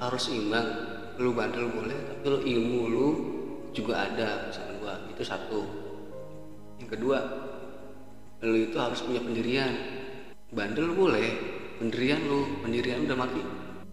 harus 0.06 0.30
imbang. 0.30 0.94
Lu 1.18 1.34
bandel 1.34 1.72
boleh 1.74 1.96
tapi 2.06 2.26
lu 2.28 2.40
ilmu 2.46 2.82
lu 2.86 3.08
juga 3.74 4.06
ada 4.06 4.46
pesan 4.46 4.78
gua. 4.78 4.94
Itu 5.10 5.26
satu. 5.26 5.62
Yang 6.78 6.90
kedua 7.02 7.18
lu 8.46 8.70
itu 8.70 8.78
harus 8.78 9.02
punya 9.02 9.20
pendirian. 9.26 9.74
Bandel 10.54 10.94
boleh 10.94 11.28
pendirian 11.82 12.22
lu 12.24 12.62
pendirian 12.64 13.04
udah 13.04 13.18
mati 13.18 13.42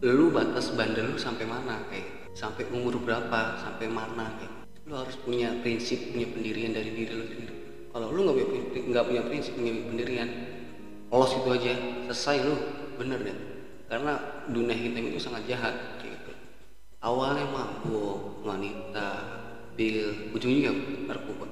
lu 0.03 0.35
batas 0.35 0.75
bandel 0.75 1.15
lu 1.15 1.19
sampai 1.19 1.47
mana 1.47 1.87
kayak 1.87 2.35
sampai 2.35 2.67
umur 2.75 2.99
berapa 2.99 3.59
sampai 3.59 3.87
mana 3.87 4.35
kayak 4.39 4.67
lu 4.87 4.99
harus 4.99 5.15
punya 5.23 5.55
prinsip 5.63 6.11
punya 6.11 6.27
pendirian 6.27 6.75
dari 6.75 6.91
diri 6.91 7.13
lu 7.15 7.27
sendiri. 7.27 7.55
Kalau 7.95 8.11
lu 8.11 8.27
nggak 8.27 8.37
punya 8.51 9.03
punya 9.07 9.23
prinsip 9.27 9.55
punya 9.55 9.73
pendirian 9.79 10.29
los 11.13 11.33
itu 11.39 11.49
aja 11.55 11.73
selesai 12.11 12.37
lu 12.43 12.57
bener 12.99 13.19
deh. 13.23 13.39
Karena 13.87 14.17
dunia 14.49 14.75
hitam 14.75 15.07
itu 15.07 15.21
sangat 15.23 15.47
jahat 15.47 16.03
gitu. 16.03 16.33
Awalnya 17.05 17.47
mabuk 17.53 18.43
wanita 18.43 19.09
bil 19.79 20.33
ujungnya 20.35 20.73
narkoba 21.07 21.47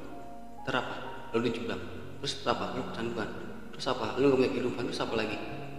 terapa? 0.67 0.97
Lalu 1.31 1.55
dijebak 1.55 1.79
terus 2.21 2.45
apa 2.45 2.77
lu 2.77 2.85
kecanduan 2.93 3.29
terus 3.73 3.87
apa 3.89 4.21
lu 4.21 4.29
gak 4.29 4.39
punya 4.39 4.51
kehidupan 4.53 4.83
terus 4.93 5.01
apa 5.01 5.15
lagi? 5.17 5.37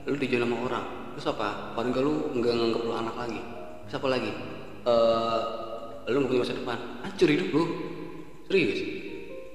Lu 0.10 0.18
dijual 0.18 0.42
sama 0.42 0.58
orang. 0.66 0.86
Terus 1.14 1.28
apa 1.30 1.78
keluarga 1.78 2.00
lu 2.02 2.14
nggak 2.34 2.54
nganggap 2.58 2.82
lu 2.82 2.94
anak 2.98 3.16
lagi. 3.16 3.42
Terus 3.86 3.96
apa 4.02 4.08
lagi? 4.10 4.32
Eh 4.90 5.40
lu 6.10 6.16
nggak 6.18 6.30
punya 6.34 6.42
masa 6.42 6.56
depan. 6.58 6.78
Hancur 7.06 7.30
hidup 7.30 7.50
lu. 7.54 7.64
Serius? 8.50 8.80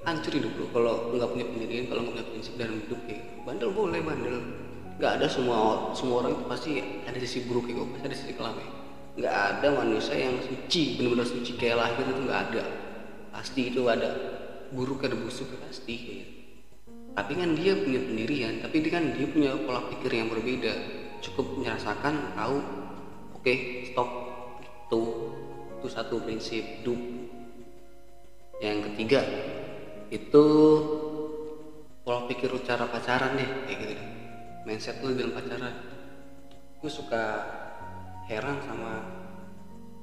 Hancur 0.07 0.33
hidup 0.39 0.53
lu. 0.55 0.65
Kalau 0.71 1.11
nggak 1.11 1.29
punya 1.35 1.45
pendirian 1.51 1.85
kalau 1.91 2.01
nggak 2.07 2.15
punya 2.15 2.25
prinsip 2.31 2.53
dalam 2.55 2.79
hidup 2.79 2.99
kayak 3.03 3.23
bandel 3.43 3.69
boleh 3.75 3.99
bandel. 3.99 4.37
Nggak 4.95 5.11
ada 5.19 5.27
semua 5.27 5.57
semua 5.91 6.23
orang 6.23 6.31
itu 6.39 6.43
pasti 6.47 6.71
ada 7.03 7.17
sisi 7.19 7.45
buruk 7.45 7.69
gue 7.69 7.85
pasti 7.93 8.05
ada 8.07 8.17
sisi 8.17 8.33
kelamnya 8.33 8.77
nggak 9.17 9.33
ada 9.33 9.67
manusia 9.81 10.13
yang 10.13 10.37
suci 10.45 11.01
benar-benar 11.01 11.25
suci 11.25 11.57
kayak 11.57 11.81
lahir 11.81 12.05
itu 12.05 12.21
nggak 12.21 12.41
ada. 12.49 12.63
Pasti 13.33 13.61
itu 13.73 13.81
ada. 13.89 14.09
Buruk 14.69 15.01
ada 15.01 15.17
busuk 15.17 15.49
pasti 15.63 15.93
kayak 15.95 16.17
gitu. 16.21 16.36
Tapi 17.17 17.33
kan 17.33 17.57
dia 17.57 17.73
punya 17.73 17.97
pendirian 17.97 18.61
tapi 18.61 18.77
dia 18.85 19.01
kan 19.01 19.09
dia 19.17 19.25
punya 19.25 19.57
pola 19.65 19.89
pikir 19.89 20.13
yang 20.13 20.29
berbeda. 20.29 20.69
Cukup 21.17 21.57
merasakan 21.57 22.37
tahu 22.37 22.61
oke 23.33 23.53
stop. 23.89 24.09
Itu 24.61 25.01
itu 25.81 25.87
satu 25.89 26.21
prinsip 26.21 26.61
hidup. 26.61 27.01
Yang 28.61 28.77
ketiga 28.93 29.25
itu 30.13 30.45
pola 32.05 32.29
pikir 32.29 32.53
cara 32.61 32.85
pacaran 32.85 33.33
deh 33.33 33.49
kayak 33.65 33.77
gitu 33.81 33.93
deh. 33.97 34.09
Mindset 34.69 35.01
lu 35.01 35.17
dalam 35.17 35.33
pacaran. 35.33 35.73
Gue 36.77 36.91
suka 36.93 37.23
heran 38.29 38.61
sama 38.61 39.01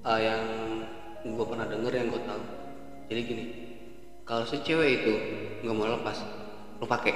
uh, 0.02 0.18
yang 0.18 0.42
gue 1.22 1.46
pernah 1.46 1.70
denger 1.70 1.94
yang 1.94 2.10
gue 2.10 2.22
tahu. 2.26 2.42
Jadi 3.06 3.20
gini 3.22 3.44
kalau 4.26 4.42
si 4.42 4.58
cewek 4.66 4.90
itu 5.06 5.14
nggak 5.62 5.76
mau 5.78 5.94
lepas 5.94 6.43
lu 6.80 6.86
pakai 6.86 7.14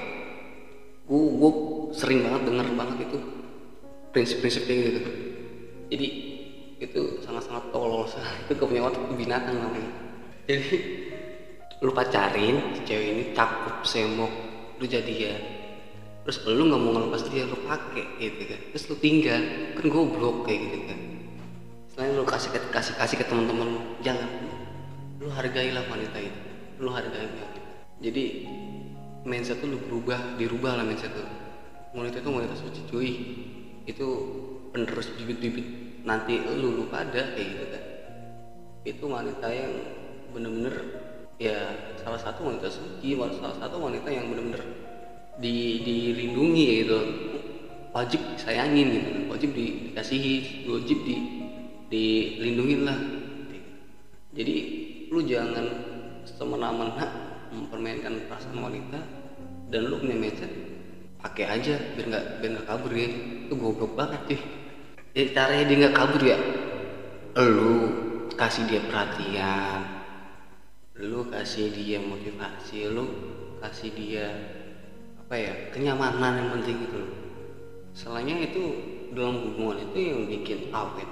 gue 1.09 1.23
gue 1.41 1.53
sering 1.97 2.21
banget 2.21 2.43
denger 2.53 2.67
banget 2.77 2.97
itu. 3.09 3.19
Prinsip-prinsipnya 4.13 4.75
gitu. 4.89 5.01
Jadi 5.89 6.09
itu 6.79 7.03
sangat-sangat 7.25 7.75
tolol 7.75 8.07
itu 8.45 8.53
itu 8.53 9.15
binatang 9.17 9.57
namanya. 9.57 9.93
Jadi 10.49 10.69
lu 11.79 11.91
pacarin 11.95 12.75
si 12.75 12.81
cewek 12.83 13.09
ini 13.15 13.25
cakep 13.33 13.87
semok 13.87 14.33
lu 14.79 14.87
jadi 14.87 15.15
ya 15.15 15.37
terus 16.27 16.43
lu 16.45 16.67
nggak 16.67 16.81
mau 16.83 16.93
ngelepas 16.93 17.23
dia 17.31 17.49
lu 17.49 17.57
pakai 17.65 18.05
gitu 18.21 18.43
kan. 18.53 18.61
Terus 18.77 18.85
lu 18.93 18.97
tinggal 19.01 19.41
kan 19.81 19.87
goblok 19.89 20.45
kayak 20.45 20.61
gitu 20.69 20.79
kan. 20.93 20.99
Selain 21.95 22.13
lu 22.13 22.25
kasih 22.29 22.51
kasih 22.69 22.95
kasih 23.01 23.17
ke 23.17 23.25
teman-teman 23.25 23.75
lu 23.75 23.81
jangan. 24.05 24.29
Lu 25.25 25.33
hargailah 25.33 25.89
wanita 25.89 26.19
itu. 26.21 26.41
Lu 26.79 26.93
hargai 26.93 27.27
jadi 27.99 28.47
mindset 29.27 29.59
tuh 29.63 29.71
lu 29.71 29.79
berubah 29.83 30.39
dirubah 30.39 30.79
lah 30.79 30.85
mindset 30.87 31.11
tuh. 31.15 31.27
Wanita 31.97 32.21
itu 32.21 32.31
wanita 32.31 32.55
suci 32.55 32.81
cuy. 32.91 33.11
Itu 33.89 34.07
penerus 34.71 35.09
bibit-bibit. 35.17 35.67
Nanti 36.05 36.39
lu 36.39 36.83
lu 36.83 36.85
pada 36.93 37.35
kayak 37.35 37.47
gitu 37.49 37.67
kan. 37.73 37.85
Itu 38.85 39.05
wanita 39.09 39.47
yang 39.51 39.73
bener-bener 40.31 40.75
ya 41.39 41.57
salah 42.03 42.19
satu 42.19 42.51
wanita 42.51 42.69
suci 42.69 43.15
salah 43.15 43.57
satu 43.57 43.79
wanita 43.79 44.11
yang 44.11 44.29
bener-bener 44.31 44.63
di 45.41 45.83
dilindungi 45.83 46.67
gitu. 46.85 47.01
Wajib 47.89 48.21
sayangin 48.37 48.89
gitu 48.95 49.11
wajib 49.39 49.55
di, 49.55 49.95
dikasihi 49.95 50.67
wajib 50.67 50.99
di 51.07 51.17
dilindungin 51.87 52.83
lah 52.83 52.99
jadi 54.35 54.57
lu 55.15 55.23
jangan 55.23 55.67
semena-mena 56.27 57.28
mempermainkan 57.53 58.29
perasaan 58.29 58.59
wanita 58.59 59.01
dan 59.69 59.81
lu 59.89 60.01
punya 60.01 60.17
mindset 60.17 60.53
pakai 61.19 61.45
aja 61.51 61.75
biar 61.97 62.07
nggak 62.09 62.25
biar 62.41 62.51
nggak 62.57 62.67
kabur 62.69 62.93
ya. 62.95 63.09
Itu 63.49 63.55
goblok 63.57 63.93
banget 63.97 64.23
sih 64.29 64.41
ya 65.17 65.25
caranya 65.33 65.65
dia 65.67 65.77
nggak 65.87 65.97
kabur 65.97 66.23
ya? 66.23 66.39
Lu 67.39 67.73
kasih 68.35 68.65
dia 68.71 68.81
perhatian 68.87 69.99
lu 70.99 71.31
kasih 71.31 71.71
dia 71.71 72.03
motivasi 72.03 72.91
lu 72.91 73.07
kasih 73.63 73.95
dia 73.95 74.27
apa 75.15 75.35
ya 75.39 75.55
kenyamanan 75.71 76.43
yang 76.43 76.49
penting 76.59 76.75
gitu 76.83 76.97
loh 76.99 77.13
selainnya 77.95 78.51
itu 78.51 78.63
dalam 79.15 79.41
hubungan 79.43 79.79
itu 79.91 79.99
yang 79.99 80.21
bikin 80.29 80.71
awet. 80.71 81.09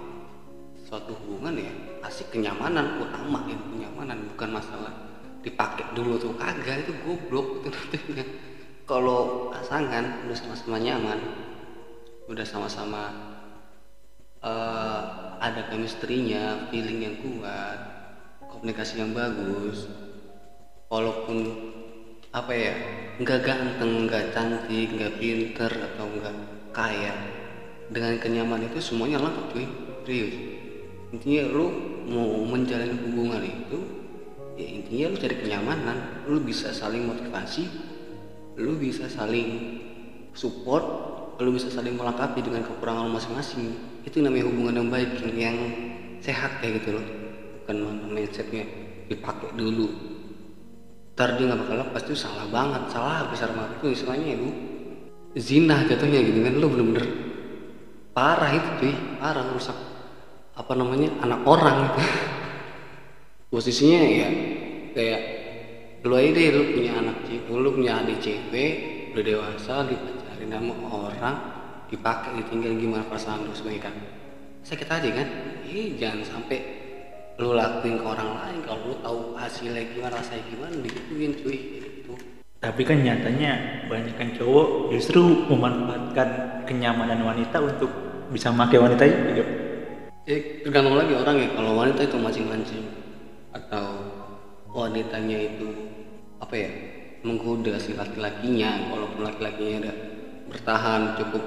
Suatu 0.87 1.19
hubungan 1.19 1.59
ya 1.59 1.73
pasti 1.99 2.23
kenyamanan 2.31 3.03
utama 3.03 3.43
itu 3.51 3.59
kenyamanan 3.75 4.31
bukan 4.35 4.49
masalah 4.55 4.95
dipakai 5.47 5.95
dulu 5.95 6.19
tuh. 6.19 6.35
Kagak 6.35 6.83
itu 6.83 6.93
goblok 7.07 7.63
itu 7.63 7.69
nantinya 7.71 8.25
kalau 8.87 9.51
pasangan 9.55 10.27
udah 10.27 10.37
sama-sama 10.37 10.77
nyaman 10.79 11.19
udah 12.27 12.47
sama-sama 12.47 13.03
uh, 14.43 15.01
ada 15.39 15.71
chemistry-nya 15.71 16.71
feeling 16.71 17.07
yang 17.07 17.17
kuat 17.23 17.79
komunikasi 18.47 18.99
yang 19.03 19.15
bagus 19.15 19.87
walaupun 20.91 21.71
apa 22.35 22.53
ya 22.55 22.75
nggak 23.23 23.41
ganteng 23.43 24.07
nggak 24.07 24.35
cantik 24.35 24.91
nggak 24.95 25.19
pinter 25.19 25.71
atau 25.71 26.07
nggak 26.07 26.35
kaya 26.75 27.15
dengan 27.91 28.19
kenyaman 28.19 28.67
itu 28.67 28.79
semuanya 28.83 29.23
lengkap 29.23 29.47
cuy. 29.55 29.67
Serius. 30.07 30.35
Intinya 31.15 31.43
lu 31.51 31.67
mau 32.07 32.43
menjalin 32.47 32.95
hubungan 32.99 33.43
itu 33.43 33.79
ya 34.57 34.67
intinya 34.67 35.13
lu 35.13 35.17
cari 35.21 35.37
kenyamanan 35.37 36.25
lu 36.27 36.41
bisa 36.41 36.73
saling 36.73 37.05
motivasi 37.07 37.69
lu 38.57 38.81
bisa 38.81 39.07
saling 39.07 39.81
support 40.33 41.17
lu 41.37 41.53
bisa 41.53 41.69
saling 41.69 41.97
melengkapi 42.01 42.41
dengan 42.41 42.65
kekurangan 42.65 43.13
masing-masing. 43.13 43.77
Itu 44.09 44.25
namanya 44.25 44.49
hubungan 44.49 44.75
yang 44.81 44.89
baik 44.89 45.21
yang 45.37 45.57
sehat 46.25 46.65
kayak 46.65 46.81
gitu 46.81 46.97
loh. 46.97 47.05
Bukan 47.65 47.77
mindsetnya 48.09 48.65
dipakai 49.11 49.53
dulu. 49.53 49.91
Ntar 51.17 51.37
dia 51.37 51.45
nggak 51.49 51.61
bakal 51.65 51.77
lepas 51.81 52.03
itu 52.09 52.15
salah 52.17 52.49
banget 52.49 52.89
salah 52.89 53.29
besar 53.29 53.53
banget. 53.53 53.77
Itu 53.81 53.87
istilahnya 53.93 54.29
itu 54.37 54.49
zina 55.37 55.85
jatuhnya 55.85 56.21
gitu 56.25 56.39
kan. 56.41 56.55
Lu 56.57 56.67
bener-bener 56.73 57.07
parah 58.17 58.51
itu 58.57 58.69
cuy. 58.81 58.95
Parah 59.21 59.45
rusak 59.53 59.77
apa 60.57 60.73
namanya 60.73 61.13
anak 61.21 61.41
orang. 61.45 61.93
gitu 61.93 62.01
posisinya 63.47 64.01
ya 64.03 64.29
kayak 64.93 65.21
lu 66.03 66.15
aja 66.19 66.31
deh 66.35 66.47
lu 66.51 66.63
punya 66.75 66.93
anak 66.99 67.17
cewek 67.27 67.47
lu 67.47 67.71
punya 67.71 68.03
adik 68.03 68.19
cewek 68.19 68.73
udah 69.15 69.23
dewasa 69.23 69.75
dipacarin 69.87 70.51
sama 70.51 70.75
orang 70.91 71.37
dipakai 71.87 72.43
ditinggal 72.43 72.75
gimana 72.75 73.07
perasaan 73.07 73.47
lu 73.47 73.55
sebagai 73.55 73.87
kan 73.87 73.95
sakit 74.67 74.91
aja 74.91 75.11
kan? 75.23 75.29
Eh 75.71 75.95
jangan 75.95 76.27
sampai 76.27 76.59
lu 77.39 77.55
lakuin 77.55 78.01
ke 78.01 78.07
orang 78.07 78.31
lain 78.35 78.59
kalau 78.67 78.83
lu 78.91 78.97
tahu 78.99 79.21
hasilnya 79.39 79.85
gimana 79.95 80.19
rasanya 80.19 80.43
gimana 80.49 80.75
digituin 80.81 81.33
cuy 81.37 81.59
gitu. 81.85 82.13
tapi 82.65 82.81
kan 82.81 82.99
nyatanya 83.05 83.85
banyak 83.93 84.17
kan 84.17 84.33
cowok 84.33 84.91
justru 84.97 85.45
memanfaatkan 85.53 86.29
kenyamanan 86.65 87.21
wanita 87.21 87.61
untuk 87.61 87.93
bisa 88.33 88.49
memakai 88.49 88.81
wanita 88.81 89.05
itu 89.05 89.45
eh 90.27 90.41
tergantung 90.65 90.97
lagi 90.97 91.13
orang 91.13 91.37
ya 91.39 91.49
kalau 91.53 91.77
wanita 91.77 92.01
itu 92.09 92.17
mancing-mancing 92.17 92.83
atau 92.83 93.06
wanitanya 94.77 95.41
itu 95.41 95.69
apa 96.37 96.53
ya 96.53 96.71
menggoda 97.25 97.81
si 97.81 97.97
laki-lakinya 97.97 98.93
walaupun 98.93 99.25
laki-lakinya 99.25 99.89
ada 99.89 99.93
bertahan 100.53 101.17
cukup 101.17 101.43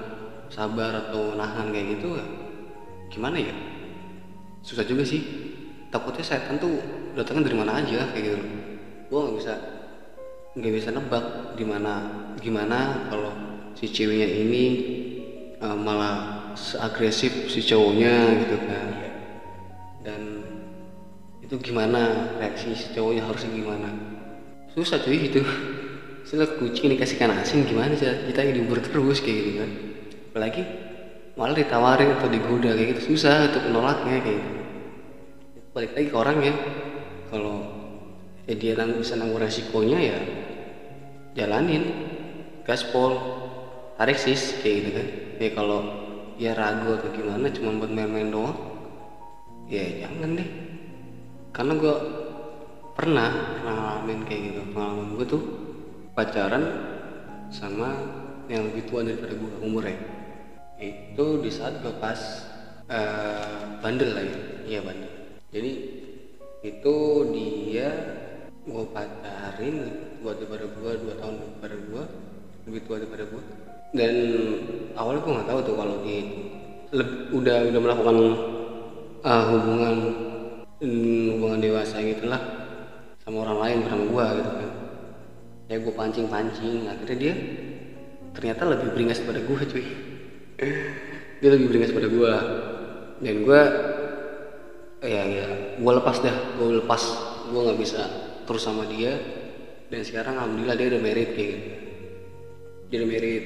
sabar 0.50 1.08
atau 1.08 1.38
nahan 1.38 1.70
kayak 1.70 2.02
gitu 2.02 2.18
ya 2.18 2.26
gimana 3.14 3.38
ya? 3.38 3.56
Susah 4.66 4.86
juga 4.86 5.06
sih. 5.06 5.22
Takutnya 5.90 6.26
setan 6.26 6.62
tuh 6.62 6.78
datangnya 7.18 7.50
dari 7.50 7.58
mana 7.58 7.82
aja 7.82 8.06
kayak 8.14 8.24
gitu 8.34 8.38
gue 9.10 9.18
nggak 9.18 9.38
bisa 9.42 9.54
nggak 10.54 10.74
bisa 10.78 10.90
nebak 10.94 11.26
gimana 11.58 11.94
gimana 12.38 13.10
kalau 13.10 13.34
si 13.74 13.90
ceweknya 13.90 14.30
ini 14.30 14.66
uh, 15.58 15.74
malah 15.74 16.50
seagresif 16.54 17.50
si 17.50 17.66
cowoknya 17.66 18.46
gitu 18.46 18.58
kan. 18.70 18.88
Dan 20.06 20.22
itu 21.50 21.74
gimana 21.74 22.30
reaksi 22.38 22.78
si 22.78 22.94
cowoknya 22.94 23.26
harusnya 23.26 23.50
gimana? 23.50 23.90
Susah 24.70 25.02
cuy 25.02 25.18
itu. 25.18 25.42
Setelah 26.22 26.62
kucing 26.62 26.94
dikasihkan 26.94 27.42
asin 27.42 27.66
gimana 27.66 27.98
sih? 27.98 28.06
Kita 28.06 28.46
ini 28.46 28.62
diubur 28.62 28.78
terus 28.86 29.18
kayak 29.18 29.34
gitu 29.42 29.52
kan. 29.58 29.72
Apalagi 30.30 30.62
malah 31.34 31.58
ditawarin 31.58 32.14
atau 32.22 32.30
digoda 32.30 32.78
kayak 32.78 32.94
gitu. 32.94 33.18
Susah 33.18 33.50
untuk 33.50 33.66
menolaknya 33.66 34.22
kayak 34.22 34.38
gitu. 34.38 34.62
Balik 35.74 35.92
lagi 35.98 36.08
ke 36.14 36.18
orang 36.22 36.38
ya. 36.38 36.54
Kalau 37.34 37.58
ya 38.46 38.54
dia 38.54 38.78
nang 38.78 39.02
bisa 39.02 39.18
nanggung 39.18 39.42
resikonya 39.42 39.98
ya 40.06 40.18
jalanin. 41.34 41.84
Gaspol 42.62 43.18
tarik 43.98 44.22
sis 44.22 44.54
kayak 44.62 44.76
gitu 44.86 44.90
kan. 44.94 45.08
Ya 45.42 45.50
kalau 45.58 45.80
ya 46.38 46.54
ragu 46.54 46.94
atau 46.94 47.10
gimana 47.10 47.50
cuma 47.50 47.74
buat 47.82 47.90
main-main 47.90 48.30
doang 48.30 48.54
ya 49.66 50.06
jangan 50.06 50.38
deh 50.38 50.69
karena 51.56 51.74
gue 51.78 51.96
pernah 52.94 53.28
pernah 53.64 53.74
ngalamin 53.76 54.28
kayak 54.28 54.42
gitu. 54.52 54.62
Pengalaman 54.76 55.08
gue 55.16 55.26
tuh 55.26 55.44
pacaran 56.14 56.64
sama 57.50 57.90
yang 58.52 58.68
lebih 58.70 58.92
tua 58.92 59.08
daripada 59.08 59.34
gue 59.34 59.52
umurnya. 59.64 60.00
Itu 60.80 61.40
di 61.40 61.52
saat 61.52 61.80
gue 61.80 61.94
pas 61.98 62.20
uh, 62.92 63.80
bandel 63.80 64.12
ya 64.16 64.24
iya 64.68 64.80
bandel. 64.84 65.12
Jadi 65.50 65.72
itu 66.60 66.96
dia 67.32 67.90
gue 68.68 68.86
pacarin 68.92 69.76
gue 70.20 70.32
daripada 70.36 70.66
gue 70.68 70.92
dua 71.00 71.14
tahun 71.18 71.36
daripada 71.40 71.76
gue 71.80 72.04
lebih 72.68 72.82
tua 72.86 72.96
daripada 73.00 73.24
gue 73.32 73.44
dan 73.96 74.14
awalnya 74.94 75.24
gue 75.24 75.34
nggak 75.40 75.50
tahu 75.50 75.60
tuh 75.66 75.76
kalau 75.80 75.96
dia 76.06 76.20
udah 77.34 77.58
udah 77.72 77.82
melakukan 77.82 78.18
uh, 79.24 79.44
hubungan 79.50 79.96
hubungan 80.80 81.60
dewasa 81.60 82.00
gitu 82.00 82.32
lah 82.32 82.40
sama 83.24 83.44
orang 83.44 83.60
lain 83.60 83.78
bersama 83.86 84.04
gue 84.08 84.26
gitu 84.40 84.52
kan. 84.56 84.72
Ya 85.70 85.76
gue 85.78 85.94
pancing 85.94 86.28
pancing 86.32 86.88
akhirnya 86.88 87.18
dia 87.20 87.34
ternyata 88.34 88.62
lebih 88.66 88.88
beringas 88.96 89.20
pada 89.22 89.44
gue 89.44 89.62
cuy. 89.70 89.86
Dia 91.40 91.56
lebih 91.56 91.72
beringas 91.72 91.96
pada 91.96 92.12
gue 92.12 92.34
dan 93.24 93.36
gue 93.48 93.62
ya 95.08 95.24
ya 95.24 95.48
gue 95.80 95.94
lepas 96.04 96.18
dah. 96.20 96.36
Gue 96.60 96.84
lepas. 96.84 97.04
Gue 97.50 97.62
nggak 97.64 97.80
bisa 97.80 98.02
terus 98.44 98.64
sama 98.64 98.84
dia. 98.92 99.16
Dan 99.88 100.04
sekarang 100.04 100.36
alhamdulillah 100.36 100.76
dia 100.76 100.88
udah 100.92 101.02
merit 101.02 101.30
kayak 101.32 101.50
gitu. 101.56 101.70
Dia 102.92 102.98
udah 103.04 103.10
merit 103.10 103.46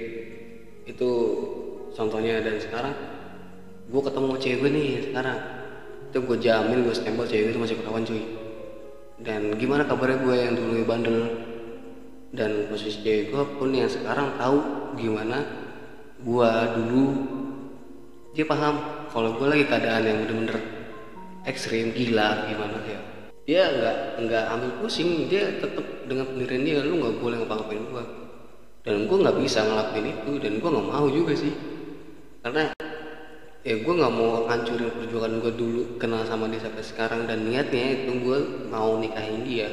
itu 0.89 1.09
contohnya. 1.93 2.41
Dan 2.41 2.57
sekarang 2.57 2.97
gue 3.93 4.01
ketemu 4.01 4.31
cewek 4.41 4.69
nih 4.73 4.89
sekarang 5.11 5.62
itu 6.14 6.22
gue 6.22 6.38
jamin 6.45 6.86
gue 6.86 6.93
stempel 6.93 7.26
cewek 7.26 7.49
itu 7.49 7.57
masih 7.57 7.82
kawan 7.82 8.05
cuy. 8.05 8.22
Dan 9.18 9.57
gimana 9.57 9.82
kabarnya 9.89 10.22
gue 10.22 10.36
yang 10.38 10.53
dulu 10.53 10.86
bandel 10.86 11.18
dan 12.38 12.70
posisi 12.70 13.01
cewek 13.01 13.34
gue 13.34 13.43
pun 13.57 13.74
yang 13.74 13.89
sekarang 13.89 14.38
tahu 14.38 14.61
gimana 14.93 15.41
gue 16.22 16.51
dulu. 16.78 17.05
Dia 18.38 18.45
paham 18.45 19.09
kalau 19.09 19.41
gue 19.41 19.47
lagi 19.49 19.66
keadaan 19.66 20.05
yang 20.05 20.18
bener-bener 20.22 20.61
ekstrim 21.49 21.89
gila 21.97 22.45
gimana 22.45 22.78
ya. 22.86 23.01
Dia 23.49 23.64
nggak 23.74 23.97
nggak 24.30 24.43
ambil 24.53 24.70
pusing. 24.86 25.26
Dia 25.26 25.57
tetap 25.57 26.05
dengan 26.05 26.30
pendirian 26.30 26.61
dia 26.61 26.86
lu 26.86 27.01
nggak 27.01 27.18
boleh 27.18 27.41
ngapa-ngapain 27.41 27.82
gue 27.89 28.03
dan 28.84 29.07
gue 29.07 29.18
nggak 29.18 29.38
bisa 29.39 29.64
ngelakuin 29.66 30.11
itu 30.11 30.32
dan 30.43 30.53
gue 30.61 30.70
nggak 30.70 30.88
mau 30.93 31.07
juga 31.09 31.34
sih. 31.34 31.53
Karena 32.45 32.72
ya 33.64 33.80
gue 33.80 33.93
nggak 33.95 34.14
mau 34.14 34.43
hancurin 34.45 34.91
perjuangan 34.91 35.39
gue 35.39 35.53
dulu 35.55 35.82
kenal 35.95 36.28
sama 36.28 36.51
dia 36.51 36.61
sampai 36.61 36.84
sekarang. 36.84 37.26
Dan 37.26 37.47
niatnya 37.47 38.03
itu 38.03 38.11
gue 38.20 38.38
mau 38.68 38.99
nikahin 38.99 39.47
dia. 39.47 39.68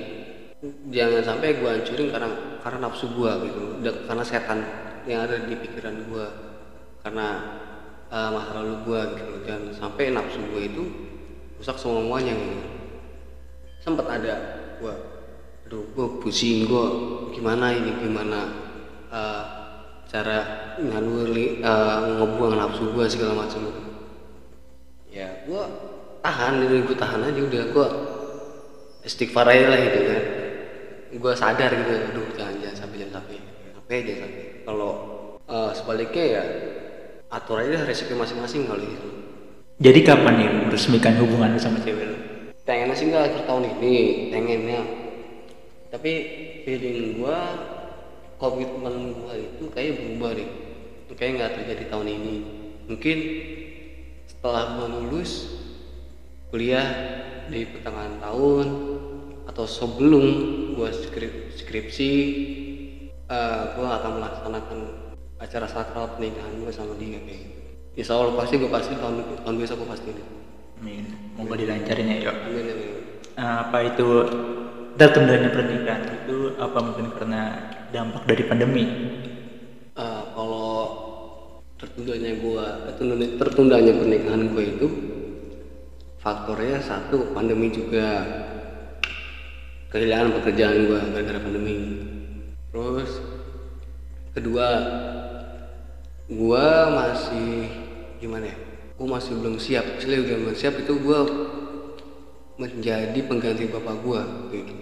Jangan 0.91 1.23
sampai 1.27 1.59
gue 1.59 1.69
hancurin 1.69 2.09
karena 2.15 2.29
karena 2.63 2.79
nafsu 2.87 3.07
gue 3.11 3.33
gitu. 3.51 3.63
Dan 3.83 3.95
karena 4.07 4.25
setan 4.25 4.59
yang 5.05 5.27
ada 5.27 5.43
di 5.43 5.55
pikiran 5.59 5.97
gue 6.07 6.27
karena 7.03 7.27
uh, 8.09 8.29
masa 8.31 8.51
lalu 8.63 8.75
gue 8.87 9.01
gitu. 9.19 9.35
Jangan 9.45 9.65
sampai 9.75 10.15
nafsu 10.15 10.41
gue 10.55 10.63
itu 10.65 10.83
rusak 11.59 11.77
semuanya 11.77 12.33
gitu. 12.33 12.59
Sempat 13.83 14.07
ada 14.07 14.35
gue 14.81 14.95
aduh 15.71 15.87
gue 15.95 16.07
pusing 16.19 16.67
gue 16.67 16.87
gimana 17.31 17.71
ini 17.71 17.95
gimana 18.03 18.43
uh, 19.07 19.60
cara 20.11 20.39
nganuli 20.83 21.63
uh, 21.63 22.19
ngebuang 22.19 22.59
nafsu 22.59 22.91
gue 22.91 23.07
segala 23.07 23.47
macam. 23.47 23.71
Ya 25.07 25.47
gue 25.47 25.63
tahan 26.19 26.67
ini 26.67 26.83
gue 26.83 26.97
tahan 26.99 27.31
aja 27.31 27.41
udah 27.41 27.63
gue 27.71 27.89
istighfar 29.07 29.47
aja 29.47 29.71
lah 29.71 29.79
gitu 29.79 29.99
kan. 30.03 30.25
Gue 31.15 31.33
sadar 31.39 31.71
gitu 31.71 31.93
aduh 32.11 32.27
jangan 32.35 32.55
jangan 32.59 32.77
sampai 32.77 32.97
jangan 32.99 33.15
sampai 33.23 33.37
sampai 33.71 33.95
aja 34.03 34.13
sampai. 34.27 34.45
Kalau 34.67 34.93
uh, 35.47 35.71
sebaliknya 35.71 36.25
ya 36.27 36.43
atur 37.31 37.63
aja 37.63 37.87
resiko 37.87 38.19
masing-masing 38.19 38.67
kali 38.67 38.91
gitu. 38.91 39.09
Jadi 39.81 40.01
kapan 40.03 40.35
nih 40.37 40.49
meresmikan 40.67 41.15
hubungan 41.23 41.55
sama 41.57 41.79
cewek 41.87 42.05
lu? 42.05 42.19
pengennya 42.67 42.93
sih 42.99 43.09
nggak 43.09 43.25
akhir 43.31 43.43
tahun 43.47 43.65
ini 43.79 43.95
pengennya. 44.35 44.83
Tapi 45.95 46.13
feeling 46.67 47.19
gua 47.23 47.39
komitmen 48.41 49.21
gua 49.21 49.37
itu 49.37 49.69
kayak 49.71 50.01
berubah 50.01 50.33
deh 50.35 50.51
kayak 51.21 51.33
nggak 51.37 51.53
terjadi 51.61 51.85
tahun 51.93 52.09
ini 52.09 52.35
mungkin 52.89 53.19
setelah 54.25 54.81
gua 54.81 54.89
lulus 54.89 55.53
kuliah 56.49 56.89
di 57.53 57.69
pertengahan 57.69 58.17
tahun 58.25 58.67
atau 59.45 59.65
sebelum 59.69 60.25
gua 60.81 60.89
skrip, 60.89 61.53
skripsi 61.61 62.13
uh, 63.29 63.77
gua 63.77 64.01
akan 64.01 64.11
melaksanakan 64.17 64.79
acara 65.37 65.67
sakral 65.69 66.17
pernikahan 66.17 66.57
gua 66.65 66.73
sama 66.73 66.97
dia 66.97 67.21
kayak 67.21 67.39
gitu. 67.45 67.61
Insya 68.01 68.17
Allah 68.17 68.41
pasti 68.41 68.57
gua 68.57 68.71
pasti 68.73 68.97
tahun 68.97 69.45
tahun 69.45 69.57
besok 69.61 69.85
gua 69.85 69.93
pasti 69.93 70.09
deh. 70.17 70.29
Amin. 70.81 71.05
Moga 71.37 71.61
dilancarin 71.61 72.09
ya, 72.17 72.33
Yuk. 72.33 72.37
Amin 72.49 72.65
amin. 72.65 72.93
Apa 73.37 73.79
itu 73.93 74.09
tertundanya 74.97 75.53
pernikahan 75.53 76.25
itu 76.25 76.57
apa 76.57 76.79
mungkin 76.81 77.13
karena 77.13 77.43
dampak 77.91 78.27
dari 78.27 78.43
pandemi? 78.47 78.85
Eh, 80.01 80.23
kalau 80.33 80.79
tertundanya 81.77 82.33
gua 82.41 82.67
tertundanya, 83.41 83.93
pernikahan 83.97 84.53
gua 84.53 84.63
itu 84.65 84.87
faktornya 86.21 86.79
satu 86.85 87.33
pandemi 87.33 87.73
juga 87.73 88.25
kehilangan 89.89 90.37
pekerjaan 90.41 90.87
gua 90.87 91.01
gara-gara 91.11 91.41
pandemi 91.41 91.77
terus 92.71 93.11
kedua 94.37 94.67
gua 96.31 96.67
masih 96.95 97.67
gimana 98.21 98.53
ya 98.53 98.57
gua 99.01 99.19
masih 99.19 99.41
belum 99.41 99.57
siap 99.57 99.99
Setelah 99.99 100.23
udah 100.29 100.37
belum 100.47 100.57
siap 100.57 100.75
itu 100.79 100.93
gua 101.01 101.21
menjadi 102.61 103.19
pengganti 103.25 103.73
bapak 103.73 103.97
gua 104.05 104.23
gitu. 104.53 104.75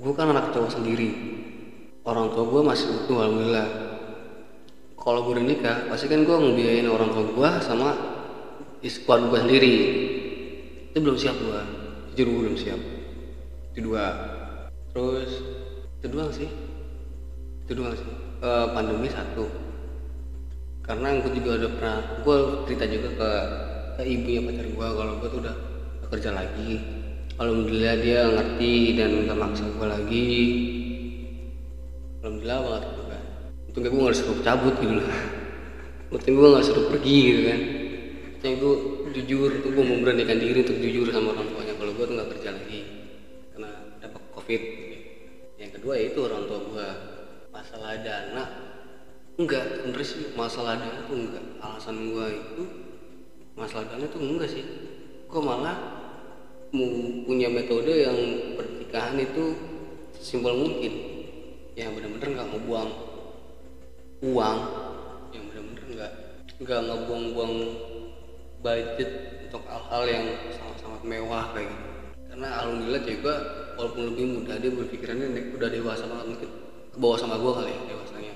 gua 0.00 0.12
kan 0.16 0.32
anak 0.32 0.50
cowok 0.56 0.80
sendiri 0.80 1.10
orang 2.04 2.36
tua 2.36 2.44
gua 2.44 2.62
masih 2.72 2.88
utuh 2.92 3.18
alhamdulillah. 3.24 3.68
Kalau 5.04 5.20
gue 5.28 5.36
udah 5.36 5.44
nikah 5.44 5.76
pasti 5.92 6.08
kan 6.08 6.24
gue 6.24 6.32
ngebiayain 6.32 6.88
orang 6.88 7.12
tua 7.12 7.24
gue 7.28 7.50
sama 7.60 7.92
keluarga 8.80 9.26
gue 9.28 9.40
sendiri. 9.44 9.74
Itu 10.92 10.98
belum 11.04 11.16
siap 11.20 11.36
gue 11.36 11.60
jujur 12.16 12.24
gue 12.24 12.40
belum 12.48 12.56
siap. 12.56 12.80
Itu 13.76 13.92
dua. 13.92 14.06
Terus 14.96 15.30
itu 16.00 16.06
doang 16.08 16.32
sih. 16.32 16.48
Itu 17.68 17.72
doang 17.76 17.92
sih. 17.92 18.08
Eh, 18.40 18.66
pandemi 18.72 19.12
satu. 19.12 19.44
Karena 20.80 21.20
gue 21.20 21.32
juga 21.36 21.50
udah 21.64 21.70
pernah 21.76 21.98
gue 22.24 22.36
cerita 22.64 22.84
juga 22.88 23.08
ke 23.12 23.30
ke 23.94 24.02
ibunya 24.08 24.40
pacar 24.40 24.66
gue 24.72 24.88
kalau 24.88 25.12
gue 25.20 25.28
tuh 25.28 25.40
udah 25.44 25.56
kerja 26.08 26.30
lagi. 26.32 26.80
Alhamdulillah 27.36 27.96
dia 28.00 28.20
ngerti 28.30 28.96
dan 28.96 29.28
nggak 29.28 29.36
maksa 29.36 29.68
gue 29.68 29.86
lagi 29.90 30.28
alhamdulillah 32.24 32.58
banget 32.64 32.82
gitu 32.88 33.02
kan. 33.04 33.22
Untungnya 33.68 33.90
gue 33.92 34.00
nggak 34.00 34.14
disuruh 34.16 34.40
cabut 34.40 34.74
gitu 34.80 34.94
loh 34.96 35.08
untungnya 36.08 36.36
gue 36.40 36.48
nggak 36.48 36.62
disuruh 36.64 36.86
pergi 36.88 37.16
gitu 37.20 37.42
kan. 37.44 37.60
Yang 38.44 38.54
gue 38.60 38.74
jujur 39.12 39.50
tuh 39.60 39.70
gue 39.72 39.84
memberanikan 39.84 40.36
diri 40.40 40.58
untuk 40.64 40.76
jujur 40.80 41.06
sama 41.12 41.36
orang 41.36 41.48
tuanya. 41.52 41.74
Kalau 41.76 41.92
gue 41.92 42.04
tuh 42.04 42.14
nggak 42.16 42.30
kerja 42.32 42.48
lagi 42.56 42.80
karena 43.52 43.70
dapat 44.00 44.22
covid. 44.32 44.62
Yang 45.60 45.70
kedua 45.80 45.94
itu 46.00 46.18
orang 46.24 46.42
tua 46.48 46.60
gue 46.64 46.88
masalah 47.52 47.92
dana 48.00 48.44
enggak. 49.36 49.64
Sebenernya 49.84 50.06
sih 50.08 50.20
masalah 50.32 50.72
dana 50.80 51.00
tuh 51.04 51.16
enggak. 51.16 51.44
Alasan 51.60 51.96
gue 52.08 52.26
itu 52.32 52.62
masalah 53.52 53.84
dana 53.92 54.04
tuh 54.08 54.20
enggak 54.24 54.48
sih. 54.48 54.64
Gue 55.28 55.40
malah 55.44 55.76
punya 57.24 57.48
metode 57.52 57.92
yang 57.92 58.18
pernikahan 58.56 59.14
itu 59.14 59.54
simpel 60.18 60.58
mungkin 60.58 61.13
yang 61.74 61.90
benar-benar 61.98 62.28
nggak 62.38 62.48
mau 62.54 62.60
buang 62.62 62.90
uang 64.22 64.58
yang 65.34 65.44
benar-benar 65.50 65.84
nggak 65.90 66.12
nggak 66.62 66.80
ngebuang-buang 66.86 67.54
budget 68.62 69.10
untuk 69.50 69.62
hal-hal 69.66 70.02
yang 70.06 70.24
sangat-sangat 70.54 71.02
mewah 71.02 71.50
kayak 71.50 71.68
gitu. 71.68 71.88
Karena 72.30 72.48
alhamdulillah 72.62 73.02
juga 73.02 73.34
walaupun 73.74 74.02
lebih 74.14 74.24
muda 74.38 74.54
dia 74.62 74.70
berpikirannya 74.70 75.26
nek- 75.34 75.50
udah 75.58 75.68
dewasa 75.68 76.04
banget 76.06 76.26
mungkin 76.30 76.50
ke 76.94 76.98
bawah 76.98 77.18
sama 77.18 77.42
gua 77.42 77.60
kali 77.60 77.74
ya 77.74 77.80
dewasanya. 77.90 78.34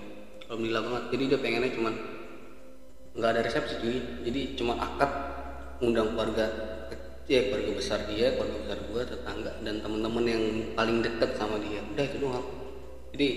Alhamdulillah 0.50 0.82
banget. 0.82 1.02
Jadi 1.14 1.22
dia 1.30 1.38
pengennya 1.38 1.70
cuman 1.78 1.94
nggak 3.14 3.30
ada 3.30 3.40
resepsi 3.46 3.74
cuy. 3.78 3.98
Jadi 4.26 4.40
cuma 4.58 4.74
akad 4.82 5.10
undang 5.78 6.10
keluarga 6.10 6.46
ya 7.30 7.40
keluarga 7.52 7.72
besar 7.76 7.98
dia 8.10 8.34
keluarga 8.34 8.56
besar 8.66 8.78
gua 8.90 9.02
tetangga 9.06 9.52
dan 9.62 9.74
teman-teman 9.78 10.24
yang 10.26 10.42
paling 10.74 11.06
deket 11.06 11.30
sama 11.38 11.56
dia. 11.62 11.80
Udah 11.94 12.04
itu 12.04 12.18
doang 12.18 12.57
jadi 13.12 13.28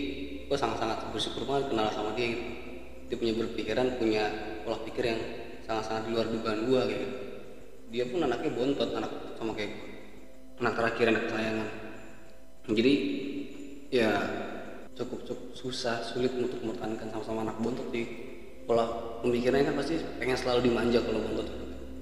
gua 0.47 0.57
sangat-sangat 0.59 1.11
bersyukur 1.15 1.47
banget 1.47 1.71
kenal 1.71 1.87
sama 1.95 2.11
dia 2.15 2.35
gitu. 2.35 2.43
Dia 3.11 3.15
punya 3.19 3.33
berpikiran 3.43 3.87
punya 3.99 4.23
pola 4.63 4.77
pikir 4.87 5.03
yang 5.03 5.19
sangat-sangat 5.67 6.01
di 6.07 6.09
luar 6.15 6.27
dugaan 6.27 6.59
gua 6.67 6.81
gitu. 6.87 7.07
Dia 7.91 8.03
pun 8.07 8.19
anaknya 8.23 8.51
bontot 8.55 8.89
anak 8.95 9.11
sama 9.35 9.51
kayak 9.55 9.71
gua. 9.71 9.87
Anak 10.61 10.73
terakhir 10.77 11.05
anak 11.11 11.23
kesayangan. 11.31 11.69
Jadi 12.71 12.93
ya 13.91 14.09
cukup 14.95 15.19
cukup 15.27 15.47
susah 15.57 16.03
sulit 16.03 16.31
untuk 16.37 16.61
mempertahankan 16.61 17.09
sama-sama 17.11 17.47
anak 17.47 17.57
bontot 17.59 17.87
sih. 17.91 18.05
Pola 18.67 18.85
pemikirannya 19.25 19.73
kan 19.73 19.75
pasti 19.79 19.99
pengen 20.21 20.37
selalu 20.37 20.69
dimanja 20.69 21.01
kalau 21.03 21.19
bontot 21.25 21.61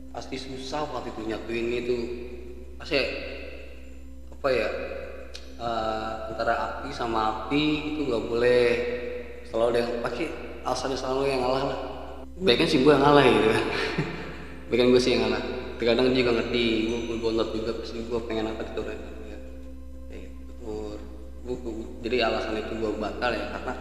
pasti 0.09 0.35
susah 0.35 0.83
waktu 0.89 1.15
itu 1.15 1.21
nyatuin 1.31 1.67
itu. 1.79 1.97
Pasti 2.75 2.99
apa 4.33 4.47
ya 4.51 4.67
eh, 5.59 6.11
antara 6.31 6.53
api 6.55 6.89
sama 6.95 7.19
api 7.45 7.63
itu 7.95 8.01
nggak 8.07 8.23
boleh. 8.31 8.65
Selalu 9.45 9.65
ada 9.75 9.79
yang 9.83 9.91
pasti 10.01 10.23
alasannya 10.63 10.97
selalu 10.97 11.21
yang 11.27 11.41
ngalah 11.43 11.63
lah. 11.67 11.79
Baiknya 12.39 12.67
sih 12.71 12.79
gue 12.81 12.91
yang 12.95 13.03
ngalah 13.03 13.23
gitu 13.27 13.47
kan. 13.51 13.65
Baiknya 14.71 14.85
gue 14.95 15.01
sih 15.01 15.11
yang 15.13 15.21
ngalah. 15.27 15.43
Terkadang 15.79 16.11
dia 16.11 16.23
juga 16.23 16.31
ngerti 16.39 16.63
gue 16.87 16.99
pun 17.07 17.17
bontot 17.23 17.49
juga 17.55 17.71
pasti 17.79 17.97
gue 18.03 18.19
pengen 18.27 18.51
apa 18.51 18.61
gitu 18.63 18.81
kan. 18.83 18.97
Ya 20.09 20.27
gua- 21.49 21.89
jadi 22.05 22.15
alasan 22.29 22.61
itu 22.61 22.73
gue 22.77 22.91
batal 22.99 23.31
ya 23.33 23.45
karena 23.57 23.73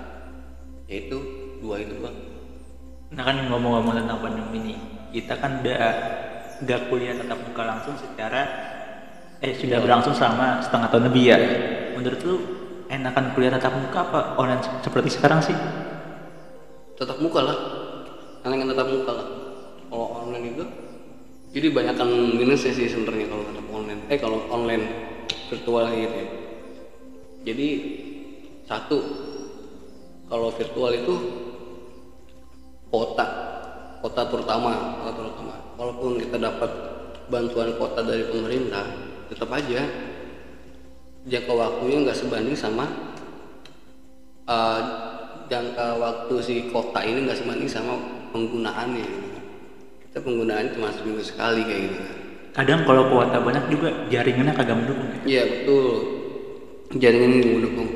ya 0.89 0.97
itu 1.05 1.19
dua 1.61 1.77
itu 1.83 1.95
bang 2.01 2.17
Nah 3.09 3.23
kan 3.25 3.37
ngomong-ngomong 3.49 4.05
tentang 4.05 4.21
pandemi 4.21 4.61
ini, 4.61 4.75
kita 5.17 5.41
kan 5.41 5.65
udah 5.65 5.81
gak 6.61 6.81
kuliah 6.93 7.17
tatap 7.17 7.41
muka 7.41 7.63
langsung 7.65 7.97
secara 7.97 8.45
eh 9.39 9.55
sudah 9.55 9.79
berlangsung 9.79 10.15
selama 10.19 10.59
setengah 10.59 10.89
tahun 10.91 11.05
lebih 11.11 11.25
ya. 11.31 11.39
Menurut 11.95 12.21
lu 12.27 12.37
enakan 12.91 13.35
kuliah 13.39 13.55
tatap 13.55 13.79
muka 13.79 13.99
apa 14.11 14.21
online 14.35 14.63
se- 14.65 14.75
seperti 14.83 15.09
sekarang 15.15 15.41
sih? 15.43 15.55
tetap 16.99 17.23
muka 17.23 17.47
lah. 17.47 17.59
Karena 18.43 18.55
kan 18.59 18.69
tetap 18.75 18.89
muka 18.91 19.13
lah. 19.15 19.27
Kalau 19.87 20.07
online 20.19 20.47
itu 20.51 20.65
jadi 21.55 21.71
banyakkan 21.71 22.11
minusnya 22.35 22.75
sih 22.75 22.91
sebenarnya 22.91 23.31
kalau 23.31 23.47
tetap 23.47 23.67
online. 23.71 24.01
Eh 24.11 24.19
kalau 24.19 24.39
online 24.51 24.85
virtual 25.47 25.87
gitu 25.95 26.17
ya. 26.19 26.27
Jadi 27.47 27.69
satu 28.67 28.99
kalau 30.27 30.51
virtual 30.51 30.91
itu 30.93 31.15
kuota 32.91 33.27
kota 34.03 34.23
terutama 34.27 34.99
kota 35.07 35.13
terutama. 35.15 35.55
Walaupun 35.79 36.19
kita 36.19 36.37
dapat 36.43 36.71
bantuan 37.31 37.79
kota 37.79 38.03
dari 38.03 38.27
pemerintah 38.27 39.08
tetap 39.29 39.49
aja. 39.53 39.81
Jangka 41.29 41.53
waktunya 41.53 42.09
nggak 42.09 42.17
sebanding 42.17 42.57
sama 42.57 42.89
uh, 44.49 44.81
jangka 45.53 46.01
waktu 46.01 46.35
si 46.41 46.55
kota 46.73 47.05
ini 47.05 47.29
nggak 47.29 47.37
sebanding 47.45 47.69
sama 47.69 48.01
penggunaannya. 48.33 49.09
Kita 50.09 50.25
penggunaan 50.25 50.73
cuma 50.73 50.89
seminggu 50.89 51.21
sekali 51.21 51.61
kayak 51.69 51.81
gitu. 51.93 51.99
Kadang 52.57 52.89
kalau 52.89 53.13
kuota 53.13 53.39
banyak 53.45 53.65
juga 53.69 53.93
jaringannya 54.09 54.57
kagak 54.57 54.77
mendukung 54.81 55.09
ya? 55.13 55.21
Iya 55.29 55.43
betul. 55.53 55.89
Jaringan 56.97 57.31
ini 57.37 57.45
mendukung. 57.45 57.89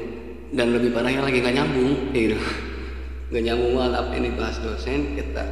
Dan 0.52 0.76
lebih 0.76 0.92
parahnya 0.92 1.24
lagi 1.24 1.40
nggak 1.40 1.56
nyambung 1.56 1.92
kayak 2.12 2.24
gitu. 2.28 2.38
Nggak 3.32 3.42
nyambung 3.48 3.72
banget 3.80 3.92
apa 3.96 4.10
yang 4.12 4.24
dibahas 4.28 4.56
dosen 4.60 5.00
kita 5.16 5.44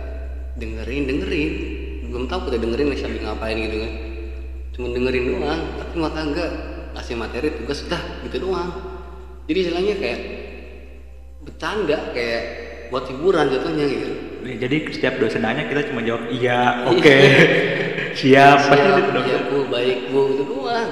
dengerin 0.60 1.02
dengerin. 1.08 1.52
Belum 2.12 2.28
tahu 2.28 2.52
kita 2.52 2.60
dengerin 2.60 2.92
nih 2.92 3.00
sambil 3.00 3.20
ngapain 3.24 3.56
gitu 3.56 3.78
kan 3.80 4.09
cuma 4.76 4.86
dengerin 4.94 5.24
doang 5.36 5.60
tapi 5.78 5.94
maka 5.98 6.20
enggak. 6.22 6.52
Kasih 6.90 7.14
materi 7.14 7.54
tugas 7.54 7.86
dah 7.86 8.02
gitu 8.26 8.50
doang. 8.50 8.70
Jadi 9.46 9.58
istilahnya 9.62 9.94
kayak 9.96 10.20
bercanda 11.40 11.98
kayak 12.12 12.42
buat 12.90 13.06
hiburan 13.06 13.46
jatuhnya 13.46 13.84
gitu. 13.86 14.10
Jadi 14.40 14.76
setiap 14.90 15.14
dosen 15.22 15.46
nanya 15.46 15.70
kita 15.70 15.86
cuma 15.92 16.02
jawab 16.02 16.26
iya 16.34 16.58
oke. 16.90 17.18
Siap. 18.18 18.56
Pasti 18.58 18.74
siap 18.74 18.96
gitu 18.98 19.10
dong. 19.14 19.26
ya 19.26 19.38
bu 19.46 19.58
baik 19.70 19.98
bu 20.10 20.20
itu 20.34 20.44
doang. 20.44 20.90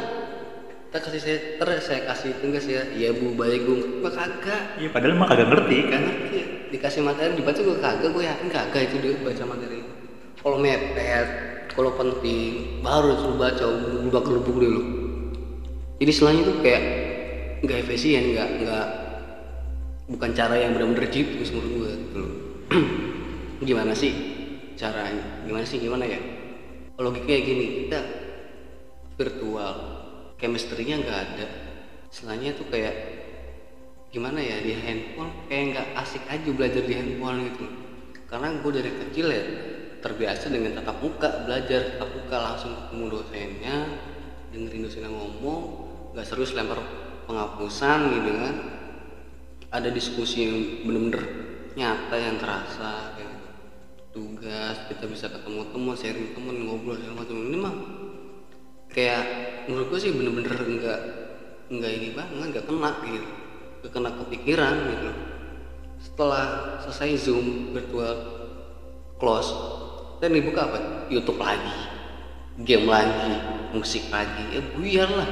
Kita 0.89 0.99
kasih 1.05 1.21
saya 1.21 1.39
terus 1.61 1.83
saya 1.85 2.01
kasih 2.09 2.31
tugas 2.41 2.65
ya. 2.65 2.83
Iya 2.95 3.11
bu 3.19 3.35
baik 3.35 3.61
bu. 3.67 3.75
Gua 4.01 4.11
kagak. 4.15 4.79
Iya 4.79 4.89
padahal 4.95 5.19
mah 5.19 5.27
kagak 5.29 5.49
ngerti. 5.51 5.79
Kan 5.91 6.01
ngerti 6.07 6.41
dikasih 6.69 7.03
materi 7.03 7.35
dibaca 7.35 7.61
gue 7.61 7.77
kagak. 7.83 8.11
Gue 8.15 8.25
yakin 8.25 8.49
kagak 8.49 8.83
itu 8.87 8.97
dia 9.03 9.19
baca 9.19 9.45
materi. 9.45 9.83
Kalau 10.39 10.57
mepet 10.63 11.27
kalau 11.75 11.93
penting 11.97 12.81
baru 12.81 13.17
suruh 13.19 13.37
baca 13.37 13.65
ubah 14.07 14.23
kelubuk 14.23 14.57
dulu 14.57 14.83
jadi 15.99 16.13
selain 16.15 16.45
itu 16.45 16.53
kayak 16.63 16.83
nggak 17.65 17.79
efisien 17.85 18.37
nggak 18.37 18.49
nggak 18.63 18.87
bukan 20.09 20.31
cara 20.33 20.57
yang 20.57 20.73
benar-benar 20.73 21.11
jitu 21.13 21.43
menurut 21.53 21.73
gue 21.75 21.93
gimana 23.69 23.93
sih 23.93 24.39
caranya? 24.79 25.43
Gimana 25.43 25.67
sih 25.67 25.83
gimana 25.83 26.07
ya? 26.07 26.21
Logikanya 26.99 27.41
gini 27.43 27.67
kita 27.85 28.01
virtual 29.19 29.75
chemistry-nya 30.39 31.03
nggak 31.03 31.19
ada. 31.19 31.47
Selainnya 32.15 32.55
tuh 32.55 32.71
kayak 32.71 32.95
gimana 34.15 34.41
ya 34.41 34.63
di 34.63 34.73
handphone 34.73 35.35
kayak 35.51 35.65
nggak 35.75 35.89
asik 36.01 36.25
aja 36.31 36.49
belajar 36.55 36.83
di 36.87 36.95
handphone 36.95 37.51
gitu. 37.51 37.67
Karena 38.31 38.55
gue 38.63 38.73
dari 38.73 38.91
kecil 38.95 39.27
ya 39.35 39.45
terbiasa 39.99 40.51
dengan 40.51 40.79
tatap 40.79 41.03
muka 41.03 41.47
belajar 41.47 41.97
tatap 41.97 42.11
muka 42.15 42.37
langsung 42.39 42.73
ketemu 42.75 43.05
dosennya 43.19 43.77
dengerin 44.55 44.83
dosennya 44.87 45.11
ngomong 45.11 45.63
nggak 46.15 46.27
serius 46.27 46.57
lempar 46.57 46.81
penghapusan 47.29 47.99
gitu 48.17 48.31
kan. 48.33 48.57
Ada 49.69 49.93
diskusi 49.93 50.49
yang 50.49 50.57
bener-bener 50.89 51.23
nyata 51.77 52.17
yang 52.17 52.41
terasa 52.41 53.13
kayak 53.15 53.37
tugas 54.17 54.77
kita 54.89 55.05
bisa 55.05 55.29
ketemu 55.29 55.69
teman 55.69 55.95
sharing 55.95 56.29
teman 56.33 56.57
ngobrol 56.65 56.97
segala 56.97 57.21
macam. 57.21 57.37
Ini 57.37 57.57
mah 57.61 57.75
kayak 58.89 59.25
menurut 59.69 59.87
gue 59.93 60.01
sih 60.01 60.13
bener-bener 60.17 60.57
nggak 60.57 61.01
nggak 61.69 61.93
ini 62.01 62.09
banget 62.17 62.47
nggak 62.57 62.65
kena 62.65 62.91
gitu. 63.05 63.31
Nggak 63.85 63.93
kena 63.93 64.11
kepikiran 64.25 64.75
gitu. 64.89 65.11
Setelah 66.01 66.47
selesai 66.89 67.29
zoom 67.29 67.77
virtual 67.77 68.17
close 69.21 69.78
dan 70.19 70.31
dibuka 70.35 70.69
apa? 70.69 70.79
YouTube 71.11 71.41
lagi. 71.41 71.75
Game 72.63 72.91
lagi 72.91 73.39
musik 73.71 74.11
lagi. 74.11 74.55
Ya 74.55 74.61
buyar 74.75 75.11
lah. 75.11 75.31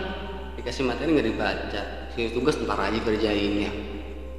Dikasih 0.58 0.86
materi 0.86 1.14
nggak 1.14 1.28
dibaca. 1.30 1.82
Sini 2.14 2.32
tugas 2.32 2.56
ntar 2.62 2.80
aja 2.80 2.98
kerjainnya 3.02 3.96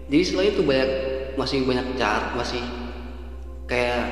jadi 0.08 0.24
setelah 0.24 0.48
itu 0.48 0.62
banyak 0.64 0.92
masih 1.36 1.58
banyak 1.68 1.88
car 2.00 2.32
masih 2.40 2.64
kayak 3.68 4.04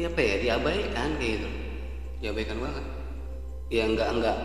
ya 0.00 0.08
apa 0.08 0.20
ya 0.24 0.34
diabaikan 0.40 1.08
kayak 1.20 1.32
gitu. 1.36 1.48
Diabaikan 2.24 2.56
banget. 2.56 2.84
Ya 3.68 3.84
nggak 3.84 4.08
nggak 4.16 4.36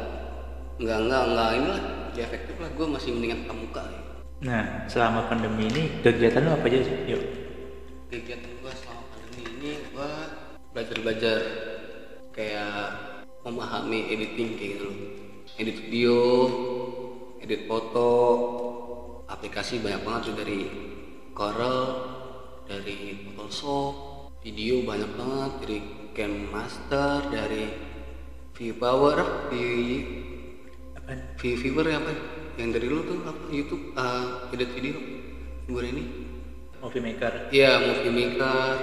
nggak 0.84 0.97
nggak 1.07 1.24
nggak 1.32 1.49
inilah 1.55 1.82
ya 2.11 2.22
efektif 2.28 2.55
lah. 2.59 2.70
Gue 2.76 2.88
masih 2.91 3.15
mendingan 3.15 3.47
tatap 3.47 3.57
muka. 3.57 3.84
Ya. 3.88 4.01
nah 4.38 4.63
selama 4.86 5.26
pandemi 5.34 5.65
ini 5.65 5.97
kegiatan 6.03 6.43
lo 6.43 6.59
apa 6.59 6.68
aja 6.68 6.80
sih? 6.84 6.97
Yuk. 7.07 7.24
Kegiatan 8.11 8.51
gue 8.59 8.74
selama 8.84 9.03
pandemi 9.15 9.41
ini 9.47 9.72
gue 9.95 10.11
belajar 10.78 11.02
belajar 11.02 11.40
kayak 12.38 12.86
memahami 13.42 14.14
editing 14.14 14.62
kayak 14.62 14.72
gitu 14.78 14.84
loh. 14.86 14.98
Edit 15.58 15.78
video 15.90 16.18
edit 17.42 17.66
foto 17.66 18.10
aplikasi 19.26 19.82
banyak 19.82 20.06
banget 20.06 20.22
tuh 20.30 20.36
dari 20.38 20.70
Corel 21.34 21.82
dari 22.70 23.26
Photoshop 23.26 23.94
video 24.46 24.86
banyak 24.86 25.18
banget 25.18 25.52
dari 25.66 25.78
Cam 26.14 26.34
Master 26.54 27.26
dari 27.34 27.74
VPower 28.54 29.50
V 29.50 29.54
apa? 30.94 31.10
Apa? 31.18 32.12
Yang 32.62 32.70
dari 32.78 32.86
lu 32.86 33.02
tuh 33.02 33.26
apa? 33.26 33.50
YouTube 33.50 33.98
uh, 33.98 34.54
edit 34.54 34.70
video. 34.78 34.94
Gue 35.66 35.90
ini? 35.90 36.04
Movie 36.86 37.02
maker. 37.02 37.50
Iya, 37.50 37.82
movie 37.82 38.14
maker. 38.14 38.74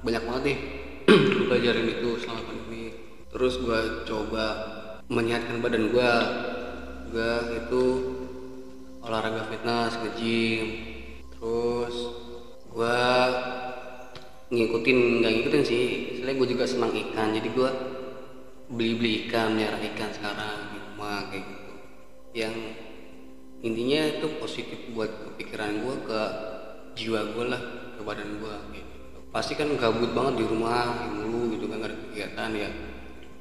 Banyak 0.00 0.22
banget 0.24 0.42
deh. 0.48 0.79
Gue 1.10 1.44
pelajarin 1.50 1.88
itu 1.90 2.10
selama 2.22 2.42
pandemi. 2.46 2.94
Terus 3.30 3.54
gue 3.58 3.80
coba 4.06 4.44
menyehatkan 5.10 5.58
badan 5.58 5.90
gue. 5.90 6.12
Gue 7.10 7.32
itu 7.58 7.82
olahraga 9.02 9.50
fitness, 9.50 9.98
nge-gym. 9.98 10.66
Terus 11.34 11.96
gue 12.70 13.02
ngikutin, 14.54 14.98
nggak 15.22 15.32
ngikutin 15.34 15.62
sih. 15.66 15.84
Soalnya 16.18 16.34
gue 16.38 16.48
juga 16.54 16.64
senang 16.70 16.94
ikan, 16.94 17.34
jadi 17.34 17.48
gue 17.50 17.70
beli-beli 18.70 19.26
ikan, 19.26 19.58
melihara 19.58 19.82
ikan 19.82 20.10
sekarang 20.14 20.70
di 20.70 20.78
rumah 20.78 21.26
kayak 21.26 21.42
gitu. 21.42 21.72
Yang 22.38 22.54
intinya 23.66 24.00
itu 24.14 24.26
positif 24.38 24.78
buat 24.94 25.10
kepikiran 25.10 25.82
gue 25.82 25.96
ke 26.06 26.20
jiwa 26.94 27.20
gue 27.34 27.44
lah 27.50 27.62
ke 27.98 28.00
badan 28.06 28.38
gue 28.38 28.54
gitu. 28.78 28.89
Pasti 29.30 29.54
kan 29.54 29.70
gabut 29.78 30.10
banget 30.10 30.42
di 30.42 30.44
rumah 30.46 31.06
mulu 31.14 31.54
gitu 31.54 31.70
kan 31.70 31.82
gak 31.82 31.90
ada 31.94 31.96
kegiatan 32.10 32.50
ya. 32.54 32.70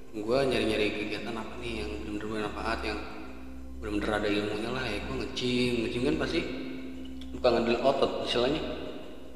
Gue 0.10 0.38
nyari-nyari 0.46 0.88
kegiatan 1.06 1.34
apa 1.34 1.54
nih 1.62 1.86
yang 1.86 1.92
bener-bener 2.06 2.50
bermanfaat 2.50 2.80
yang 2.86 3.00
bener-bener 3.82 4.10
ada 4.22 4.30
ilmunya 4.30 4.70
lah 4.70 4.86
ya. 4.86 5.00
Gue 5.10 5.16
nge-gym 5.26 5.74
nge-gym 5.86 6.04
kan 6.14 6.16
pasti 6.22 6.40
bukan 7.34 7.50
ngadil 7.58 7.78
otot 7.82 8.12
istilahnya. 8.30 8.62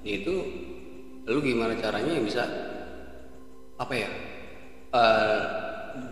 Ya 0.06 0.14
itu 0.22 0.34
lu 1.26 1.40
gimana 1.42 1.74
caranya 1.78 2.12
yang 2.14 2.26
bisa 2.26 2.44
apa 3.82 3.94
ya 3.98 4.10
eh, 4.94 5.42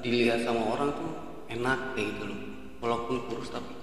dilihat 0.01 0.41
sama 0.41 0.73
orang 0.73 0.89
tuh 0.97 1.09
enak 1.53 1.93
kayak 1.93 2.17
gitu 2.17 2.23
loh. 2.25 2.39
Walaupun 2.81 3.29
kurus 3.29 3.53
tapi 3.53 3.77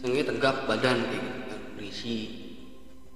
seenggaknya 0.00 0.32
tegap 0.32 0.64
badan 0.64 0.96
kayak 1.12 1.20
gitu 1.20 1.40
kan 1.44 1.60
berisi 1.76 2.39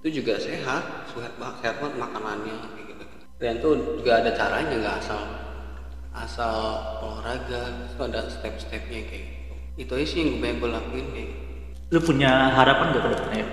itu 0.05 0.21
juga 0.21 0.37
sehat 0.37 1.09
sehat 1.17 1.33
banget 1.41 1.55
sehat 1.65 1.75
banget 1.81 1.95
makanannya 1.97 2.53
kayak 2.77 2.85
gitu. 2.93 3.03
Dan 3.41 3.53
itu 3.57 3.69
juga 3.97 4.11
ada 4.21 4.31
caranya 4.37 4.75
nggak 4.77 4.97
asal 5.01 5.21
asal 6.13 6.55
olahraga 7.01 7.89
itu 7.89 8.01
ada 8.05 8.21
step-stepnya 8.29 9.01
kayak 9.09 9.25
gitu. 9.25 9.53
Itu 9.81 9.91
aja 9.97 10.05
sih 10.05 10.17
yang 10.21 10.29
gue 10.37 10.41
pengen 10.45 10.57
gue 10.61 10.69
lakuin 10.77 11.05
kayak 11.09 11.27
gitu. 11.33 11.43
lu 11.89 11.99
punya 12.05 12.53
harapan 12.53 12.85
gak 12.93 13.01
ke 13.01 13.09
depannya? 13.17 13.47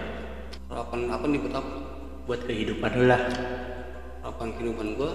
Harapan 0.69 1.01
apa 1.09 1.25
nih 1.25 1.39
buat 1.41 1.55
apa? 1.57 1.73
Buat 2.29 2.41
kehidupan 2.45 2.91
lu 3.01 3.05
lah. 3.09 3.23
Harapan 4.21 4.49
kehidupan 4.53 4.89
gue 5.01 5.13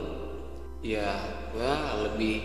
ya 0.82 1.22
gue 1.54 1.72
lebih 2.02 2.36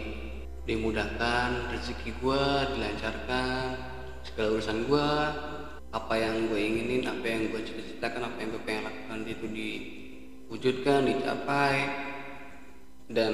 dimudahkan 0.69 1.73
rezeki 1.73 2.13
gue 2.21 2.45
dilancarkan 2.77 3.73
segala 4.21 4.49
urusan 4.53 4.79
gue 4.85 5.09
apa 5.93 6.15
yang 6.17 6.49
gue 6.49 6.57
inginin 6.57 7.05
apa 7.05 7.25
yang 7.29 7.53
gue 7.53 7.61
cita-citakan 7.61 8.33
apa 8.33 8.37
yang 8.41 8.49
gue 8.57 8.63
pengen 8.65 8.85
lakukan 8.89 9.21
itu 9.29 9.47
diwujudkan 9.47 11.05
dicapai 11.05 11.77
dan 13.13 13.33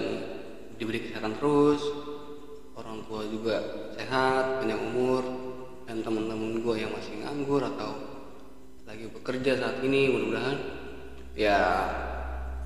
diberi 0.75 1.07
kesehatan 1.07 1.39
terus 1.39 1.83
orang 2.75 3.07
tua 3.07 3.23
juga 3.31 3.57
sehat 3.95 4.63
panjang 4.63 4.83
umur 4.91 5.23
dan 5.87 6.03
teman-teman 6.03 6.59
gue 6.59 6.75
yang 6.79 6.91
masih 6.91 7.15
nganggur 7.23 7.63
atau 7.63 7.95
lagi 8.87 9.07
bekerja 9.07 9.59
saat 9.59 9.79
ini 9.87 10.11
mudah-mudahan 10.11 10.59
ya 11.39 11.59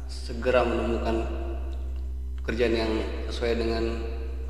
segera 0.09 0.65
menemukan 0.65 1.25
pekerjaan 2.43 2.75
yang 2.75 2.93
sesuai 3.31 3.55
dengan 3.61 3.85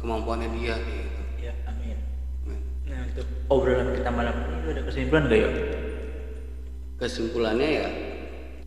kemampuannya 0.00 0.48
dia 0.58 0.74
gitu. 0.80 1.11
Ya 3.12 3.20
untuk 3.20 3.28
obrolan 3.52 3.92
kita 3.92 4.08
malam 4.08 4.32
ini 4.48 4.72
ada 4.72 4.82
kesimpulan 4.88 5.28
gak 5.28 5.40
yuk 5.44 5.54
kesimpulannya 6.96 7.68
ya 7.68 7.88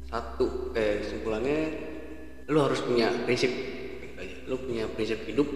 satu 0.05 0.69
kayak 0.69 1.01
kesimpulannya 1.01 1.59
lu 2.45 2.59
harus 2.61 2.79
punya 2.85 3.09
prinsip 3.25 3.49
lu 4.45 4.55
punya 4.61 4.85
prinsip 4.93 5.25
hidup 5.25 5.49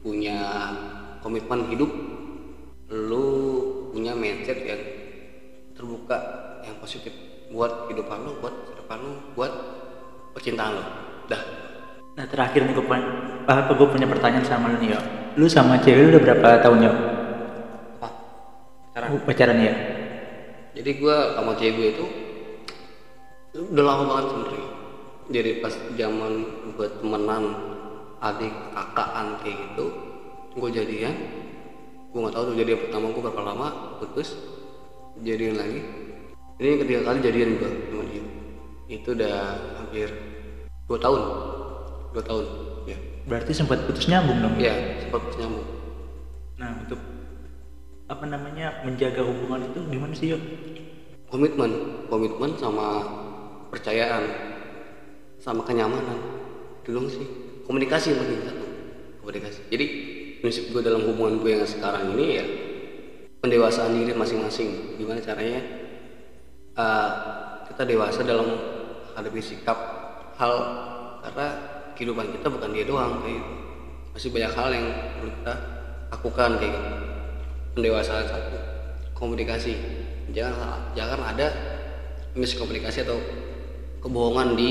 punya 0.00 0.38
komitmen 1.20 1.68
hidup 1.68 1.90
lu 2.88 3.26
punya 3.92 4.16
mindset 4.16 4.56
yang 4.64 4.80
terbuka 5.76 6.16
yang 6.64 6.80
positif 6.80 7.12
buat 7.52 7.88
kehidupan 7.88 8.24
lu 8.24 8.40
buat 8.40 8.54
depan 8.72 8.98
lu 9.04 9.12
buat 9.36 9.52
percintaan 10.32 10.80
lu 10.80 10.84
dah 11.28 11.42
Nah 12.14 12.30
terakhir 12.30 12.62
nih 12.62 12.78
gue 12.78 12.86
punya, 12.86 13.02
gue 13.74 13.88
punya 13.90 14.06
pertanyaan 14.06 14.46
sama 14.46 14.70
lu 14.70 14.78
nih 14.78 14.94
yo. 14.94 15.00
Lu 15.34 15.50
sama 15.50 15.82
cewek 15.82 15.98
lu 15.98 16.08
udah 16.14 16.22
berapa 16.22 16.62
tahun 16.62 16.78
yo? 16.86 17.13
Pacaran 19.22 19.58
ya? 19.62 19.74
jadi 20.74 20.90
gua 20.98 21.38
sama 21.38 21.54
cewek 21.54 21.74
gue 21.78 21.88
itu 21.94 22.06
udah 23.54 23.84
lama 23.86 24.02
banget 24.10 24.24
sebenarnya. 24.34 24.68
Jadi 25.30 25.50
pas 25.62 25.74
zaman 25.94 26.32
buat 26.74 26.92
temenan 26.98 27.44
adik 28.18 28.54
kakaan 28.74 29.26
kayak 29.40 29.56
gitu 29.70 29.86
gue 30.58 30.70
jadian. 30.74 31.14
Gue 32.10 32.18
nggak 32.18 32.34
tahu 32.34 32.44
tuh 32.50 32.56
jadian 32.58 32.78
pertama 32.82 33.14
gue 33.14 33.22
berapa 33.22 33.42
lama 33.46 33.68
putus 34.02 34.34
jadian 35.22 35.54
lagi. 35.54 35.80
Ini 36.58 36.66
yang 36.66 36.80
ketiga 36.82 37.00
kali 37.06 37.18
jadian 37.22 37.50
gue 37.62 37.70
sama 37.70 38.04
dia. 38.10 38.24
Itu 38.90 39.08
udah 39.14 39.36
hampir 39.78 40.08
dua 40.90 40.98
tahun. 40.98 41.22
Dua 42.10 42.22
tahun 42.26 42.44
ya. 42.90 42.98
Berarti 43.30 43.52
sempat 43.54 43.86
putus 43.86 44.10
nyambung 44.10 44.42
dong? 44.42 44.54
ya 44.58 44.74
sempat 44.98 45.30
putus 45.30 45.38
nyambung. 45.38 45.66
Nah 46.58 46.70
untuk 46.82 47.00
apa 48.04 48.24
namanya 48.28 48.84
menjaga 48.84 49.24
hubungan 49.24 49.64
itu 49.72 49.80
gimana 49.88 50.12
sih 50.12 50.36
yo? 50.36 50.38
komitmen. 51.34 51.72
Komitmen 52.06 52.54
sama 52.54 53.02
percayaan. 53.74 54.22
Sama 55.42 55.66
kenyamanan. 55.66 56.14
Dong 56.86 57.10
sih. 57.10 57.26
Komunikasi 57.66 58.14
yang 58.14 58.20
penting 58.22 58.40
satu 58.46 58.66
komunikasi. 59.24 59.60
Jadi 59.72 59.86
prinsip 60.38 60.70
gue 60.70 60.84
dalam 60.84 61.02
hubungan 61.08 61.40
gue 61.40 61.56
yang 61.56 61.64
sekarang 61.64 62.12
ini 62.14 62.26
ya 62.38 62.44
pendewasaan 63.42 63.98
diri 63.98 64.12
masing-masing. 64.14 65.00
Gimana 65.00 65.18
caranya? 65.24 65.60
Uh, 66.76 67.10
kita 67.72 67.82
dewasa 67.88 68.20
dalam 68.22 68.46
hadapi 69.16 69.40
sikap 69.40 69.78
hal 70.36 70.54
karena 71.22 71.46
kehidupan 71.94 72.34
kita 72.34 72.50
bukan 72.50 72.70
dia 72.74 72.84
doang 72.84 73.22
kayak 73.22 73.38
gitu. 73.38 73.52
masih 74.14 74.30
banyak 74.30 74.52
hal 74.54 74.68
yang 74.74 74.86
perlu 75.18 75.30
kita 75.38 75.54
lakukan 76.10 76.50
kayak 76.58 76.72
gitu 76.74 77.03
pendewasaan 77.74 78.24
satu 78.30 78.56
komunikasi. 79.18 79.74
Jangan 80.32 80.94
jangan 80.96 81.20
ada 81.34 81.46
miskomunikasi 82.34 83.04
atau 83.04 83.18
kebohongan 84.00 84.56
di 84.56 84.70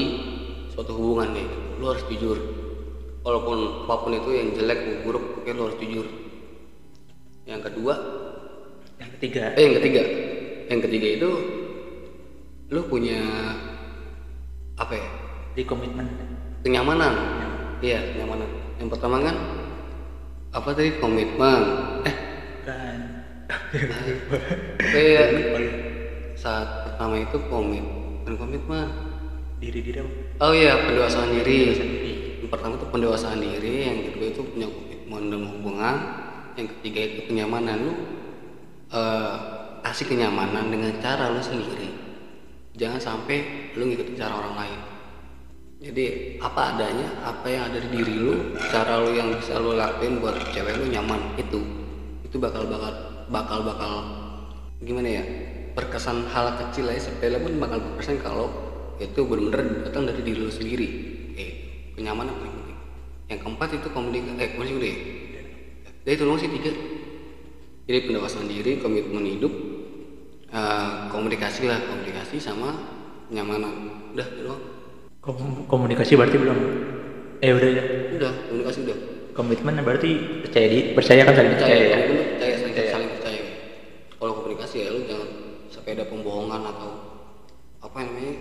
suatu 0.72 0.96
hubungan 0.98 1.36
nih. 1.36 1.48
Lu 1.80 1.86
harus 1.92 2.04
jujur. 2.10 2.40
Walaupun 3.24 3.88
apa 3.88 3.96
pun 4.04 4.12
itu 4.12 4.30
yang 4.36 4.52
jelek 4.52 5.04
buruk 5.08 5.24
pokoknya 5.40 5.54
lu 5.56 5.64
harus 5.72 5.80
jujur. 5.80 6.08
Yang 7.48 7.62
kedua 7.72 7.94
Yang 9.00 9.10
ketiga. 9.20 9.44
eh 9.56 9.64
yang 9.64 9.76
ketiga. 9.80 10.04
Yang 10.72 10.82
ketiga 10.90 11.08
itu 11.20 11.30
lu 12.72 12.82
punya 12.88 13.20
apa 14.80 14.94
ya? 14.96 15.10
Di 15.54 15.64
komitmen. 15.64 16.08
Kenyamanan. 16.64 17.14
Iya 17.84 18.16
kenyamanan. 18.16 18.50
Yang 18.80 18.90
pertama 18.96 19.18
kan 19.24 19.36
apa 20.52 20.70
tadi? 20.76 21.00
Komitmen. 21.00 21.62
Eh 22.04 22.16
kayak 24.94 25.28
saat 26.34 26.68
pertama 26.90 27.22
itu 27.22 27.38
komit 27.48 27.86
dan 28.28 28.34
komitmen 28.36 28.88
diri 29.64 29.80
diri 29.80 29.98
apa? 30.04 30.12
oh 30.44 30.52
iya 30.52 30.74
pendewasaan 30.84 31.32
diri. 31.40 31.60
Yang 32.44 32.52
pertama 32.52 32.76
itu 32.76 32.88
pendewasaan 32.92 33.40
diri 33.40 33.76
yang 33.88 33.98
kedua 34.12 34.26
itu 34.28 34.42
punya 34.44 34.68
komitmen 34.68 35.22
dalam 35.32 35.48
hubungan 35.56 35.96
yang 36.60 36.68
ketiga 36.78 37.00
itu 37.08 37.20
kenyamanan. 37.32 37.78
Lu 37.80 37.94
eh, 38.92 39.36
kasih 39.84 40.06
kenyamanan 40.12 40.68
dengan 40.68 40.92
cara 41.00 41.32
lu 41.32 41.40
sendiri. 41.40 41.90
Jangan 42.76 43.00
sampai 43.00 43.72
lu 43.78 43.88
ngikutin 43.88 44.20
cara 44.20 44.34
orang 44.36 44.56
lain. 44.60 44.80
Jadi 45.84 46.04
apa 46.40 46.76
adanya 46.76 47.08
apa 47.28 47.48
yang 47.52 47.68
ada 47.68 47.78
di 47.80 47.90
diri 47.92 48.16
lu 48.16 48.56
cara 48.72 49.04
lu 49.04 49.16
yang 49.16 49.36
bisa 49.36 49.60
lu 49.60 49.76
lakuin 49.76 50.20
buat 50.20 50.36
cewek 50.52 50.80
lu 50.80 50.92
nyaman 50.92 51.40
itu. 51.40 51.60
Itu 52.24 52.40
bakal 52.40 52.68
bakal 52.68 53.13
bakal 53.34 53.66
bakal 53.66 53.92
gimana 54.86 55.10
ya 55.10 55.24
berkesan 55.74 56.30
hal 56.30 56.54
kecil 56.62 56.94
aja. 56.94 57.10
Sepele 57.10 57.42
pun 57.42 57.58
bakal 57.58 57.82
berkesan 57.82 58.22
kalau 58.22 58.54
itu 59.02 59.26
benar-benar 59.26 59.90
datang 59.90 60.06
dari 60.06 60.22
diri 60.22 60.46
lu 60.46 60.54
sendiri. 60.54 60.88
Eh 61.34 61.52
kenyamanan 61.98 62.38
paling 62.38 62.54
penting? 62.54 62.78
Yang 63.34 63.40
keempat 63.42 63.70
itu 63.82 63.88
komunikasi 63.90 64.38
eh 64.38 64.50
komunikasi 64.54 64.78
udah 64.78 64.90
ya 64.94 64.98
jadi 66.04 66.20
itu 66.20 66.24
sih 66.36 66.52
tiga. 66.52 66.72
Jadi 67.84 68.00
pendewasaan 68.08 68.48
diri 68.48 68.80
komitmen 68.80 69.24
hidup 69.24 69.54
eh, 70.52 70.92
komunikasi 71.08 71.68
lah 71.68 71.80
komunikasi 71.80 72.40
sama 72.40 72.76
kenyamanan. 73.32 73.74
Udah 74.12 74.28
itu 74.28 74.42
doang. 74.44 74.62
Kom- 75.24 75.64
komunikasi 75.68 76.20
berarti 76.20 76.38
belum? 76.38 76.60
Eh 77.40 77.52
udah 77.56 77.70
ya 77.72 77.84
udah 78.20 78.32
komunikasi 78.52 78.80
udah. 78.84 78.98
Komitmen 79.34 79.82
berarti 79.82 80.44
percaya 80.46 80.68
di 80.70 80.80
percaya 80.94 81.26
kan 81.26 81.34
saling 81.34 81.52
percaya 81.58 81.74
percaya 81.74 81.82
ya 81.82 81.98
komitmen 81.98 82.14
tuh 82.14 82.28
percaya 82.38 82.54
saling, 82.62 82.76
saling 82.94 83.10
percaya 83.18 83.42
kalau 84.22 84.34
komunikasi 84.38 84.76
ya 84.78 84.88
lu 84.94 85.00
jangan 85.10 85.30
sampai 85.94 86.10
ada 86.10 86.10
pembohongan 86.10 86.62
atau 86.74 86.92
apa 87.86 87.98
namanya 88.02 88.34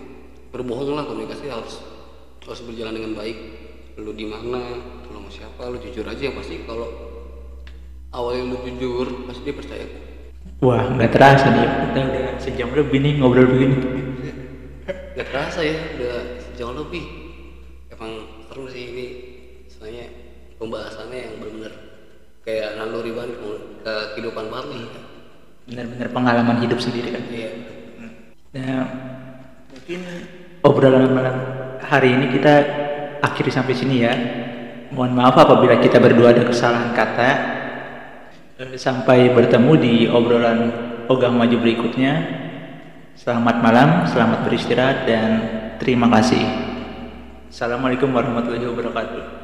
berbohong 0.49 0.97
lah 0.97 1.05
komunikasi 1.05 1.53
harus 1.53 1.85
harus 2.41 2.61
berjalan 2.65 2.97
dengan 2.97 3.13
baik. 3.13 3.37
Lu 4.01 4.09
di 4.17 4.25
mana 4.25 4.57
lu 5.05 5.13
sama 5.13 5.29
siapa 5.29 5.69
lu 5.69 5.77
jujur 5.77 6.01
aja. 6.01 6.17
Yang 6.17 6.41
pasti 6.41 6.65
kalau 6.65 6.89
awalnya 8.09 8.49
lu 8.49 8.57
jujur 8.65 9.29
pasti 9.29 9.45
dia 9.45 9.53
percaya. 9.53 9.85
Wah 10.65 10.81
nggak 10.97 11.13
terasa 11.13 11.45
nih. 11.53 11.69
Kita 11.69 11.99
udah 12.01 12.25
sejam 12.41 12.69
lebih 12.73 12.97
nih 13.05 13.13
ngobrol 13.21 13.45
begini. 13.45 13.77
Gak 15.13 15.29
terasa 15.29 15.61
ya, 15.61 15.77
udah 15.77 16.41
sejauh 16.41 16.73
lebih. 16.73 17.05
Emang 17.93 18.41
seru 18.49 18.65
sih 18.65 18.81
ini, 18.89 19.05
soalnya 19.69 20.09
pembahasannya 20.57 21.19
yang 21.21 21.33
benar-benar 21.37 21.73
kayak 22.41 22.81
naluri 22.81 23.13
banget 23.13 23.37
ke 23.37 23.49
ke 23.85 23.93
kehidupan 24.17 24.49
nih. 24.49 25.12
Benar-benar 25.63 26.09
pengalaman 26.11 26.57
hidup 26.59 26.79
sendiri 26.79 27.15
kan 27.15 27.23
Iya. 27.31 27.49
Nah, 28.53 28.83
mungkin 29.73 29.99
obrolan 30.61 31.09
malam 31.09 31.37
hari 31.81 32.13
ini 32.13 32.37
kita 32.37 32.53
akhiri 33.23 33.49
sampai 33.49 33.73
sini 33.73 33.95
ya. 34.05 34.13
Mohon 34.93 35.13
maaf 35.17 35.35
apabila 35.41 35.81
kita 35.81 35.97
berdua 35.97 36.35
ada 36.35 36.45
kesalahan 36.45 36.93
kata. 36.93 37.29
Eh, 38.61 38.77
Sampai 38.77 39.33
bertemu 39.33 39.73
di 39.81 39.93
obrolan 40.05 40.69
ogah 41.09 41.33
maju 41.33 41.57
berikutnya. 41.57 42.13
Selamat 43.17 43.57
malam, 43.61 44.05
selamat 44.05 44.45
beristirahat 44.45 45.09
dan 45.09 45.29
terima 45.81 46.05
kasih. 46.13 46.41
Assalamualaikum 47.49 48.09
warahmatullahi 48.13 48.69
wabarakatuh. 48.69 49.42